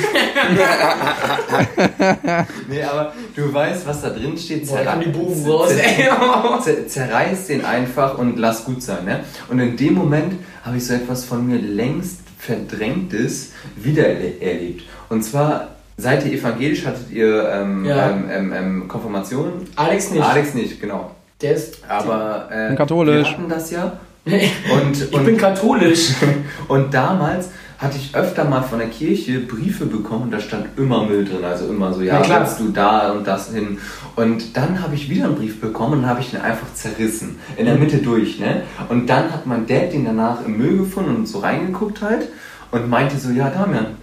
nee, 2.68 2.82
aber 2.82 3.12
du 3.36 3.52
weißt, 3.52 3.86
was 3.86 4.00
da 4.02 4.10
drin 4.10 4.36
steht. 4.38 4.66
Boah, 4.66 4.76
zerra- 4.78 4.84
kam 4.92 5.00
die 5.00 5.08
Buben 5.10 5.44
raus, 5.50 5.70
zer- 5.70 5.82
ey. 5.82 6.08
zer- 6.62 6.86
Zerreiß 6.86 7.46
den 7.48 7.64
einfach 7.64 8.16
und 8.18 8.38
lass 8.38 8.64
gut 8.64 8.82
sein. 8.82 9.04
Ne? 9.04 9.20
Und 9.48 9.58
in 9.60 9.76
dem 9.76 9.94
Moment 9.94 10.34
habe 10.64 10.76
ich 10.78 10.86
so 10.86 10.94
etwas 10.94 11.24
von 11.24 11.46
mir 11.46 11.58
längst 11.58 12.20
Verdrängtes 12.38 13.52
wieder 13.76 14.04
erle- 14.04 14.40
erlebt. 14.40 14.84
Und 15.10 15.22
zwar, 15.22 15.68
seid 15.98 16.24
ihr 16.24 16.32
evangelisch, 16.38 16.86
hattet 16.86 17.10
ihr 17.10 17.50
ähm, 17.52 17.84
Ja. 17.84 18.10
ähm, 18.10 18.24
ähm, 18.32 18.52
ähm, 18.56 18.88
Konfirmation? 18.88 19.52
Alex 19.76 20.10
nicht. 20.10 20.22
Alex 20.22 20.54
nicht, 20.54 20.80
genau. 20.80 21.10
Der 21.42 21.54
ist. 21.54 21.78
Aber 21.88 22.48
äh, 22.50 22.74
katholisch. 22.76 23.28
wir 23.28 23.32
hatten 23.32 23.48
das 23.48 23.70
ja. 23.70 23.92
ich 24.24 24.52
Und, 24.70 25.14
und, 25.14 25.24
bin 25.24 25.36
katholisch. 25.36 26.10
und 26.68 26.92
damals 26.92 27.50
hatte 27.78 27.96
ich 27.96 28.14
öfter 28.14 28.44
mal 28.44 28.60
von 28.60 28.78
der 28.78 28.88
Kirche 28.88 29.40
Briefe 29.40 29.86
bekommen 29.86 30.24
und 30.24 30.30
da 30.30 30.38
stand 30.38 30.66
immer 30.76 31.04
Müll 31.04 31.24
drin. 31.24 31.42
Also 31.42 31.66
immer 31.68 31.92
so, 31.92 32.02
ja, 32.02 32.22
willst 32.28 32.60
du 32.60 32.68
da 32.68 33.12
und 33.12 33.26
das 33.26 33.52
hin. 33.52 33.78
Und 34.16 34.54
dann 34.54 34.82
habe 34.82 34.94
ich 34.94 35.08
wieder 35.08 35.24
einen 35.24 35.34
Brief 35.34 35.62
bekommen 35.62 36.00
und 36.00 36.06
habe 36.06 36.20
ich 36.20 36.34
ihn 36.34 36.40
einfach 36.40 36.66
zerrissen. 36.74 37.38
In 37.56 37.64
der 37.64 37.76
Mitte 37.76 37.98
durch, 37.98 38.38
ne? 38.38 38.62
Und 38.90 39.08
dann 39.08 39.32
hat 39.32 39.46
mein 39.46 39.66
Dad 39.66 39.94
den 39.94 40.04
danach 40.04 40.44
im 40.44 40.58
Müll 40.58 40.76
gefunden 40.76 41.16
und 41.16 41.26
so 41.26 41.38
reingeguckt 41.38 42.02
halt 42.02 42.28
und 42.70 42.90
meinte 42.90 43.16
so, 43.16 43.30
ja, 43.30 43.48
Damian, 43.48 43.96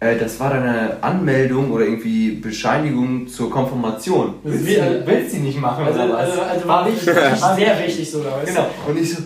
äh, 0.00 0.18
das 0.18 0.38
war 0.38 0.50
deine 0.50 0.98
Anmeldung 1.00 1.70
oder 1.70 1.84
irgendwie 1.84 2.32
Bescheinigung 2.32 3.26
zur 3.26 3.50
Konfirmation. 3.50 4.34
Willst 4.42 4.68
du 4.68 5.06
willst 5.06 5.34
du 5.34 5.38
nicht 5.38 5.58
machen 5.58 5.86
Also, 5.86 6.00
oder 6.04 6.12
was? 6.12 6.30
also, 6.30 6.42
also 6.42 6.68
war 6.68 6.86
war 6.86 7.56
sehr 7.56 7.78
wichtig 7.78 8.10
sogar. 8.10 8.36
Weißt? 8.38 8.48
Genau. 8.48 8.66
Und 8.86 8.98
ich 8.98 9.14
so, 9.14 9.22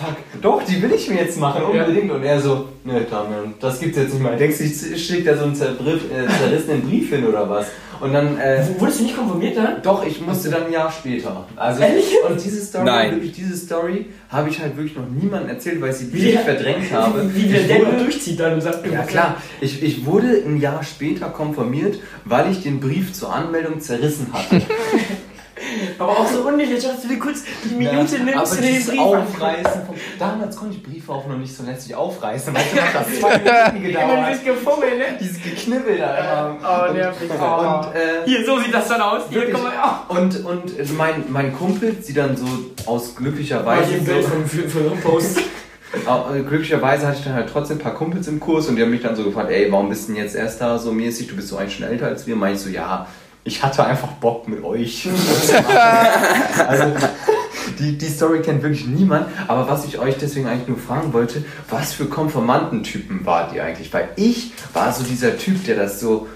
fuck, 0.00 0.40
doch, 0.40 0.62
die 0.62 0.80
will 0.82 0.92
ich 0.92 1.08
mir 1.08 1.16
jetzt 1.16 1.38
machen, 1.38 1.62
unbedingt. 1.62 2.10
Und 2.10 2.22
er 2.22 2.40
so, 2.40 2.68
ne, 2.84 3.06
Damian, 3.08 3.54
das 3.60 3.78
gibt's 3.78 3.98
jetzt 3.98 4.14
nicht 4.14 4.22
mehr. 4.22 4.36
Denkst 4.36 4.58
du, 4.58 4.64
ich 4.64 5.06
schickt 5.06 5.26
da 5.26 5.36
so 5.36 5.44
einen 5.44 5.54
zerbrief, 5.54 6.02
äh, 6.10 6.26
zerrissenen 6.38 6.82
Brief 6.82 7.10
hin 7.10 7.26
oder 7.26 7.48
was? 7.48 7.66
Und 8.00 8.14
dann, 8.14 8.38
äh, 8.38 8.64
Wurdest 8.78 9.00
du 9.00 9.04
nicht 9.04 9.16
konfirmiert 9.16 9.58
dann? 9.58 9.82
doch, 9.82 10.06
ich 10.06 10.20
musste 10.22 10.48
dann 10.48 10.66
ein 10.66 10.72
Jahr 10.72 10.90
später. 10.90 11.44
Also, 11.54 11.82
Ehrlich? 11.82 12.06
und 12.26 12.42
diese 12.42 12.62
Story, 12.62 12.84
Nein. 12.86 13.10
wirklich 13.12 13.32
diese 13.32 13.54
Story, 13.54 14.06
habe 14.30 14.48
ich 14.48 14.58
halt 14.58 14.74
wirklich 14.76 14.96
noch 14.96 15.06
niemandem 15.06 15.50
erzählt, 15.50 15.82
weil 15.82 15.90
ich 15.90 15.96
sie 15.96 16.12
wirklich 16.12 16.38
verdrängt 16.38 16.90
habe. 16.92 17.30
Wie 17.34 17.42
der 17.42 17.78
noch 17.80 17.98
durchzieht 17.98 18.40
dann 18.40 18.54
und 18.54 18.62
sagt, 18.62 18.86
ja 18.90 19.02
klar, 19.02 19.36
ich, 19.60 19.82
ich 19.82 20.06
wurde 20.06 20.42
ein 20.46 20.58
Jahr 20.58 20.82
später 20.82 21.26
konfirmiert, 21.28 21.98
weil 22.24 22.50
ich 22.50 22.62
den 22.62 22.80
Brief 22.80 23.12
zur 23.12 23.34
Anmeldung 23.34 23.80
zerrissen 23.80 24.28
hatte. 24.32 24.62
Aber 25.98 26.10
auch 26.18 26.26
so 26.26 26.40
unnötig, 26.42 26.82
dass 26.82 27.02
du 27.02 27.08
dir 27.08 27.18
kurz 27.18 27.42
die 27.64 27.74
Minute 27.74 28.18
nimmst 28.18 28.36
aber 28.36 28.50
und 28.50 28.56
den 28.62 28.72
dieses 28.74 28.88
Brief 28.90 29.00
Aufreißen 29.00 29.86
von, 29.86 29.94
Damals 30.18 30.56
konnte 30.56 30.76
ich 30.76 30.82
Briefe 30.82 31.12
auch 31.12 31.26
noch 31.26 31.36
nicht 31.38 31.54
so 31.56 31.62
letztlich 31.64 31.94
aufreißen. 31.94 32.54
Du, 32.54 32.60
hat 32.60 32.94
das 32.94 33.20
zwei 33.20 33.38
Minuten 33.72 33.86
Immer 33.86 34.16
gedauert. 34.16 34.30
bisschen 34.30 34.44
gefummelt, 34.46 34.98
ne? 34.98 35.04
Dieses 35.20 35.42
Geknibbel 35.42 35.98
da 35.98 36.16
immer. 36.18 36.56
Oh, 36.90 36.92
nervig. 36.92 37.30
Oh. 37.30 37.44
Und, 37.44 37.94
äh, 37.94 37.98
Hier, 38.26 38.44
so 38.44 38.58
sieht 38.60 38.74
das 38.74 38.88
dann 38.88 39.00
aus. 39.00 39.22
Hier, 39.28 39.38
wirklich. 39.40 39.54
komm 39.54 39.64
mal. 39.64 39.72
Oh. 40.08 40.14
und, 40.16 40.44
und 40.44 40.96
mein, 40.96 41.24
mein 41.28 41.52
Kumpel 41.56 41.96
sieht 42.02 42.16
dann 42.16 42.36
so 42.36 42.46
aus 42.86 43.14
War 43.14 43.22
glücklicherweise. 43.22 43.84
hier 43.90 43.98
ein 43.98 44.04
Bild 44.04 44.22
So, 44.24 44.28
von, 44.30 44.46
für, 44.46 44.68
für 44.68 44.84
so 44.84 44.90
einen 44.90 45.00
Post. 45.00 45.38
äh, 45.92 46.40
glücklicherweise 46.42 47.06
hatte 47.06 47.18
ich 47.18 47.24
dann 47.24 47.34
halt 47.34 47.48
trotzdem 47.52 47.78
ein 47.78 47.80
paar 47.82 47.94
Kumpels 47.94 48.28
im 48.28 48.38
Kurs 48.40 48.68
und 48.68 48.76
die 48.76 48.82
haben 48.82 48.90
mich 48.90 49.02
dann 49.02 49.16
so 49.16 49.24
gefragt, 49.24 49.50
ey, 49.50 49.70
warum 49.72 49.88
bist 49.88 50.08
du 50.08 50.12
denn 50.12 50.22
jetzt 50.22 50.34
erst 50.36 50.60
da 50.60 50.78
so 50.78 50.92
mäßig? 50.92 51.28
Du 51.28 51.36
bist 51.36 51.48
so 51.48 51.56
eigentlich 51.56 51.76
schon 51.76 51.86
älter 51.86 52.06
als 52.06 52.26
wir. 52.26 52.36
Meinte 52.36 52.58
ich 52.58 52.62
so, 52.64 52.70
ja, 52.70 53.06
ich 53.50 53.64
hatte 53.64 53.84
einfach 53.84 54.08
Bock 54.12 54.46
mit 54.46 54.62
euch. 54.62 55.08
also, 56.68 56.84
die, 57.80 57.98
die 57.98 58.06
Story 58.06 58.42
kennt 58.42 58.62
wirklich 58.62 58.86
niemand, 58.86 59.26
aber 59.48 59.68
was 59.68 59.84
ich 59.86 59.98
euch 59.98 60.16
deswegen 60.18 60.46
eigentlich 60.46 60.68
nur 60.68 60.78
fragen 60.78 61.12
wollte, 61.12 61.44
was 61.68 61.92
für 61.92 62.04
Konformantentypen 62.04 63.26
wart 63.26 63.52
ihr 63.52 63.64
eigentlich? 63.64 63.92
Weil 63.92 64.10
ich 64.14 64.52
war 64.72 64.92
so 64.92 65.02
dieser 65.02 65.36
Typ, 65.36 65.64
der 65.64 65.74
das 65.74 65.98
so 65.98 66.28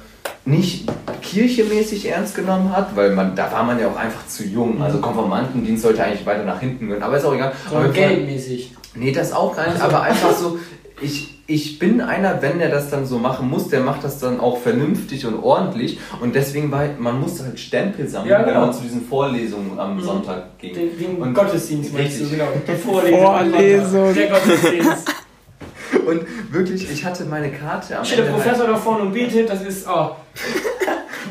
nicht 0.44 0.90
kirchemäßig 1.22 2.08
ernst 2.08 2.34
genommen 2.34 2.76
hat, 2.76 2.96
weil 2.96 3.10
man, 3.10 3.36
da 3.36 3.52
war 3.52 3.62
man 3.62 3.78
ja 3.78 3.86
auch 3.86 3.96
einfach 3.96 4.26
zu 4.26 4.42
jung. 4.42 4.82
Also 4.82 4.98
Konformantendienst 4.98 5.84
sollte 5.84 6.02
eigentlich 6.02 6.26
weiter 6.26 6.44
nach 6.44 6.58
hinten 6.58 6.88
gehen, 6.88 7.02
aber 7.02 7.16
ist 7.16 7.24
auch 7.24 7.34
egal. 7.34 7.52
So 7.70 7.76
aber 7.76 7.88
geldmäßig. 7.90 8.74
Nee, 8.96 9.12
das 9.12 9.32
auch 9.32 9.54
gar 9.54 9.66
nicht, 9.68 9.76
Ach 9.80 9.90
so. 9.90 9.96
aber 9.96 10.02
einfach 10.02 10.32
so, 10.32 10.58
ich, 11.00 11.33
ich 11.46 11.78
bin 11.78 12.00
einer, 12.00 12.40
wenn 12.40 12.58
der 12.58 12.70
das 12.70 12.88
dann 12.90 13.04
so 13.06 13.18
machen 13.18 13.50
muss, 13.50 13.68
der 13.68 13.80
macht 13.80 14.02
das 14.02 14.18
dann 14.18 14.40
auch 14.40 14.58
vernünftig 14.58 15.26
und 15.26 15.42
ordentlich 15.42 15.98
und 16.20 16.34
deswegen 16.34 16.70
war, 16.70 16.86
man 16.98 17.20
musste 17.20 17.44
halt 17.44 17.60
Stempel 17.60 18.08
sammeln, 18.08 18.30
Ja, 18.30 18.38
wenn 18.40 18.46
genau. 18.46 18.60
man 18.62 18.72
zu 18.72 18.82
diesen 18.82 19.06
Vorlesungen 19.06 19.78
am 19.78 20.00
Sonntag 20.00 20.58
ging. 20.58 20.74
Den, 20.74 20.98
den 20.98 21.16
Und- 21.16 21.34
Gottesdienst 21.34 21.92
meinst 21.92 22.18
du, 22.18 22.22
Richtig. 22.24 22.38
genau. 22.38 22.50
Die 22.66 22.72
Vorlesung. 22.76 23.20
Vorlesung. 23.22 24.14
Der 24.14 24.28
Gottesdienst. 24.28 25.14
Und 26.06 26.22
wirklich, 26.52 26.90
ich 26.90 27.04
hatte 27.04 27.24
meine 27.24 27.50
Karte 27.50 27.98
am 27.98 28.04
Steht 28.04 28.18
der 28.18 28.26
Ende 28.26 28.36
halt, 28.38 28.44
Professor 28.44 28.66
da 28.72 28.76
vorne 28.76 29.04
und 29.04 29.12
betet, 29.12 29.48
das 29.48 29.62
ist, 29.62 29.86
oh. 29.88 30.10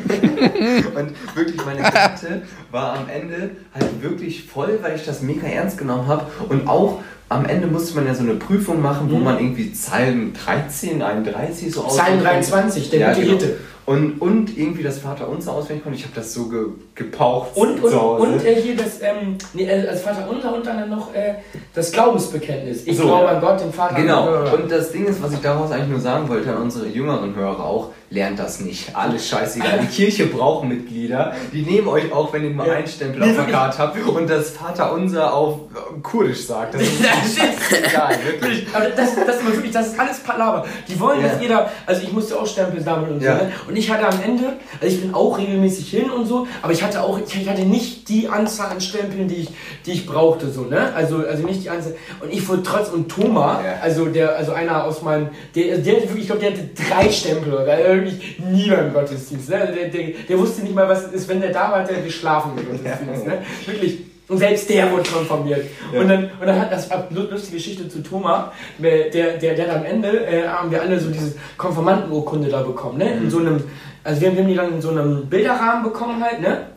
und 0.96 1.36
wirklich 1.36 1.66
meine 1.66 1.82
Karte 1.82 2.42
war 2.72 2.94
am 2.98 3.10
Ende 3.10 3.52
halt 3.74 4.02
wirklich 4.02 4.46
voll, 4.46 4.80
weil 4.82 4.96
ich 4.96 5.06
das 5.06 5.22
mega 5.22 5.48
ernst 5.48 5.78
genommen 5.78 6.08
habe 6.08 6.26
und 6.50 6.68
auch 6.68 7.02
am 7.34 7.46
Ende 7.46 7.68
musste 7.68 7.96
man 7.96 8.06
ja 8.08 8.14
so 8.16 8.22
eine 8.24 8.36
Prüfung 8.36 8.82
machen, 8.82 9.08
wo 9.12 9.18
Mhm. 9.18 9.24
man 9.24 9.40
irgendwie 9.40 9.66
Psalm 9.70 10.34
13, 10.34 11.02
31 11.02 11.72
so 11.74 11.82
auswendig- 11.86 12.22
23, 12.24 12.90
der 12.90 13.00
Ja, 13.00 13.14
genau. 13.14 13.38
Und, 13.86 14.22
und 14.22 14.58
irgendwie 14.58 14.82
das 14.82 15.00
Vater 15.00 15.28
Unser 15.28 15.52
auswendig 15.52 15.84
konnte. 15.84 15.98
Ich 16.00 16.06
habe 16.06 16.16
das 16.16 16.34
so 16.34 16.46
ge, 16.48 16.68
gepaucht 16.96 17.50
Und, 17.56 17.84
und, 17.84 17.94
und 17.94 18.46
äh, 18.46 18.56
hier 18.62 18.78
das, 18.78 19.02
ähm, 19.02 19.38
nee, 19.54 19.66
äh, 19.66 19.86
als 19.90 20.02
Vater 20.04 20.26
unser 20.30 20.56
und 20.56 20.66
dann 20.66 20.90
noch 20.90 21.14
äh, 21.14 21.34
das 21.74 21.92
Glaubensbekenntnis. 21.92 22.84
Ich 22.88 22.96
So, 22.96 23.04
glaube 23.04 23.28
an 23.28 23.42
Gott, 23.42 23.60
den 23.60 23.74
Vater. 23.74 23.96
Genau. 23.96 24.46
Und 24.54 24.72
das 24.72 24.94
Ding 24.94 25.06
ist, 25.06 25.22
was 25.22 25.34
ich 25.34 25.40
daraus 25.40 25.72
eigentlich 25.72 25.90
nur 25.90 26.00
sagen 26.00 26.30
wollte 26.30 26.56
an 26.56 26.62
unsere 26.62 26.88
jüngeren 26.88 27.36
Hörer 27.36 27.62
auch, 27.62 27.90
lernt 28.14 28.38
das 28.38 28.60
nicht. 28.60 28.96
Alles 28.96 29.28
scheißegal. 29.28 29.80
Die 29.82 29.88
Kirche 29.88 30.28
braucht 30.28 30.66
Mitglieder. 30.66 31.34
Die 31.52 31.64
nehmen 31.64 31.88
euch 31.88 32.12
auch, 32.14 32.32
wenn 32.32 32.44
ihr 32.44 32.52
mal 32.52 32.68
Ja. 32.68 32.74
einen 32.74 32.88
Stempel 32.88 33.20
Nee, 33.22 33.32
auf 33.32 33.46
der. 33.46 33.54
Karte 33.54 33.78
habt 33.80 34.08
und 34.08 34.30
das 34.30 34.52
Vater 34.52 34.94
Unser 34.94 35.34
auf 35.34 35.60
Kurdisch 36.04 36.46
sagt. 36.46 36.76
Das 36.76 36.82
ist 36.84 37.00
egal, 37.72 38.16
wirklich. 38.26 38.68
Aber 38.74 38.86
das, 38.90 39.16
das, 39.16 39.38
ist 39.38 39.46
wirklich, 39.46 39.72
das 39.72 39.88
ist 39.88 40.00
alles 40.00 40.20
Palaver. 40.20 40.66
Die 40.88 41.00
wollen, 41.00 41.22
Ja. 41.22 41.30
dass 41.30 41.42
jeder, 41.42 41.72
also 41.88 42.04
ich 42.04 42.12
musste 42.14 42.40
auch 42.40 42.46
Stempel 42.46 42.82
sammeln 42.82 43.14
und 43.14 43.22
Ja. 43.24 43.40
so. 43.40 43.46
Ne? 43.46 43.52
Und 43.70 43.76
ich 43.76 43.90
hatte 43.92 44.08
am 44.08 44.22
Ende, 44.24 44.54
also 44.80 44.94
ich 44.96 45.02
bin 45.02 45.14
auch 45.16 45.38
regelmäßig 45.38 45.90
hin 45.90 46.12
und 46.12 46.28
so, 46.28 46.46
aber 46.62 46.72
ich 46.72 46.84
hatte 46.84 47.02
auch, 47.02 47.20
ich 47.20 47.50
hatte 47.50 47.64
nicht 47.64 48.08
die 48.10 48.28
Anzahl 48.30 48.70
an 48.72 48.80
Stempeln, 48.82 49.28
die 49.28 49.36
ich, 49.38 49.50
die 49.88 49.92
ich 49.94 50.06
brauchte, 50.06 50.52
so, 50.52 50.62
ne? 50.62 50.94
Also, 50.96 51.18
also 51.28 51.44
nicht 51.44 51.64
die 51.64 51.70
Anzahl. 51.72 51.96
Und 52.20 52.32
ich 52.32 52.48
wurde 52.48 52.62
trotz, 52.62 52.90
und 52.90 53.10
Thomas, 53.10 53.58
Ja. 53.64 53.74
also 53.82 54.06
der, 54.06 54.36
also 54.36 54.52
einer 54.54 54.84
aus 54.84 55.02
meinem, 55.02 55.30
der, 55.56 55.80
der 55.80 55.96
hatte 55.96 56.04
wirklich, 56.10 56.22
ich 56.22 56.28
glaube, 56.28 56.42
der 56.42 56.52
hatte 56.52 56.70
drei 56.90 57.10
Stempel, 57.10 57.54
oder? 57.54 57.66
Der 58.04 58.12
wirklich 58.12 58.40
nie 58.40 58.70
beim 58.70 58.94
Gottesdienst, 58.94 59.50
ne? 59.50 59.72
Der, 59.76 59.88
der, 59.90 60.10
der 60.30 60.40
wusste 60.40 60.62
nicht 60.64 60.76
mal, 60.76 60.88
was 60.88 61.06
es 61.08 61.12
ist, 61.14 61.30
wenn 61.30 61.42
der 61.42 61.52
da 61.52 61.72
war, 61.72 61.80
hat 61.82 61.90
er 61.92 62.02
geschlafen 62.02 62.52
im 62.58 62.66
Gottesdienst, 62.66 63.26
ne? 63.28 63.38
Wirklich. 63.66 64.00
Und 64.30 64.38
selbst 64.38 64.70
der 64.70 64.90
wurde 64.92 65.04
konformiert. 65.10 65.66
Und 65.94 66.08
dann, 66.08 66.24
und 66.40 66.48
dann 66.48 66.60
hat 66.60 66.72
das 66.72 66.90
ab- 66.90 67.10
lustige 67.12 67.58
Geschichte 67.58 67.90
zu 67.90 68.02
Thomas, 68.02 68.46
der, 68.78 69.10
der, 69.10 69.38
der, 69.38 69.54
der 69.54 69.68
hat 69.68 69.76
am 69.78 69.86
Ende, 69.86 70.26
äh, 70.26 70.48
haben 70.48 70.72
wir 70.72 70.82
alle 70.82 70.98
so 71.00 71.10
diese 71.10 71.36
Konformantenurkunde 71.58 72.48
da 72.50 72.62
bekommen, 72.62 72.98
ne? 73.00 73.12
In 73.16 73.30
so 73.30 73.40
einem, 73.40 73.62
also 74.04 74.22
wir 74.22 74.30
haben 74.30 74.36
wir 74.38 74.44
haben 74.44 74.50
die 74.50 74.56
dann 74.56 74.74
in 74.74 74.82
so 74.82 74.90
einem 74.90 75.26
Bilderrahmen 75.28 75.84
bekommen 75.84 76.24
halt, 76.24 76.42
ne? 76.42 76.68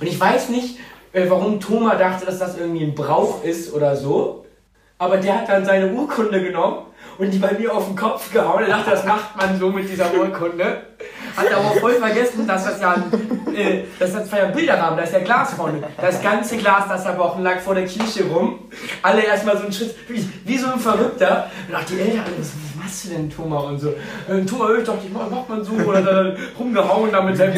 Und 0.00 0.06
ich 0.06 0.20
weiß 0.20 0.50
nicht, 0.50 0.78
äh, 1.12 1.24
warum 1.28 1.58
Thomas 1.60 1.98
dachte, 1.98 2.26
dass 2.26 2.38
das 2.38 2.58
irgendwie 2.58 2.84
ein 2.84 2.94
Brauch 2.94 3.42
ist 3.42 3.72
oder 3.74 3.96
so. 3.96 4.44
Aber 4.98 5.16
der 5.16 5.40
hat 5.40 5.48
dann 5.48 5.64
seine 5.64 5.90
Urkunde 5.92 6.42
genommen 6.42 6.86
und 7.20 7.30
die 7.30 7.38
bei 7.38 7.52
mir 7.52 7.74
auf 7.74 7.86
den 7.86 7.96
Kopf 7.96 8.32
gehauen. 8.32 8.62
Er 8.62 8.78
dachte, 8.78 8.90
das 8.90 9.04
macht 9.04 9.36
man 9.36 9.58
so 9.58 9.70
mit 9.70 9.88
dieser 9.88 10.12
Urkunde. 10.14 10.82
Hat 11.36 11.52
aber 11.52 11.80
voll 11.80 11.94
vergessen, 11.94 12.46
dass 12.46 12.64
das 12.64 12.80
ja 12.80 12.92
ein, 12.94 13.54
äh, 13.54 13.84
das 13.98 14.12
ja 14.14 14.44
ein 14.44 14.52
Bilderrahmen, 14.52 14.96
da 14.96 15.04
ist 15.04 15.12
ja 15.12 15.20
Glas 15.20 15.54
vorne. 15.54 15.82
Das 16.00 16.20
ganze 16.22 16.56
Glas, 16.56 16.84
das 16.88 17.04
da 17.04 17.16
wochenlang 17.18 17.58
vor 17.60 17.74
der 17.74 17.86
Kirche 17.86 18.24
rum. 18.24 18.58
Alle 19.02 19.22
erstmal 19.22 19.56
so 19.56 19.64
einen 19.64 19.72
Schritt, 19.72 19.94
wirklich, 20.08 20.26
wie 20.44 20.58
so 20.58 20.68
ein 20.72 20.78
Verrückter. 20.80 21.50
Und 21.68 21.74
auch 21.74 21.84
die 21.84 21.98
Eltern 22.00 22.20
alle 22.26 22.42
so, 22.44 22.52
was 22.62 22.84
machst 22.84 23.04
du 23.04 23.08
denn, 23.10 23.30
Thomas? 23.30 23.64
Und 23.64 23.78
so, 23.80 23.88
äh, 23.90 24.44
Thomas, 24.46 24.70
ich 24.78 24.84
dachte, 24.84 24.98
was 25.12 25.30
macht 25.30 25.48
man 25.48 25.64
so? 25.64 25.94
Hat 25.94 26.06
dann 26.06 26.36
rumgehauen 26.58 27.10
damit 27.12 27.36
sein. 27.36 27.52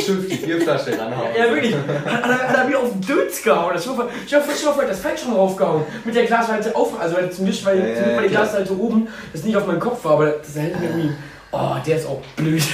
Stift, 0.00 0.30
die 0.30 0.36
Bierflasche 0.46 0.92
ranhauen. 0.98 1.28
Ja, 1.36 1.52
wirklich. 1.52 1.74
Hat, 1.74 2.22
hat, 2.22 2.30
er- 2.30 2.48
hat 2.48 2.56
er 2.56 2.64
mir 2.64 2.78
auf 2.78 2.90
den 2.92 3.00
Dötz 3.02 3.42
gehauen. 3.42 3.70
Das 3.74 3.84
Schoffer, 3.84 4.08
Schoffer, 4.28 4.52
Schoffer 4.56 4.82
hat 4.82 4.90
das 4.90 5.00
falsch 5.00 5.24
rum 5.26 5.34
raufgehauen. 5.34 5.82
Mit 6.04 6.14
der 6.14 6.24
Glasseite 6.26 6.74
auf, 6.74 6.98
also 7.00 7.16
zum 7.34 7.44
Glück, 7.46 7.64
weil, 7.64 7.78
Ja, 7.78 7.86
ja, 8.10 8.16
war 8.16 8.22
die. 8.22 8.28
Glasseite 8.28 8.72
oben, 8.78 9.08
das 9.32 9.42
nicht 9.44 9.56
auf 9.56 9.66
meinem 9.66 9.80
Kopf 9.80 10.04
war, 10.04 10.12
aber 10.12 10.26
das 10.28 10.54
hält 10.56 10.78
mir 10.80 10.86
irgendwie, 10.88 11.10
oh, 11.52 11.76
der 11.86 11.96
ist 11.96 12.06
auch 12.06 12.22
blöd. 12.36 12.62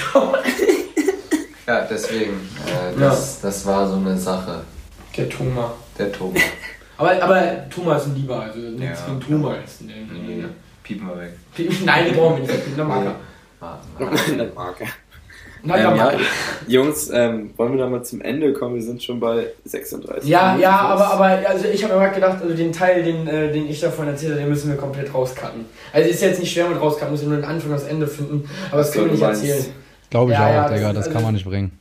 Ja, 1.67 1.81
deswegen. 1.81 2.33
Äh, 2.67 2.99
das, 2.99 3.41
das 3.41 3.65
war 3.65 3.87
so 3.89 3.95
eine 3.95 4.15
Sache. 4.15 4.61
der 5.17 5.27
Thomas. 5.27 5.71
Der 5.97 6.11
Thomas. 6.11 6.43
Aber, 6.95 7.23
aber 7.23 7.69
Thomas 7.71 8.03
ist 8.03 8.09
ein 8.09 8.15
Lieber, 8.17 8.39
also 8.39 8.59
nichts 8.59 8.99
Ja. 9.07 9.13
gegen 9.15 9.41
Thomas. 9.41 9.57
Nee, 9.79 9.93
Nee, 10.11 10.45
piepen 10.83 11.07
wir 11.07 11.17
weg. 11.21 11.31
Nein, 11.83 12.05
die 12.05 12.11
brauchen 12.11 12.35
wir 12.35 12.41
nicht. 12.43 12.53
Piepen, 12.53 12.75
der 12.75 12.85
Marker. 12.85 13.15
Ah, 13.61 13.77
Eine 14.31 14.51
Nein, 15.65 15.85
Ähm, 15.91 15.97
ja. 15.97 16.11
Jungs, 16.67 17.09
ähm, 17.13 17.51
wollen 17.57 17.71
wir 17.73 17.79
da 17.79 17.89
mal 17.89 18.03
zum 18.03 18.21
Ende 18.21 18.53
kommen? 18.53 18.75
Wir 18.75 18.81
sind 18.83 19.01
schon 19.03 19.19
bei 19.19 19.47
36. 19.65 20.29
Ja, 20.29 20.43
Minuten 20.47 20.61
ja, 20.61 20.79
aber, 20.79 21.07
aber 21.13 21.49
also 21.49 21.65
ich 21.67 21.83
habe 21.83 21.93
immer 21.93 22.09
gedacht, 22.09 22.37
also 22.41 22.55
den 22.55 22.71
Teil, 22.71 23.03
den, 23.03 23.27
äh, 23.27 23.51
den 23.51 23.67
ich 23.69 23.79
davon 23.79 24.07
erzählt 24.07 24.31
habe, 24.33 24.41
den 24.41 24.49
müssen 24.49 24.69
wir 24.69 24.77
komplett 24.77 25.13
rauscutten. 25.13 25.65
Also 25.93 26.09
ist 26.09 26.21
jetzt 26.21 26.39
nicht 26.39 26.53
schwer 26.53 26.67
mit 26.69 26.79
rauscutten, 26.79 27.11
müssen 27.11 27.25
wir 27.29 27.37
nur 27.37 27.41
den 27.41 27.49
Anfang 27.49 27.71
und 27.71 27.77
das 27.79 27.87
Ende 27.87 28.07
finden, 28.07 28.49
aber 28.69 28.77
das 28.79 28.91
So, 28.91 28.99
können 28.99 29.07
wir 29.07 29.13
nicht 29.13 29.23
erzählen. 29.43 29.65
Glaube 30.09 30.31
ich 30.31 30.37
Ja, 30.37 30.45
auch, 30.47 30.53
ja, 30.53 30.69
Digga, 30.69 30.93
das- 30.93 31.05
das 31.05 31.13
kann 31.13 31.23
man 31.23 31.33
nicht 31.33 31.45
bringen. 31.45 31.79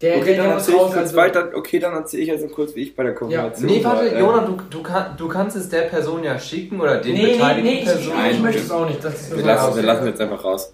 Der, 0.00 0.16
Okay, 0.16 0.34
der, 0.34 0.44
dann 0.44 0.52
erzähle 0.52 0.78
ich 0.88 0.96
also, 0.96 1.14
weiter. 1.16 1.48
Okay, 1.54 1.78
dann 1.78 1.92
erzähle 1.92 2.22
ich 2.22 2.30
also 2.30 2.46
kurz, 2.48 2.74
wie 2.74 2.84
ich 2.84 2.96
bei 2.96 3.02
der 3.02 3.14
Konfirmation 3.14 3.66
Nee, 3.70 3.84
warte, 3.84 4.06
war. 4.06 4.12
Äh, 4.12 4.18
Jona, 4.18 4.40
du, 4.46 4.56
du, 4.70 4.82
kann, 4.82 5.14
du 5.18 5.28
kannst 5.28 5.56
es 5.58 5.68
der 5.68 5.82
Person 5.82 6.24
ja 6.24 6.38
schicken 6.38 6.80
oder 6.80 7.02
den 7.02 7.12
Nee, 7.12 7.22
nee, 7.22 7.32
beteiligten 7.34 7.64
nee, 7.64 7.72
ich, 7.74 7.78
ich, 7.80 7.84
Personen. 7.84 8.16
ich 8.26 8.32
Nein. 8.32 8.42
möchte 8.42 8.62
es 8.62 8.70
auch 8.70 8.86
nicht. 8.88 9.04
Das 9.04 9.14
ist 9.20 9.36
Wir 9.36 9.44
lassen, 9.44 9.76
wir 9.76 9.82
lassen 9.82 10.06
jetzt 10.06 10.20
einfach 10.22 10.42
raus. 10.42 10.72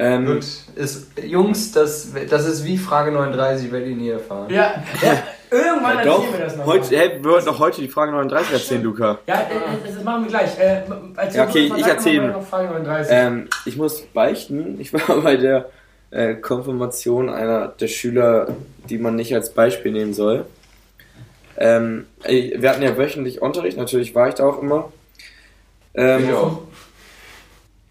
Ähm, 0.00 0.26
Gut, 0.26 0.46
ist, 0.76 1.08
Jungs, 1.24 1.72
das, 1.72 2.10
das 2.30 2.46
ist 2.46 2.64
wie 2.64 2.78
Frage 2.78 3.10
39, 3.10 3.72
werdet 3.72 3.88
ihr 3.88 3.96
nie 3.96 4.10
erfahren. 4.10 4.48
Ja, 4.48 4.74
ja, 5.02 5.22
irgendwann 5.50 5.96
ja, 5.96 6.12
erzählen 6.12 6.32
wir 6.32 6.38
das 6.44 6.56
noch. 6.56 6.66
heute, 6.66 6.96
hey, 6.96 7.18
wir 7.20 7.30
wollten 7.32 7.46
doch 7.46 7.58
heute 7.58 7.80
die 7.80 7.88
Frage 7.88 8.12
39 8.12 8.52
erzählen, 8.52 8.82
Luca. 8.84 9.18
Ja, 9.26 9.40
äh, 9.40 9.92
das 9.92 10.04
machen 10.04 10.22
wir 10.22 10.28
gleich. 10.30 10.56
Äh, 10.56 10.82
erzähl 11.16 11.36
Ja, 11.40 11.48
okay, 11.48 11.72
ich 11.76 11.82
sag 11.84 11.88
erzähl. 11.94 12.20
mal 12.20 12.30
noch 12.30 12.46
Frage 12.46 12.68
39. 12.68 13.12
Ähm, 13.12 13.48
ich 13.66 13.76
muss 13.76 14.02
beichten, 14.02 14.80
ich 14.80 14.92
war 14.92 15.16
bei 15.22 15.36
der 15.36 15.68
äh, 16.12 16.34
Konfirmation 16.34 17.28
einer 17.28 17.66
der 17.66 17.88
Schüler, 17.88 18.54
die 18.88 18.98
man 18.98 19.16
nicht 19.16 19.34
als 19.34 19.50
Beispiel 19.52 19.90
nehmen 19.90 20.14
soll. 20.14 20.46
Ähm, 21.56 22.06
wir 22.24 22.70
hatten 22.70 22.82
ja 22.82 22.96
wöchentlich 22.96 23.42
Unterricht, 23.42 23.76
natürlich 23.76 24.14
war 24.14 24.28
ich 24.28 24.36
da 24.36 24.44
auch 24.46 24.62
immer. 24.62 24.92
Ähm, 25.94 26.26
Ich 26.28 26.32
auch. 26.32 26.62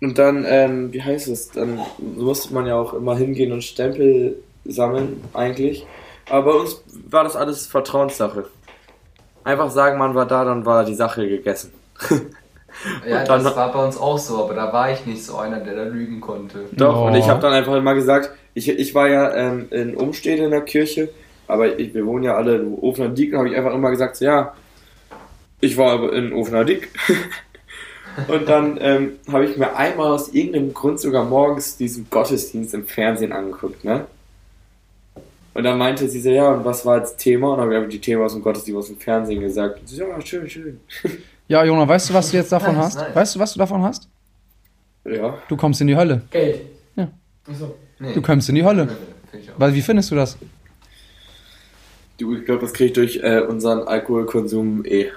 Und 0.02 0.18
dann, 0.20 0.46
ähm, 0.48 0.94
wie 0.94 1.02
heißt 1.02 1.28
es, 1.28 1.50
dann 1.52 1.80
musste 1.98 2.54
man 2.54 2.68
ja 2.68 2.76
auch 2.76 2.94
immer 2.94 3.16
hingehen 3.18 3.52
und 3.52 3.64
Stempel 3.64 4.38
sammeln, 4.66 5.24
eigentlich. 5.34 5.88
Aber 6.30 6.52
bei 6.54 6.60
uns 6.60 6.84
war 7.10 7.24
das 7.24 7.36
alles 7.36 7.66
Vertrauenssache. 7.68 8.46
Einfach 9.44 9.72
sagen, 9.72 9.98
man 9.98 10.14
war 10.14 10.26
da, 10.28 10.44
dann 10.44 10.66
war 10.66 10.84
die 10.86 10.94
Sache 10.94 11.28
gegessen. 11.28 11.72
Ja, 13.10 13.24
das 13.26 13.56
war 13.56 13.72
bei 13.72 13.84
uns 13.84 13.98
auch 13.98 14.18
so, 14.20 14.44
aber 14.44 14.54
da 14.54 14.72
war 14.74 14.92
ich 14.92 15.06
nicht 15.06 15.24
so 15.24 15.38
einer, 15.38 15.60
der 15.62 15.76
da 15.76 15.84
lügen 15.84 16.20
konnte. 16.22 16.66
Doch, 16.74 17.02
Oh. 17.02 17.06
und 17.08 17.16
ich 17.16 17.28
habe 17.28 17.42
dann 17.42 17.54
einfach 17.54 17.74
immer 17.76 17.96
gesagt, 17.96 18.32
ich, 18.54 18.70
ich 18.70 18.94
war 18.94 19.08
ja 19.08 19.34
ähm, 19.36 19.68
in 19.72 19.96
Umstede 19.96 20.44
in 20.44 20.52
der 20.52 20.62
Kirche, 20.62 21.10
aber 21.48 21.80
ich, 21.80 21.94
wir 21.94 22.06
wohnen 22.06 22.24
ja 22.26 22.36
alle 22.36 22.58
in 22.58 22.74
Ofenerdiek, 22.76 23.34
habe 23.34 23.50
ich 23.50 23.56
einfach 23.56 23.74
immer 23.74 23.90
gesagt, 23.90 24.18
so, 24.18 24.26
ja, 24.26 24.54
ich 25.62 25.78
war 25.78 25.92
aber 25.94 26.14
in 26.14 26.34
Ofenerdiek. 26.34 26.90
und 28.28 28.48
dann 28.50 28.78
ähm, 28.82 29.12
habe 29.32 29.46
ich 29.46 29.58
mir 29.58 29.76
einmal 29.76 30.12
aus 30.12 30.30
irgendeinem 30.34 30.74
Grund 30.74 31.00
sogar 31.00 31.24
morgens 31.26 31.78
diesen 31.78 32.10
Gottesdienst 32.10 32.74
im 32.74 32.86
Fernsehen 32.88 33.32
angeguckt, 33.32 33.84
ne? 33.84 34.06
Und 35.54 35.64
dann 35.64 35.78
meinte 35.80 36.08
sie 36.08 36.22
so, 36.22 36.30
ja, 36.30 36.50
und 36.50 36.66
was 36.66 36.86
war 36.86 37.00
jetzt 37.00 37.18
Thema? 37.18 37.50
Und 37.50 37.58
dann 37.58 37.62
habe 37.64 37.74
ich 37.74 37.78
einfach 37.80 37.92
die 37.92 38.00
Themen 38.02 38.22
aus 38.22 38.34
dem 38.34 38.44
Gottesdienst 38.44 38.78
aus 38.78 38.88
dem 38.88 38.98
Fernsehen 38.98 39.42
gesagt. 39.42 39.80
Und 39.80 39.90
sie 39.90 39.96
so, 39.96 40.04
ja, 40.04 40.22
schön, 40.22 40.50
schön. 40.50 40.80
Ja, 41.50 41.64
Jona, 41.64 41.88
weißt 41.88 42.10
du, 42.10 42.14
was 42.14 42.30
du 42.30 42.38
jetzt 42.38 42.52
davon 42.52 42.76
Nice, 42.76 42.86
hast? 42.88 42.96
nice. 42.98 43.16
Weißt 43.16 43.36
du, 43.36 43.40
was 43.40 43.54
du 43.54 43.60
davon 43.60 43.82
hast? 43.82 44.10
Ja. 45.06 45.38
Du 45.48 45.56
kommst 45.56 45.80
in 45.80 45.88
die 45.88 45.96
Hölle. 45.96 46.22
Geld. 46.30 46.62
Ja. 46.98 47.10
Achso. 47.50 47.74
Nee. 48.00 48.14
Du 48.14 48.22
kommst 48.22 48.50
in 48.50 48.56
die 48.56 48.66
Hölle. 48.66 48.90
Weil, 49.58 49.74
wie 49.74 49.82
findest 49.82 50.12
du 50.12 50.16
das? 50.16 50.38
Du, 52.18 52.36
ich 52.36 52.46
glaube, 52.46 52.62
das 52.62 52.74
kriege 52.74 52.88
ich 52.88 52.94
durch 52.94 53.20
äh, 53.24 53.40
unseren 53.48 53.88
Alkoholkonsum 53.88 54.84
eh. 54.86 55.08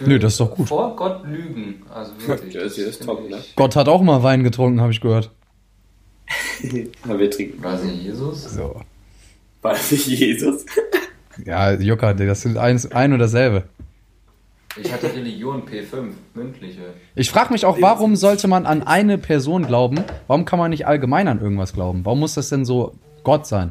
Nö, 0.00 0.18
das 0.18 0.32
ist 0.34 0.40
doch 0.40 0.50
gut. 0.54 0.68
Vor 0.68 0.96
Gott 0.96 1.24
lügen. 1.26 1.82
Also 1.92 2.12
wirklich. 2.26 2.54
Das 2.54 2.78
ist 2.78 3.04
top, 3.04 3.22
ich- 3.24 3.30
ne? 3.30 3.38
Gott 3.56 3.76
hat 3.76 3.88
auch 3.88 4.02
mal 4.02 4.22
Wein 4.22 4.42
getrunken, 4.44 4.80
habe 4.80 4.92
ich 4.92 5.00
gehört. 5.00 5.30
Na, 7.04 7.18
wir 7.18 7.30
trinken. 7.30 7.62
War 7.62 7.74
es 7.74 7.82
nicht 7.84 8.02
Jesus? 8.02 8.44
So. 8.44 8.80
War 9.62 9.72
das 9.72 9.90
nicht 9.90 10.06
Jesus? 10.06 10.64
Ja, 11.46 11.72
Jokka, 11.72 12.12
das 12.12 12.42
sind 12.42 12.58
eins, 12.58 12.92
ein 12.92 13.14
und 13.14 13.18
dasselbe. 13.18 13.62
Ich 14.76 14.92
hatte 14.92 15.06
Religion 15.14 15.62
P5, 15.62 16.10
mündliche. 16.34 16.92
Ich 17.14 17.30
frage 17.30 17.54
mich 17.54 17.64
auch, 17.64 17.80
warum 17.80 18.16
sollte 18.16 18.48
man 18.48 18.66
an 18.66 18.82
eine 18.82 19.16
Person 19.16 19.66
glauben? 19.66 20.04
Warum 20.26 20.44
kann 20.44 20.58
man 20.58 20.70
nicht 20.70 20.86
allgemein 20.86 21.28
an 21.28 21.40
irgendwas 21.40 21.72
glauben? 21.72 22.04
Warum 22.04 22.20
muss 22.20 22.34
das 22.34 22.50
denn 22.50 22.66
so 22.66 22.92
Gott 23.24 23.46
sein? 23.46 23.70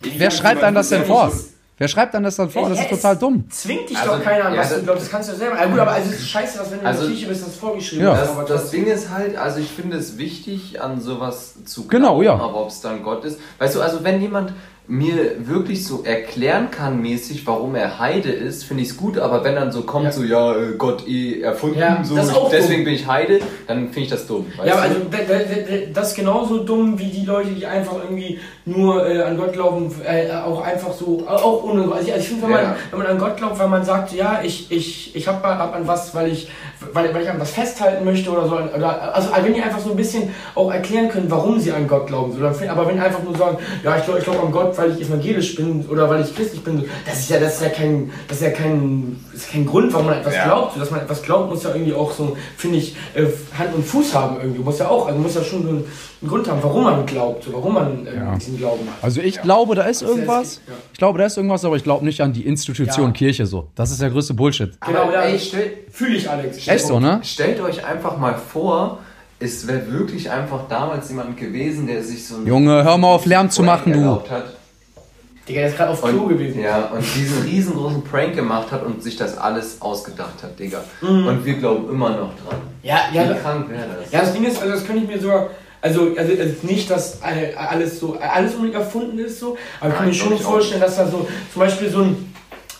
Wer 0.00 0.32
schreibt 0.32 0.60
dann 0.62 0.74
das 0.74 0.88
denn 0.88 1.04
vor? 1.04 1.32
Wer 1.80 1.88
schreibt 1.88 2.12
dann 2.12 2.22
das 2.22 2.36
dann 2.36 2.50
vor? 2.50 2.68
Das 2.68 2.78
ist 2.78 2.90
total 2.90 3.16
dumm. 3.16 3.44
Zwingt 3.48 3.88
dich 3.88 3.96
Also, 3.96 4.10
doch 4.12 4.22
keiner 4.22 4.44
an, 4.44 4.52
ja, 4.54 4.60
was 4.60 4.68
das- 4.68 4.78
du 4.80 4.84
glaubst. 4.84 5.02
Das 5.04 5.10
kannst 5.10 5.28
du 5.30 5.32
ja 5.32 5.38
selber. 5.38 5.56
Ja, 5.58 5.64
gut, 5.64 5.78
aber 5.78 5.92
also 5.92 6.10
es 6.10 6.18
ist 6.20 6.28
scheiße, 6.28 6.58
dass 6.58 6.70
wenn 6.70 6.80
du 6.80 6.86
Also- 6.86 7.06
Kirche 7.06 7.26
bist, 7.26 7.46
das 7.46 7.56
vorgeschrieben 7.56 8.04
Ja. 8.04 8.20
ist. 8.20 8.34
Das, 8.36 8.46
das. 8.48 8.70
Ding 8.70 8.84
ist 8.86 9.08
halt, 9.08 9.34
also 9.38 9.60
ich 9.60 9.70
finde 9.70 9.96
es 9.96 10.18
wichtig, 10.18 10.78
an 10.82 11.00
sowas 11.00 11.54
zu 11.64 11.86
glauben, 11.88 12.02
Genau, 12.04 12.20
ja. 12.22 12.34
aber 12.34 12.54
ob 12.60 12.68
es 12.68 12.82
dann 12.82 13.02
Gott 13.02 13.24
ist. 13.24 13.40
Weißt 13.58 13.76
du, 13.76 13.80
also 13.80 14.04
wenn 14.04 14.20
jemand 14.20 14.52
mir 14.90 15.46
wirklich 15.46 15.86
so 15.86 16.02
erklären 16.02 16.70
kann 16.72 17.00
mäßig, 17.00 17.46
warum 17.46 17.76
er 17.76 18.00
Heide 18.00 18.30
ist, 18.30 18.64
finde 18.64 18.82
ich 18.82 18.88
es 18.90 18.96
gut, 18.96 19.18
aber 19.18 19.44
wenn 19.44 19.54
dann 19.54 19.70
so 19.70 19.82
kommt, 19.82 20.06
Ja. 20.06 20.12
so, 20.12 20.24
ja, 20.24 20.52
äh, 20.52 20.72
Gott 20.76 21.06
eh 21.06 21.40
erfunden, 21.42 21.78
Ja, 21.78 22.02
so, 22.02 22.16
ich, 22.18 22.30
auch 22.34 22.50
deswegen 22.50 22.78
dumm. 22.80 22.84
bin 22.86 22.94
ich 22.94 23.06
Heide, 23.06 23.38
dann 23.68 23.84
finde 23.84 24.00
ich 24.00 24.08
das 24.10 24.26
dumm. 24.26 24.46
Weißt 24.56 24.66
Ja, 24.68 24.72
aber 24.74 24.82
also 24.82 24.96
da- 25.08 25.18
da- 25.18 25.38
da- 25.38 25.76
das 25.94 26.08
ist 26.10 26.16
genauso 26.16 26.58
dumm 26.64 26.98
wie 26.98 27.06
die 27.08 27.24
Leute, 27.24 27.50
die 27.50 27.64
einfach 27.64 28.02
irgendwie 28.02 28.40
nur 28.66 29.08
äh, 29.08 29.22
an 29.22 29.36
Gott 29.36 29.52
glauben, 29.52 29.94
äh, 30.04 30.30
auch 30.32 30.60
einfach 30.62 30.92
so, 30.92 31.24
auch 31.26 31.62
ohne. 31.62 31.82
Also 31.92 32.08
ich, 32.08 32.12
also 32.12 32.22
ich 32.24 32.28
finde, 32.28 32.42
wenn, 32.42 32.50
man, 32.50 32.62
Ja. 32.62 32.76
wenn 32.90 32.98
man 32.98 33.06
an 33.08 33.18
Gott 33.18 33.36
glaubt, 33.36 33.58
weil 33.60 33.68
man 33.68 33.84
sagt, 33.84 34.12
ja, 34.12 34.40
ich, 34.42 34.72
ich, 34.72 35.14
ich 35.14 35.28
habe 35.28 35.46
hab 35.46 35.72
an 35.74 35.86
was, 35.86 36.14
weil 36.16 36.32
ich, 36.32 36.48
weil, 36.92 37.12
weil 37.14 37.22
ich 37.22 37.30
an 37.30 37.38
was 37.40 37.50
festhalten 37.50 38.04
möchte 38.04 38.30
oder 38.30 38.46
so. 38.48 38.54
Oder, 38.56 39.14
also 39.14 39.28
wenn 39.42 39.54
die 39.54 39.62
einfach 39.62 39.78
so 39.80 39.90
ein 39.90 39.96
bisschen 39.96 40.30
auch 40.54 40.72
erklären 40.72 41.08
können, 41.08 41.30
warum 41.30 41.58
sie 41.60 41.72
an 41.72 41.86
Gott 41.86 42.06
glauben. 42.06 42.32
So, 42.32 42.44
aber 42.68 42.86
wenn 42.88 42.94
die 42.96 43.00
einfach 43.00 43.22
nur 43.22 43.36
sagen, 43.36 43.58
ja, 43.82 43.96
ich 43.96 44.04
glaube 44.04 44.18
ich 44.18 44.24
glaub 44.24 44.42
an 44.44 44.50
Gott, 44.52 44.76
weil 44.78 44.92
ich 44.92 45.02
evangelisch 45.08 45.54
bin 45.56 45.84
oder 45.88 46.08
weil 46.08 46.22
ich 46.22 46.34
christlich 46.34 46.62
bin, 46.62 46.84
das 47.06 47.18
ist 47.20 47.30
ja, 47.30 47.38
das 47.38 47.54
ist 47.56 47.62
ja 47.62 47.68
kein, 47.68 48.10
das 48.28 48.38
ist 48.38 48.42
ja 48.44 48.50
kein, 48.50 49.16
das 49.32 49.42
ist 49.42 49.52
kein 49.52 49.66
Grund, 49.66 49.92
warum 49.92 50.06
man 50.06 50.18
etwas 50.18 50.34
Ja. 50.34 50.44
glaubt. 50.44 50.74
So, 50.74 50.80
dass 50.80 50.90
man 50.90 51.00
etwas 51.00 51.22
glaubt, 51.22 51.50
muss 51.50 51.62
ja 51.64 51.70
irgendwie 51.74 51.94
auch 51.94 52.12
so, 52.12 52.36
finde 52.56 52.78
ich, 52.78 52.96
äh, 53.14 53.26
Hand 53.58 53.74
und 53.74 53.84
Fuß 53.84 54.14
haben 54.14 54.36
irgendwie. 54.40 54.62
Muss 54.62 54.78
ja 54.78 54.88
auch, 54.88 55.06
also 55.06 55.18
muss 55.18 55.34
ja 55.34 55.42
schon 55.44 55.62
so 55.62 55.68
einen, 55.68 55.84
einen 56.22 56.28
Grund 56.30 56.48
haben, 56.50 56.62
warum 56.62 56.84
man 56.84 57.06
glaubt, 57.06 57.44
so, 57.44 57.52
warum 57.52 57.74
man 57.74 58.06
Ja. 58.06 58.34
diesen 58.36 58.58
Glauben 58.58 58.86
hat. 58.86 59.02
Also 59.02 59.20
ich 59.20 59.40
glaube, 59.40 59.74
da 59.74 59.82
ist 59.84 60.02
irgendwas. 60.02 60.60
Ja. 60.66 60.74
Ich 60.92 60.98
glaube, 60.98 61.18
da 61.18 61.24
ist 61.26 61.36
irgendwas, 61.36 61.64
aber 61.64 61.76
ich 61.76 61.82
glaube 61.84 62.04
nicht 62.04 62.20
an 62.20 62.32
die 62.32 62.46
Institution 62.46 63.06
Ja. 63.06 63.12
Kirche 63.12 63.46
so. 63.46 63.68
Das 63.74 63.90
ist 63.90 64.00
der 64.02 64.10
größte 64.10 64.34
Bullshit. 64.34 64.78
Genau, 64.86 65.02
aber, 65.02 65.12
ja. 65.14 65.22
ey, 65.22 65.38
stell, 65.38 65.72
Fühle 65.92 66.16
ich, 66.16 66.28
Alex. 66.28 66.66
Echt 66.66 66.86
so, 66.86 67.00
ne? 67.00 67.20
stellt 67.22 67.60
euch 67.60 67.84
einfach 67.84 68.16
mal 68.18 68.34
vor, 68.34 68.98
es 69.38 69.66
wäre 69.66 69.90
wirklich 69.90 70.30
einfach 70.30 70.68
damals 70.68 71.08
jemand 71.08 71.36
gewesen, 71.36 71.86
der 71.86 72.02
sich 72.04 72.26
so 72.26 72.36
ein 72.36 72.46
Junge, 72.46 72.84
hör 72.84 72.98
mal 72.98 73.08
auf, 73.08 73.24
Lärm 73.26 73.50
zu 73.50 73.62
machen, 73.62 73.92
du. 73.92 73.98
erlaubt 73.98 74.30
Hat 74.30 74.44
Digga, 75.48 75.60
der 75.62 75.70
ist 75.70 75.76
gerade 75.78 75.90
auf 75.92 76.02
Klo 76.02 76.26
gewesen. 76.26 76.60
Ja, 76.60 76.90
und 76.92 77.02
diesen 77.16 77.42
riesengroßen 77.42 78.04
Prank 78.04 78.34
gemacht 78.36 78.70
hat 78.70 78.84
und 78.84 79.02
sich 79.02 79.16
das 79.16 79.36
alles 79.38 79.80
ausgedacht 79.80 80.42
hat, 80.42 80.58
Digga. 80.58 80.84
Mhm. 81.00 81.26
Und 81.26 81.44
wir 81.44 81.54
glauben 81.54 81.88
immer 81.90 82.10
noch 82.10 82.32
dran. 82.36 82.60
Ja, 82.82 83.00
ja, 83.12 83.30
Wie 83.30 83.38
krank 83.40 83.68
wäre 83.68 83.86
das? 84.00 84.12
Ja, 84.12 84.20
das 84.20 84.32
Ding 84.32 84.44
ist, 84.44 84.60
also 84.60 84.74
das 84.74 84.84
könnte 84.86 85.02
ich 85.02 85.08
mir 85.08 85.18
sogar, 85.18 85.48
also, 85.80 86.12
also, 86.16 86.32
also 86.38 86.54
nicht, 86.62 86.88
dass 86.90 87.22
all- 87.22 87.54
alles 87.56 87.98
so, 87.98 88.16
alles 88.20 88.54
unbedingt 88.54 88.76
erfunden 88.76 89.18
ist 89.18 89.40
so, 89.40 89.56
aber 89.80 89.90
ich 89.90 89.96
kann 89.96 90.06
mir 90.08 90.14
schon 90.14 90.38
vorstellen, 90.38 90.80
dass 90.82 90.96
da 90.96 91.06
so, 91.08 91.26
zum 91.52 91.60
Beispiel 91.60 91.90
so 91.90 92.02
ein, 92.02 92.29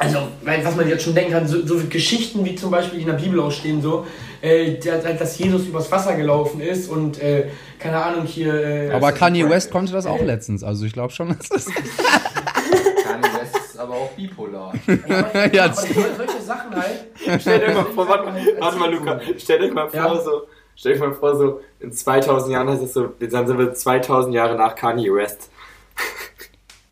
also, 0.01 0.29
weil, 0.45 0.65
was 0.65 0.77
man 0.77 0.89
jetzt 0.89 1.05
schon 1.05 1.15
denken 1.15 1.33
kann, 1.33 1.47
so, 1.47 1.65
so 1.67 1.79
Geschichten 1.87 2.43
wie 2.43 2.55
zum 2.55 2.71
Beispiel 2.71 3.01
die 3.01 3.05
in 3.05 3.11
der 3.11 3.23
Bibel 3.23 3.39
auch 3.39 3.53
stehen, 3.53 3.83
so, 3.83 4.07
äh, 4.41 4.77
dass 4.79 5.39
Jesus 5.39 5.67
übers 5.67 5.93
Wasser 5.93 6.17
gelaufen 6.17 6.63
ist 6.63 6.89
und, 6.89 7.21
äh, 7.21 7.49
keine 7.79 8.03
Ahnung, 8.03 8.25
hier, 8.25 8.55
äh, 8.55 8.91
Aber 8.93 9.11
ist 9.11 9.19
Kanye 9.19 9.47
West 9.51 9.71
konnte 9.71 9.93
das 9.93 10.07
auch 10.07 10.23
letztens. 10.23 10.65
Also 10.65 10.87
ich 10.87 10.95
glaube 10.95 11.13
schon, 11.13 11.37
dass 11.37 11.51
das. 11.51 11.67
Kanye 13.05 13.29
West 13.41 13.57
ist 13.57 13.79
aber 13.79 13.93
auch 13.93 14.11
bipolar. 14.13 14.73
ja, 14.89 15.19
aber, 15.19 15.53
Ja, 15.53 15.65
aber 15.65 15.75
solche, 15.75 16.41
Sachen 16.47 16.75
halt. 16.75 17.41
Stell 17.43 17.59
dir 17.61 17.75
mal 17.75 17.85
vor, 17.85 18.09
warte, 18.09 18.33
warte 18.59 18.79
mal, 18.79 18.91
Luca, 18.91 19.21
stell 19.37 19.59
dir 19.59 19.71
mal 19.71 19.91
vor, 19.91 20.01
Ja. 20.01 20.19
so, 20.19 20.47
stell 20.77 20.95
dir 20.95 21.01
mal 21.01 21.13
vor, 21.15 21.37
so, 21.37 21.61
in 21.79 21.93
2000 21.93 22.55
Jahren 22.55 22.71
heißt 22.71 22.83
es 22.83 22.95
so, 22.95 23.13
dann 23.21 23.47
sind 23.47 23.59
wir 23.59 23.75
2000 23.75 24.35
Jahre 24.35 24.57
nach 24.57 24.75
Kanye 24.75 25.13
West. 25.13 25.51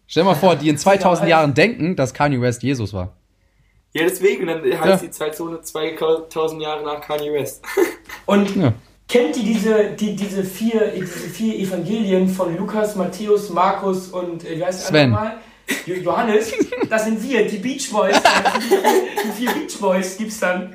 Stell 0.08 0.24
dir 0.24 0.30
mal 0.30 0.34
vor, 0.34 0.56
die 0.56 0.68
in 0.68 0.76
2000 0.78 1.28
Jahren 1.28 1.54
denken, 1.54 1.94
dass 1.94 2.12
Kanye 2.12 2.40
West 2.40 2.62
Jesus 2.64 2.92
war. 2.92 3.12
Ja, 3.92 4.02
deswegen, 4.04 4.46
dann 4.48 4.62
heißt 4.64 4.84
Ja. 4.84 4.96
die 4.96 5.10
Zeitzone 5.10 5.60
2000 5.60 6.60
Jahre 6.60 6.84
nach 6.84 7.00
Kanye 7.00 7.32
West. 7.32 7.62
Und 8.26 8.56
Ja. 8.56 8.72
kennt 9.08 9.36
ihr 9.36 9.44
diese, 9.44 9.84
die, 9.92 10.16
diese, 10.16 10.42
vier, 10.44 10.88
diese 10.96 11.28
vier 11.30 11.54
Evangelien 11.58 12.28
von 12.28 12.56
Lukas, 12.56 12.96
Matthäus, 12.96 13.48
Markus 13.50 14.08
und 14.08 14.44
äh, 14.44 14.58
wie 14.58 14.64
heißt 14.64 14.82
der 14.82 14.88
Sven. 14.88 15.14
andere 15.14 15.20
mal? 15.24 15.36
Jo- 15.86 15.94
Johannes, 15.96 16.52
das 16.90 17.04
sind 17.06 17.22
wir, 17.22 17.46
die 17.46 17.58
Beach 17.58 17.90
Boys. 17.90 18.16
die 18.20 19.32
vier 19.32 19.50
Beach 19.52 19.78
Boys 19.80 20.16
gibt's 20.18 20.40
dann. 20.40 20.74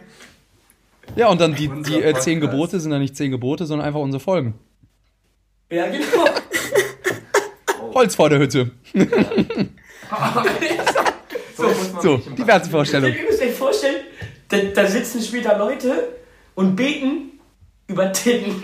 Ja, 1.16 1.28
und 1.30 1.40
dann 1.42 1.54
die, 1.54 1.68
die 1.84 2.02
äh, 2.02 2.14
zehn. 2.20 2.40
Gebote 2.40 2.80
sind 2.80 2.90
dann 2.92 3.02
nicht 3.02 3.16
zehn 3.16 3.30
Gebote, 3.30 3.66
sondern 3.68 3.88
einfach 3.88 4.00
unsere 4.00 4.20
Folgen. 4.22 4.56
Ja, 5.72 5.86
genau. 5.88 6.26
Holz 7.94 8.16
vor 8.16 8.30
der 8.30 8.40
Hütte. 8.40 8.72
so, 11.56 11.64
So, 11.66 11.70
So, 12.02 12.18
die 12.38 12.46
Wertevorstellung. 12.48 13.12
Ihr 13.14 13.24
müsst 13.30 13.42
euch 13.42 13.52
vorstellen, 13.54 14.02
da, 14.50 14.58
da 14.76 14.86
sitzen 14.88 15.22
später 15.22 15.58
Leute 15.58 16.10
und 16.56 16.76
beten 16.76 17.40
über 17.88 18.12
Titten. 18.12 18.56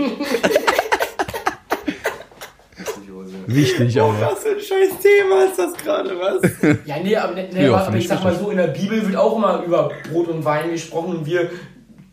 Wichtig, 3.47 3.99
aber. 3.99 4.13
Was 4.21 4.43
für 4.43 4.49
ein 4.49 4.59
scheiß 4.59 4.99
Thema 5.01 5.45
ist 5.45 5.57
das 5.57 5.73
gerade, 5.73 6.11
was? 6.19 6.41
Ja, 6.85 6.97
nee, 7.03 7.15
aber, 7.15 7.33
nee, 7.33 7.65
Ja, 7.65 7.73
aber 7.73 7.83
finde 7.85 7.97
ich 7.97 8.03
ich 8.05 8.09
sag 8.09 8.21
mal 8.23 8.29
richtig. 8.29 8.45
so, 8.45 8.51
in 8.51 8.57
der 8.57 8.67
Bibel 8.67 9.03
wird 9.07 9.15
auch 9.15 9.37
immer 9.37 9.63
über 9.65 9.91
Brot 10.11 10.27
und 10.27 10.45
Wein 10.45 10.69
gesprochen 10.71 11.17
und 11.17 11.25
wir 11.25 11.49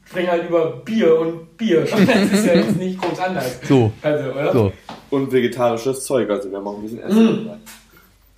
sprechen 0.09 0.31
halt 0.31 0.49
über 0.49 0.77
Bier 0.85 1.19
und 1.19 1.57
Bier. 1.59 1.83
Das 1.91 2.33
ist 2.33 2.47
ja 2.47 2.55
jetzt 2.55 2.77
nicht 2.77 2.99
groß 3.01 3.19
anders. 3.19 3.59
So, 3.69 3.93
Also, 4.01 4.31
oder? 4.31 4.53
so. 4.53 4.73
Und 5.11 5.33
vegetarisches 5.33 6.05
Zeug, 6.05 6.29
also 6.31 6.51
wir 6.51 6.59
auch 6.59 6.77
ein 6.77 6.83
bisschen 6.83 7.01
Essen 7.03 7.45
dabei. 7.47 7.59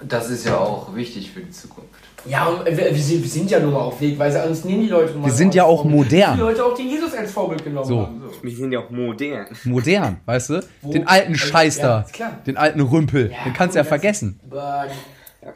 Das 0.01 0.31
ist 0.31 0.47
ja 0.47 0.57
auch 0.57 0.95
wichtig 0.95 1.31
für 1.33 1.41
die 1.41 1.51
Zukunft. 1.51 1.91
Ja, 2.25 2.47
und 2.47 2.65
wir, 2.67 2.77
wir, 2.77 2.95
sind, 3.03 3.23
wir 3.23 3.29
sind 3.31 3.51
ja 3.51 3.59
nun 3.59 3.73
mal 3.73 3.81
auf 3.81 4.01
Wegweise, 4.01 4.43
uns 4.45 4.65
nehmen 4.65 4.83
die 4.83 4.89
Leute 4.89 5.15
mal 5.15 5.27
Wir 5.27 5.33
sind 5.33 5.55
ja 5.55 5.65
auch 5.65 5.83
Vorbild. 5.83 5.97
modern. 6.13 6.35
Die 6.35 6.41
Leute 6.41 6.65
auch 6.65 6.75
den 6.75 6.89
Jesus 6.89 7.15
als 7.15 7.33
Vorbild 7.33 7.65
genommen 7.65 7.87
So. 7.87 8.03
haben. 8.03 8.23
So. 8.33 8.43
Wir 8.43 8.57
sind 8.57 8.73
ja 8.73 8.81
auch 8.81 8.91
modern. 8.91 9.47
Modern, 9.65 10.17
weißt 10.27 10.51
du? 10.51 10.65
Wo- 10.83 10.93
Den 10.93 11.07
alten 11.09 11.33
Also, 11.33 11.47
Scheiß 11.47 11.79
ja, 11.79 11.87
da. 12.03 12.07
klar. 12.13 12.33
Den 12.47 12.57
alten 12.57 12.81
Rümpel. 12.81 13.31
Ja, 13.33 13.45
Den 13.45 13.53
kannst 13.55 13.75
du 13.75 13.79
ja 13.79 13.85
vergessen. 13.85 14.39
Bäh, 14.45 14.57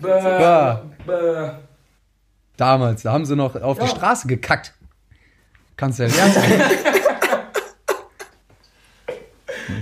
Bäh. 0.01 0.09
bäh, 0.09 0.77
bäh. 1.07 1.51
Damals, 2.57 3.03
da 3.03 3.13
haben 3.13 3.25
sie 3.27 3.37
noch 3.37 3.55
auf 3.61 3.79
die 3.79 3.85
Ja. 3.85 3.91
Straße 3.91 4.27
gekackt. 4.29 4.73
Kannst 5.77 5.99
du 5.99 6.05
ja 6.05 6.09
nicht. 6.27 6.37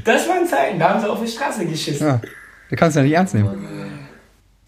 Das 0.04 0.28
waren 0.28 0.46
Zeiten, 0.46 0.78
da 0.78 0.90
haben 0.90 1.00
sie 1.00 1.08
auf 1.10 1.20
die 1.20 1.28
Straße 1.30 1.64
geschissen. 1.66 2.06
Ja. 2.06 2.20
Da 2.70 2.76
kannst 2.76 2.96
du 2.96 3.00
ja 3.00 3.04
nicht 3.04 3.14
ernst 3.14 3.34
nehmen. 3.34 3.66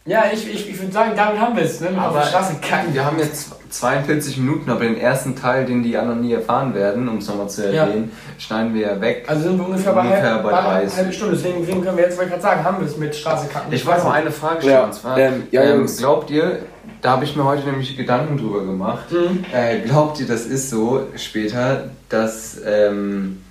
Ja, 0.05 0.25
ich, 0.33 0.53
ich, 0.53 0.69
ich 0.69 0.81
würde 0.81 0.91
sagen, 0.93 1.13
damit 1.15 1.41
haben 1.41 1.55
wir 1.55 1.63
es. 1.63 1.81
Ne? 1.81 1.91
Auf 1.97 2.21
die 2.21 2.27
Straße 2.29 2.57
kacken. 2.61 2.93
wir 2.93 3.05
haben 3.05 3.21
jetzt 3.21 3.53
42 3.71 4.37
Minuten, 4.39 4.69
aber 4.69 4.81
den 4.81 4.99
ersten 4.99 5.37
Teil, 5.37 5.65
den 5.65 5.85
die 5.85 5.93
ja 5.93 6.05
noch 6.05 6.17
nie 6.17 6.33
erfahren 6.33 6.75
werden, 6.75 7.09
um 7.09 7.19
es 7.19 7.29
nochmal 7.29 7.49
zu 7.49 7.73
Ja. 7.73 7.85
erwähnen, 7.85 8.11
schneiden 8.37 8.75
wir 8.75 8.81
ja 8.89 9.01
weg. 9.01 9.25
Also 9.29 9.45
sind 9.45 9.59
wir 9.59 9.65
ungefähr, 9.67 9.93
bei, 9.93 10.01
Ungefähr 10.01 10.31
halb, 10.35 10.43
bei 10.43 10.51
bei 10.51 10.61
30. 10.61 10.97
halbe 10.99 11.13
Stunde. 11.13 11.37
Deswegen, 11.37 11.61
deswegen 11.61 11.83
können 11.85 11.97
wir 11.97 12.05
jetzt, 12.05 12.17
wollte 12.19 12.31
ich 12.31 12.31
gerade 12.33 12.43
sagen, 12.43 12.65
haben 12.65 12.81
wir 12.81 12.89
es 12.89 12.97
mit 12.97 13.15
Straße 13.15 13.47
kacken. 13.47 13.73
Ich 13.73 13.87
wollte 13.87 14.01
noch 14.01 14.13
eine 14.13 14.33
Frage 14.33 14.63
stellen, 14.63 14.75
Ja, 14.75 14.85
und 14.85 14.95
zwar, 14.95 15.19
ähm, 15.19 15.43
ja, 15.53 15.63
ähm, 15.63 15.77
Jungs. 15.79 15.97
glaubt 15.99 16.31
ihr, 16.31 16.59
da 17.01 17.11
habe 17.13 17.25
ich 17.25 17.37
mir 17.37 17.45
heute 17.45 17.65
nämlich 17.71 17.97
Gedanken 17.97 18.39
drüber 18.39 18.65
gemacht, 18.65 19.13
Mhm. 19.13 19.45
äh, 19.55 19.79
glaubt 19.87 20.19
ihr, 20.19 20.27
das 20.27 20.47
ist 20.47 20.69
so 20.69 21.07
später, 21.15 21.91
dass, 22.09 22.57
ähm, 22.67 23.42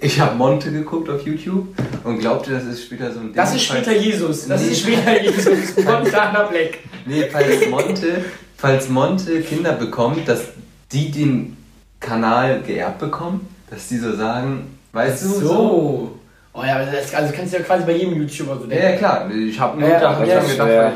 ich 0.00 0.20
habe 0.20 0.34
Monte 0.36 0.70
geguckt 0.70 1.08
auf 1.08 1.22
YouTube 1.22 1.68
und 2.04 2.18
glaubt 2.18 2.46
ihr, 2.48 2.54
das 2.54 2.64
ist 2.64 2.84
später 2.84 3.10
so 3.12 3.20
ein 3.20 3.26
Ding? 3.26 3.34
Das 3.34 3.54
ist 3.54 3.62
später 3.64 3.96
Jesus. 3.96 4.46
Das 4.48 4.60
Nee. 4.62 4.68
ist 4.72 4.80
später 4.80 5.22
Jesus. 5.22 5.76
Montana 5.84 6.42
Black. 6.44 6.78
Nee, 7.06 7.24
falls 7.30 7.68
Monte, 7.70 8.24
falls 8.56 8.88
Monte 8.88 9.40
Kinder 9.40 9.72
bekommt, 9.72 10.28
dass 10.28 10.42
die 10.92 11.10
den 11.10 11.56
Kanal 12.00 12.62
geerbt 12.62 12.98
bekommen, 12.98 13.48
dass 13.70 13.88
die 13.88 13.96
so 13.98 14.14
sagen, 14.14 14.78
weißt 14.92 15.24
du, 15.24 15.28
So. 15.28 16.18
Oh 16.54 16.62
ja, 16.64 16.84
das, 16.84 17.14
also 17.14 17.32
kannst 17.34 17.54
du 17.54 17.58
ja 17.58 17.62
quasi 17.62 17.84
bei 17.86 17.92
jedem 17.96 18.14
YouTuber 18.20 18.56
so 18.58 18.64
Ja, 18.64 18.68
denken. 18.68 18.82
ja 18.92 18.96
klar, 18.96 19.30
ich 19.30 19.58
habe 19.58 19.80
nur 19.80 19.88
Ja, 19.88 19.94
gedacht, 19.96 20.26
ja, 20.26 20.26
ich 20.26 20.34
hab 20.34 20.44
ja, 20.44 20.50
gedacht, 20.58 20.68
ja. 20.68 20.82
weil 20.84 20.92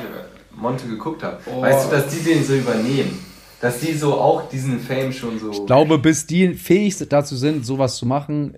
ich 0.54 0.60
Monte 0.60 0.86
geguckt 0.86 1.22
habe. 1.22 1.38
Oh. 1.46 1.62
Weißt 1.62 1.86
du, 1.90 1.96
dass 1.96 2.08
die 2.08 2.22
den 2.22 2.44
so 2.44 2.52
übernehmen? 2.54 3.24
Dass 3.60 3.80
die 3.80 3.94
so 3.94 4.14
auch 4.14 4.48
diesen 4.48 4.80
Fame 4.80 5.12
schon 5.12 5.38
so. 5.38 5.50
Ich 5.50 5.66
glaube, 5.66 5.98
bis 5.98 6.26
die 6.26 6.54
fähig 6.54 6.96
dazu 7.08 7.36
sind, 7.36 7.64
sowas 7.64 7.96
zu 7.96 8.06
machen, 8.06 8.54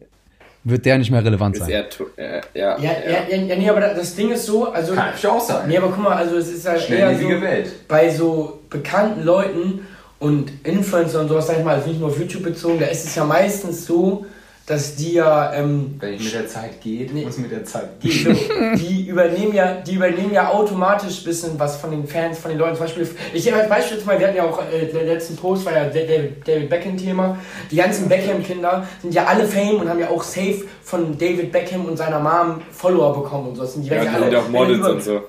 wird 0.64 0.84
der 0.84 0.98
nicht 0.98 1.10
mehr 1.10 1.24
relevant 1.24 1.56
Ist 1.56 1.62
sein. 1.62 1.70
eher, 1.70 1.86
äh, 2.16 2.40
ja, 2.54 2.78
Ja, 2.78 2.82
ja, 2.82 2.90
ja, 3.30 3.36
ja, 3.36 3.56
nee, 3.56 3.68
aber 3.68 3.80
das 3.80 4.14
Ding 4.14 4.30
ist 4.30 4.44
so, 4.46 4.70
also. 4.70 4.94
Kann 4.94 5.12
ich 5.16 5.26
auch 5.26 5.40
sagen. 5.40 5.68
Nee, 5.68 5.78
aber 5.78 5.88
guck 5.88 6.02
mal, 6.02 6.16
also 6.16 6.36
es 6.36 6.48
ist 6.48 6.66
halt 6.66 6.88
eher 6.90 7.16
so, 7.16 7.28
Welt. 7.40 7.88
bei 7.88 8.10
so 8.10 8.60
bekannten 8.68 9.24
Leuten 9.24 9.86
und 10.18 10.50
Influencer 10.64 11.20
und 11.20 11.28
sowas, 11.28 11.46
sag 11.46 11.58
ich 11.58 11.64
mal, 11.64 11.76
also 11.76 11.88
nicht 11.88 12.00
nur 12.00 12.08
auf 12.08 12.18
YouTube 12.18 12.42
bezogen, 12.42 12.80
da 12.80 12.86
ist 12.86 13.04
es 13.04 13.14
ja 13.14 13.24
meistens 13.24 13.86
so, 13.86 14.26
dass 14.68 14.96
die 14.96 15.14
ja, 15.14 15.52
ähm, 15.54 15.96
Wenn 15.98 16.12
ich 16.14 16.24
mit 16.24 16.34
der 16.34 16.46
Zeit 16.46 16.80
geht, 16.82 17.14
Nee. 17.14 17.24
muss 17.24 17.38
mit 17.38 17.50
der 17.50 17.64
Zeit 17.64 17.88
die, 18.02 18.10
gehen. 18.10 18.36
so, 18.36 18.76
die 18.76 19.06
übernehmen 19.08 19.54
ja, 19.54 19.72
die 19.80 19.94
übernehmen 19.94 20.32
ja 20.34 20.50
automatisch 20.50 21.22
ein 21.22 21.24
bisschen 21.24 21.58
was 21.58 21.76
von 21.78 21.90
den 21.90 22.06
Fans, 22.06 22.38
von 22.38 22.50
den 22.50 22.58
Leuten. 22.58 22.76
Zum 22.76 22.84
Beispiel, 22.84 23.08
ich 23.32 23.42
gebe 23.44 23.56
als 23.56 23.68
Beispiel 23.68 23.96
jetzt 23.96 24.06
mal, 24.06 24.18
wir 24.20 24.26
hatten 24.26 24.36
ja 24.36 24.44
auch, 24.44 24.60
äh, 24.70 24.86
der 24.92 25.04
letzten 25.04 25.36
Post 25.36 25.64
war 25.64 25.72
ja 25.72 25.84
David, 25.86 26.46
David 26.46 26.68
Beckham-Thema. 26.68 27.38
Die 27.70 27.76
ganzen 27.76 28.08
Beckham-Kinder 28.08 28.86
sind 29.00 29.14
ja 29.14 29.24
alle 29.24 29.46
Fame 29.46 29.76
und 29.80 29.88
haben 29.88 29.98
ja 30.00 30.10
auch 30.10 30.22
safe 30.22 30.64
von 30.84 31.16
David 31.16 31.50
Beckham 31.50 31.86
und 31.86 31.96
seiner 31.96 32.20
Mom 32.20 32.60
Follower 32.70 33.22
bekommen 33.22 33.48
und 33.48 33.56
so. 33.56 33.62
Das 33.62 33.72
sind 33.72 33.84
die, 33.84 33.88
ja, 33.88 33.94
werden 33.96 34.08
die 34.18 34.24
alle- 34.36 34.38
auch 34.40 34.48
Models 34.50 34.78
über- 34.78 34.90
und 34.92 35.02
so. 35.02 35.20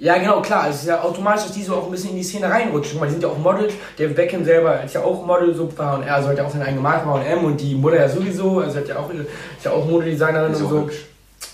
Ja, 0.00 0.18
genau, 0.18 0.42
klar. 0.42 0.64
Also 0.64 0.74
es 0.76 0.82
ist 0.82 0.88
ja 0.88 1.02
automatisch, 1.02 1.44
dass 1.44 1.52
die 1.52 1.62
so 1.62 1.76
auch 1.76 1.84
ein 1.86 1.90
bisschen 1.90 2.10
in 2.10 2.16
die 2.16 2.22
Szene 2.24 2.50
reinrutschen. 2.50 2.98
Mal, 2.98 3.06
die 3.06 3.12
sind 3.12 3.22
ja 3.22 3.28
auch 3.28 3.38
Models. 3.38 3.72
David 3.96 4.16
Beckham 4.16 4.44
selber 4.44 4.82
ist 4.82 4.94
ja 4.94 5.02
auch 5.02 5.24
Model, 5.24 5.54
so 5.54 5.68
war 5.78 5.98
und 5.98 6.02
er 6.02 6.22
sollte 6.22 6.40
ja 6.40 6.46
auch 6.46 6.50
seine 6.50 6.64
eigene 6.64 6.80
Marke 6.80 7.06
machen, 7.06 7.22
M 7.24 7.44
und 7.44 7.60
die 7.60 7.74
Mutter 7.74 7.96
ja 8.00 8.08
sowieso, 8.08 8.58
also 8.58 8.78
hat 8.78 8.88
ja 8.88 8.96
auch, 8.98 9.08
ist 9.10 9.64
ja 9.64 9.70
auch 9.70 9.86
Modedesignerin 9.86 10.52
Ist 10.52 10.60
und 10.62 10.68
so. 10.68 10.80
hübsch. 10.82 10.96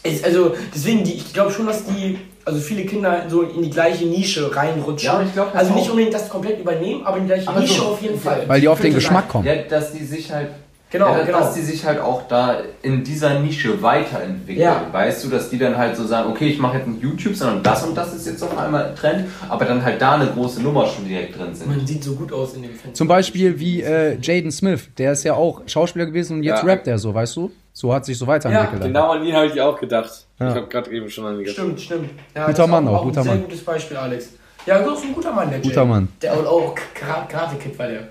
Ist, 0.02 0.24
also 0.24 0.54
deswegen, 0.74 1.04
die, 1.04 1.14
ich 1.14 1.32
glaube 1.32 1.50
schon, 1.50 1.66
dass 1.66 1.84
die, 1.84 2.18
also 2.44 2.58
viele 2.58 2.84
Kinder 2.86 3.24
so 3.28 3.42
in 3.42 3.62
die 3.62 3.70
gleiche 3.70 4.06
Nische 4.06 4.54
reinrutschen. 4.54 5.06
Ja, 5.06 5.22
ich 5.22 5.32
glaub, 5.34 5.52
das 5.52 5.60
also 5.62 5.74
nicht 5.74 5.90
unbedingt 5.90 6.14
das 6.14 6.28
komplett 6.28 6.58
übernehmen, 6.58 7.04
aber 7.04 7.18
in 7.18 7.24
die 7.24 7.28
gleiche 7.34 7.48
Aber 7.48 7.60
Nische 7.60 7.74
so, 7.74 7.84
auf 7.88 8.00
jeden 8.00 8.18
Fall. 8.18 8.44
Weil 8.46 8.60
die 8.62 8.68
auf 8.68 8.80
den 8.80 8.94
Geschmack 8.94 9.24
sein. 9.24 9.30
kommen. 9.30 9.46
Ja, 9.46 9.56
dass 9.68 9.92
die 9.92 10.04
sich 10.04 10.32
halt. 10.32 10.48
Genau, 10.92 11.16
ja, 11.16 11.22
genau. 11.22 11.38
Dass 11.38 11.54
die 11.54 11.60
sich 11.62 11.84
halt 11.86 12.00
auch 12.00 12.26
da 12.26 12.56
in 12.82 13.04
dieser 13.04 13.38
Nische 13.38 13.80
weiterentwickeln. 13.80 14.58
Ja. 14.64 14.86
Weißt 14.90 15.22
du, 15.24 15.28
dass 15.28 15.48
die 15.48 15.56
dann 15.58 15.76
halt 15.78 15.96
so 15.96 16.04
sagen, 16.04 16.28
okay, 16.30 16.48
ich 16.48 16.58
mache 16.58 16.78
jetzt 16.78 16.88
nicht 16.88 17.00
YouTube, 17.02 17.36
sondern 17.36 17.62
das 17.62 17.84
und 17.84 17.94
das 17.96 18.12
ist 18.12 18.26
jetzt 18.26 18.42
auf 18.42 18.58
einmal 18.58 18.92
Trend, 18.96 19.26
aber 19.48 19.64
dann 19.66 19.84
halt 19.84 20.02
da 20.02 20.16
eine 20.16 20.26
große 20.26 20.60
Nummer 20.60 20.86
schon 20.86 21.06
direkt 21.06 21.38
drin 21.38 21.54
sind. 21.54 21.68
Man 21.68 21.86
sieht 21.86 22.02
so 22.02 22.14
gut 22.14 22.32
aus 22.32 22.54
in 22.54 22.62
dem 22.62 22.72
Fenster. 22.72 22.94
Zum 22.94 23.06
Beispiel 23.06 23.58
wie 23.60 23.82
äh, 23.82 24.18
Jaden 24.20 24.50
Smith, 24.50 24.88
der 24.98 25.12
ist 25.12 25.22
ja 25.22 25.34
auch 25.34 25.62
Schauspieler 25.66 26.06
gewesen 26.06 26.38
und 26.38 26.42
jetzt 26.42 26.62
Ja. 26.64 26.68
rappt 26.68 26.88
er 26.88 26.98
so, 26.98 27.14
weißt 27.14 27.36
du? 27.36 27.52
So 27.72 27.94
hat 27.94 28.04
sich 28.04 28.18
so 28.18 28.26
weiterentwickelt. 28.26 28.82
Genau 28.82 29.12
an 29.12 29.24
ihn 29.24 29.34
habe 29.36 29.46
ich 29.46 29.60
auch 29.60 29.78
gedacht. 29.78 30.26
Ja. 30.40 30.48
Ich 30.48 30.54
habe 30.56 30.66
gerade 30.66 30.90
eben 30.90 31.08
schon 31.08 31.24
an 31.24 31.34
ihn 31.34 31.38
gedacht. 31.44 31.54
Stimmt, 31.54 31.80
stimmt. 31.80 32.10
Ja, 32.34 32.46
Guter 32.46 32.66
Mann 32.66 32.88
auch, 32.88 32.94
auch, 32.96 33.02
guter 33.04 33.20
ein 33.20 33.24
sehr 33.24 33.32
Mann. 33.34 33.42
gutes 33.44 33.64
Beispiel, 33.64 33.96
Alex. 33.96 34.30
Ja, 34.66 34.84
so 34.84 34.92
ist 34.92 35.04
ein 35.04 35.14
guter 35.14 35.32
Mann, 35.32 35.48
der 35.50 35.60
Guter 35.60 35.82
Jay. 35.82 35.86
Mann. 35.88 36.08
Der 36.20 36.36
und 36.38 36.46
auch 36.46 36.74
Gra- 36.74 37.26
Karate-Kid 37.28 37.78
war 37.78 37.86
der. 37.86 38.08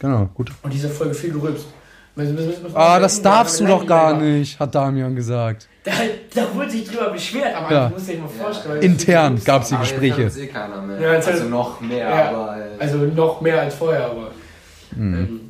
Genau, 0.00 0.28
gut. 0.34 0.50
Und 0.62 0.72
diese 0.72 0.88
Folge 0.88 1.14
viel 1.14 1.32
gerülpst. 1.32 1.66
Ah, 2.74 2.98
das 3.00 3.22
darfst 3.22 3.60
du 3.60 3.66
doch 3.66 3.86
gar 3.86 4.18
nicht, 4.20 4.58
hat 4.60 4.74
Damian 4.74 5.14
gesagt. 5.16 5.66
Da, 5.84 5.92
da 6.34 6.54
wurde 6.54 6.70
sich 6.70 6.84
drüber 6.88 7.10
beschwert, 7.10 7.54
aber 7.56 7.72
Ja. 7.74 7.86
ich 7.88 7.92
muss 7.94 8.06
dir 8.06 8.18
mal 8.18 8.28
vorstellen. 8.28 8.74
weil 8.76 8.84
Intern 8.84 9.34
das 9.36 9.44
gab's 9.44 9.68
die 9.70 9.74
jetzt 9.74 9.82
Gespräche. 9.90 10.22
hört's 10.22 10.36
eh 10.36 10.46
keiner 10.46 10.82
mehr. 10.82 11.00
Ja, 11.00 11.14
jetzt 11.14 11.28
also 11.28 11.44
noch 11.48 11.80
mehr, 11.80 12.08
Ja, 12.08 12.28
aber. 12.28 12.56
Äh, 12.56 12.82
Also 12.82 12.98
noch 12.98 13.40
mehr 13.40 13.60
als 13.62 13.74
vorher, 13.74 14.04
aber. 14.04 14.30
Ähm, 14.96 15.40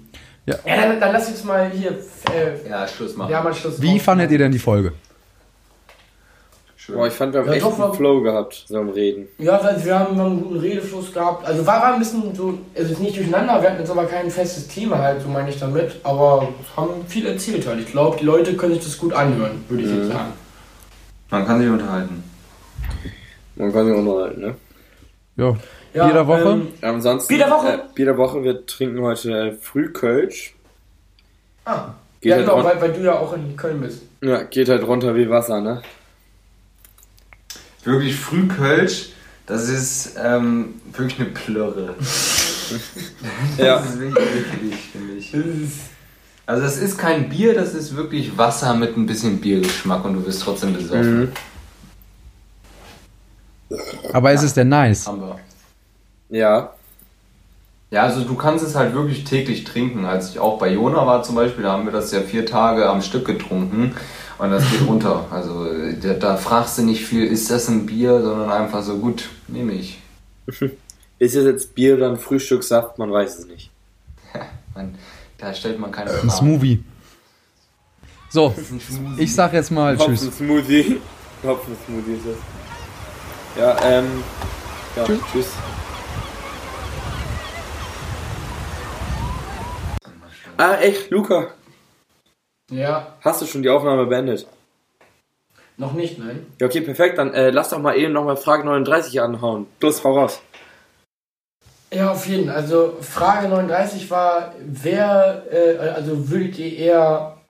Ja. 0.47 0.55
ja, 0.65 0.77
dann, 0.83 1.01
dann 1.01 1.13
lass 1.13 1.29
uns 1.29 1.45
mal 1.45 1.71
hier. 1.71 1.91
Äh, 1.93 2.69
ja, 2.69 2.87
Schluss 2.89 3.17
machen. 3.17 3.29
wir 3.29 3.37
haben 3.37 3.45
mal 3.45 3.55
Schluss. 3.55 3.81
Wie 3.83 3.89
machen. 3.89 4.01
fandet 4.01 4.31
ihr 4.31 4.39
denn 4.39 4.53
die 4.53 4.59
Folge? 4.59 4.93
Schön. 6.85 6.97
Boah, 6.97 7.07
ich 7.07 7.13
fand, 7.13 7.33
wir 7.33 7.43
haben 7.43 7.47
Ja, 7.47 7.53
echt 7.53 7.65
doch, 7.65 7.79
einen 7.79 7.95
Flow 7.95 8.23
gehabt, 8.23 8.65
so 8.67 8.77
am 8.79 8.89
Reden. 8.89 9.29
Ja, 9.39 9.57
also 9.57 9.85
wir 9.85 9.97
haben, 9.97 10.19
einen 10.19 10.43
guten 10.43 10.59
Redefluss 10.59 11.13
gehabt. 11.13 11.47
Also 11.47 11.65
war, 11.65 11.81
war 11.81 11.93
ein 11.93 12.01
bisschen 12.01 12.35
so, 12.35 12.59
also 12.77 12.89
jetzt 12.91 13.01
nicht 13.01 13.17
durcheinander, 13.17 13.63
wir 13.63 13.71
hatten 13.71 13.79
jetzt 13.79 13.91
aber 13.93 14.05
kein 14.07 14.29
festes 14.29 14.67
Thema 14.67 14.99
halt, 14.99 15.23
so 15.23 15.29
meine 15.29 15.49
ich 15.49 15.61
damit. 15.61 15.95
Aber 16.03 16.49
haben 16.77 17.07
viel 17.07 17.25
erzählt 17.25 17.65
halt. 17.69 17.79
Ich 17.79 17.87
glaube, 17.87 18.17
die 18.19 18.25
Leute 18.25 18.57
können 18.57 18.75
sich 18.75 18.83
das 18.83 18.99
gut 18.99 19.13
anhören, 19.13 19.65
würde 19.69 19.85
ich 19.85 19.91
jetzt 19.91 20.09
sagen. 20.09 20.33
Man 21.31 21.47
kann 21.47 21.61
sich 21.61 21.71
unterhalten. 21.71 22.25
Man 23.55 23.73
kann 23.73 23.87
sich 23.87 23.95
unterhalten, 23.95 24.41
ne? 24.41 24.55
Ja. 25.37 25.57
Ja, 25.95 26.05
Bier 26.07 26.15
der 26.15 26.27
Woche? 26.27 26.49
Ähm, 26.49 26.69
Ansonsten, 26.81 27.29
Bier 27.29 27.45
der 27.45 27.51
Woche? 27.51 27.73
Äh, 27.75 27.79
Bier 27.95 28.07
der 28.07 28.19
Woche, 28.19 28.43
wir 28.43 28.67
trinken 28.67 29.01
heute 29.03 29.31
äh, 29.31 29.53
Frühkölsch. 29.53 30.57
ah, 31.65 31.91
Geht, 32.21 32.31
ja, 32.31 32.37
halt 32.39 32.47
genau, 32.47 32.65
weil, 32.65 32.81
weil 32.81 32.93
du 32.93 33.03
ja 33.03 33.21
auch 33.21 33.33
in 33.35 33.57
Köln 33.57 33.81
bist. 33.81 34.03
ja, 34.21 34.43
geht 34.43 34.69
halt 34.69 34.85
runter 34.85 35.15
wie 35.15 35.31
Wasser, 35.31 35.61
ne? 35.61 35.81
Wirklich 37.85 38.17
Frühkölsch, 38.17 39.11
das 39.47 39.69
ist 39.69 40.17
ähm, 40.23 40.81
wirklich 40.93 41.21
eine 41.21 41.31
Plörre. 41.31 41.95
Ja. 43.59 43.77
Das 43.77 43.91
ist 43.91 44.01
wirklich 44.01 44.27
eklig, 44.35 44.75
finde 44.93 45.15
ich. 45.17 45.35
Also 46.47 46.63
das 46.63 46.79
ist 46.79 46.97
kein 46.97 47.29
Bier, 47.29 47.53
das 47.55 47.75
ist 47.75 47.95
wirklich 47.97 48.39
Wasser 48.39 48.73
mit 48.73 48.97
ein 48.97 49.05
bisschen 49.05 49.43
Biergeschmack 49.43 50.07
und 50.07 50.15
du 50.15 50.27
wirst 50.27 50.41
trotzdem 50.41 50.73
besoffen. 50.73 51.21
Mhm. 51.21 51.33
Aber 54.13 54.33
ist 54.33 54.43
es 54.43 54.55
denn 54.55 54.71
nice? 54.71 55.07
Haben 55.07 55.21
wir. 55.21 55.39
Ja. 56.31 56.73
Ja, 57.91 58.05
also 58.05 58.25
du 58.25 58.37
kannst 58.37 58.65
es 58.65 58.75
halt 58.75 58.95
wirklich 58.95 59.25
täglich 59.25 59.65
trinken. 59.65 60.07
Als 60.07 60.31
ich 60.31 60.39
auch 60.39 60.59
bei 60.59 60.73
Jona 60.73 61.07
war 61.07 61.23
zum 61.23 61.35
Beispiel, 61.35 61.65
da 61.65 61.73
haben 61.73 61.85
wir 61.85 61.93
das 61.93 62.11
ja 62.11 62.23
vier 62.23 62.47
Tage 62.47 62.89
am 62.89 63.03
Stück 63.03 63.27
getrunken 63.27 63.95
und 64.43 64.51
das 64.51 64.69
geht 64.69 64.85
runter. 64.89 65.25
Also 65.31 65.69
da, 66.03 66.15
da, 66.15 66.37
fragst 66.37 66.77
du 66.77 66.83
nicht 66.83 67.05
viel, 67.05 67.25
ist 67.25 67.49
das 67.49 67.69
ein 67.69 67.87
Bier, 67.87 68.21
sondern 68.21 68.51
einfach 68.51 68.83
so, 68.83 68.99
gut, 68.99 69.29
nehme 69.47 69.73
ich. 69.73 70.01
Ist 71.21 71.37
es 71.37 71.45
jetzt 71.45 71.77
Bier 71.77 71.95
oder 71.95 72.11
ein 72.11 72.19
Frühstück, 72.19 72.65
sagt 72.65 72.99
Man 72.99 73.13
weiß 73.13 73.39
es 73.39 73.47
nicht. 73.47 73.71
man, 74.75 74.97
da 75.39 75.55
stellt 75.55 75.79
man 75.79 75.93
keine 75.93 76.11
äh, 76.11 76.15
Frage. 76.15 76.27
Ein 76.27 76.31
Smoothie. 76.31 76.85
So, 78.31 78.53
ich 79.17 79.33
sag 79.33 79.53
jetzt 79.53 79.71
mal 79.71 79.97
Hopfen 79.97 80.17
Tschüss. 80.17 80.37
Smoothie. 80.37 81.01
Hopfen 81.45 81.77
Smoothie 81.87 82.15
ist 82.15 82.27
es. 82.27 83.61
Ja, 83.61 83.77
ähm. 83.85 84.25
Ja, 84.97 85.05
tschüss. 85.05 85.21
tschüss. 85.31 85.47
Ah, 90.57 90.75
echt, 90.81 91.13
Luca. 91.13 91.53
Ja, 92.73 93.15
hast 93.21 93.43
du 93.43 93.47
schon 93.47 93.63
die 93.63 93.71
Aufnahme 93.71 94.07
beendet? 94.07 94.47
noch 95.77 95.93
nicht, 95.93 96.19
nein. 96.19 96.47
Ja, 96.61 96.67
okay, 96.67 96.81
perfekt. 96.81 97.19
Dann 97.19 97.35
äh, 97.35 97.51
lass 97.51 97.71
doch 97.71 97.79
mal 97.79 97.97
eben 97.97 98.13
nochmal 98.13 98.37
Frage 98.37 98.65
39 98.65 99.21
anhauen. 99.21 99.67
Los, 99.81 100.03
hau 100.05 100.19
raus. 100.19 100.41
Ja, 101.93 102.13
auf 102.13 102.27
jeden 102.27 102.47
Fall. 102.47 102.57
Also 102.57 102.97
Frage 103.01 103.49
39 103.49 104.11
war, 104.11 104.55
wer, 104.65 105.45
äh, 105.51 105.77
also 105.89 106.31
würdet 106.31 106.59
ihr 106.59 106.79
eher 106.79 107.37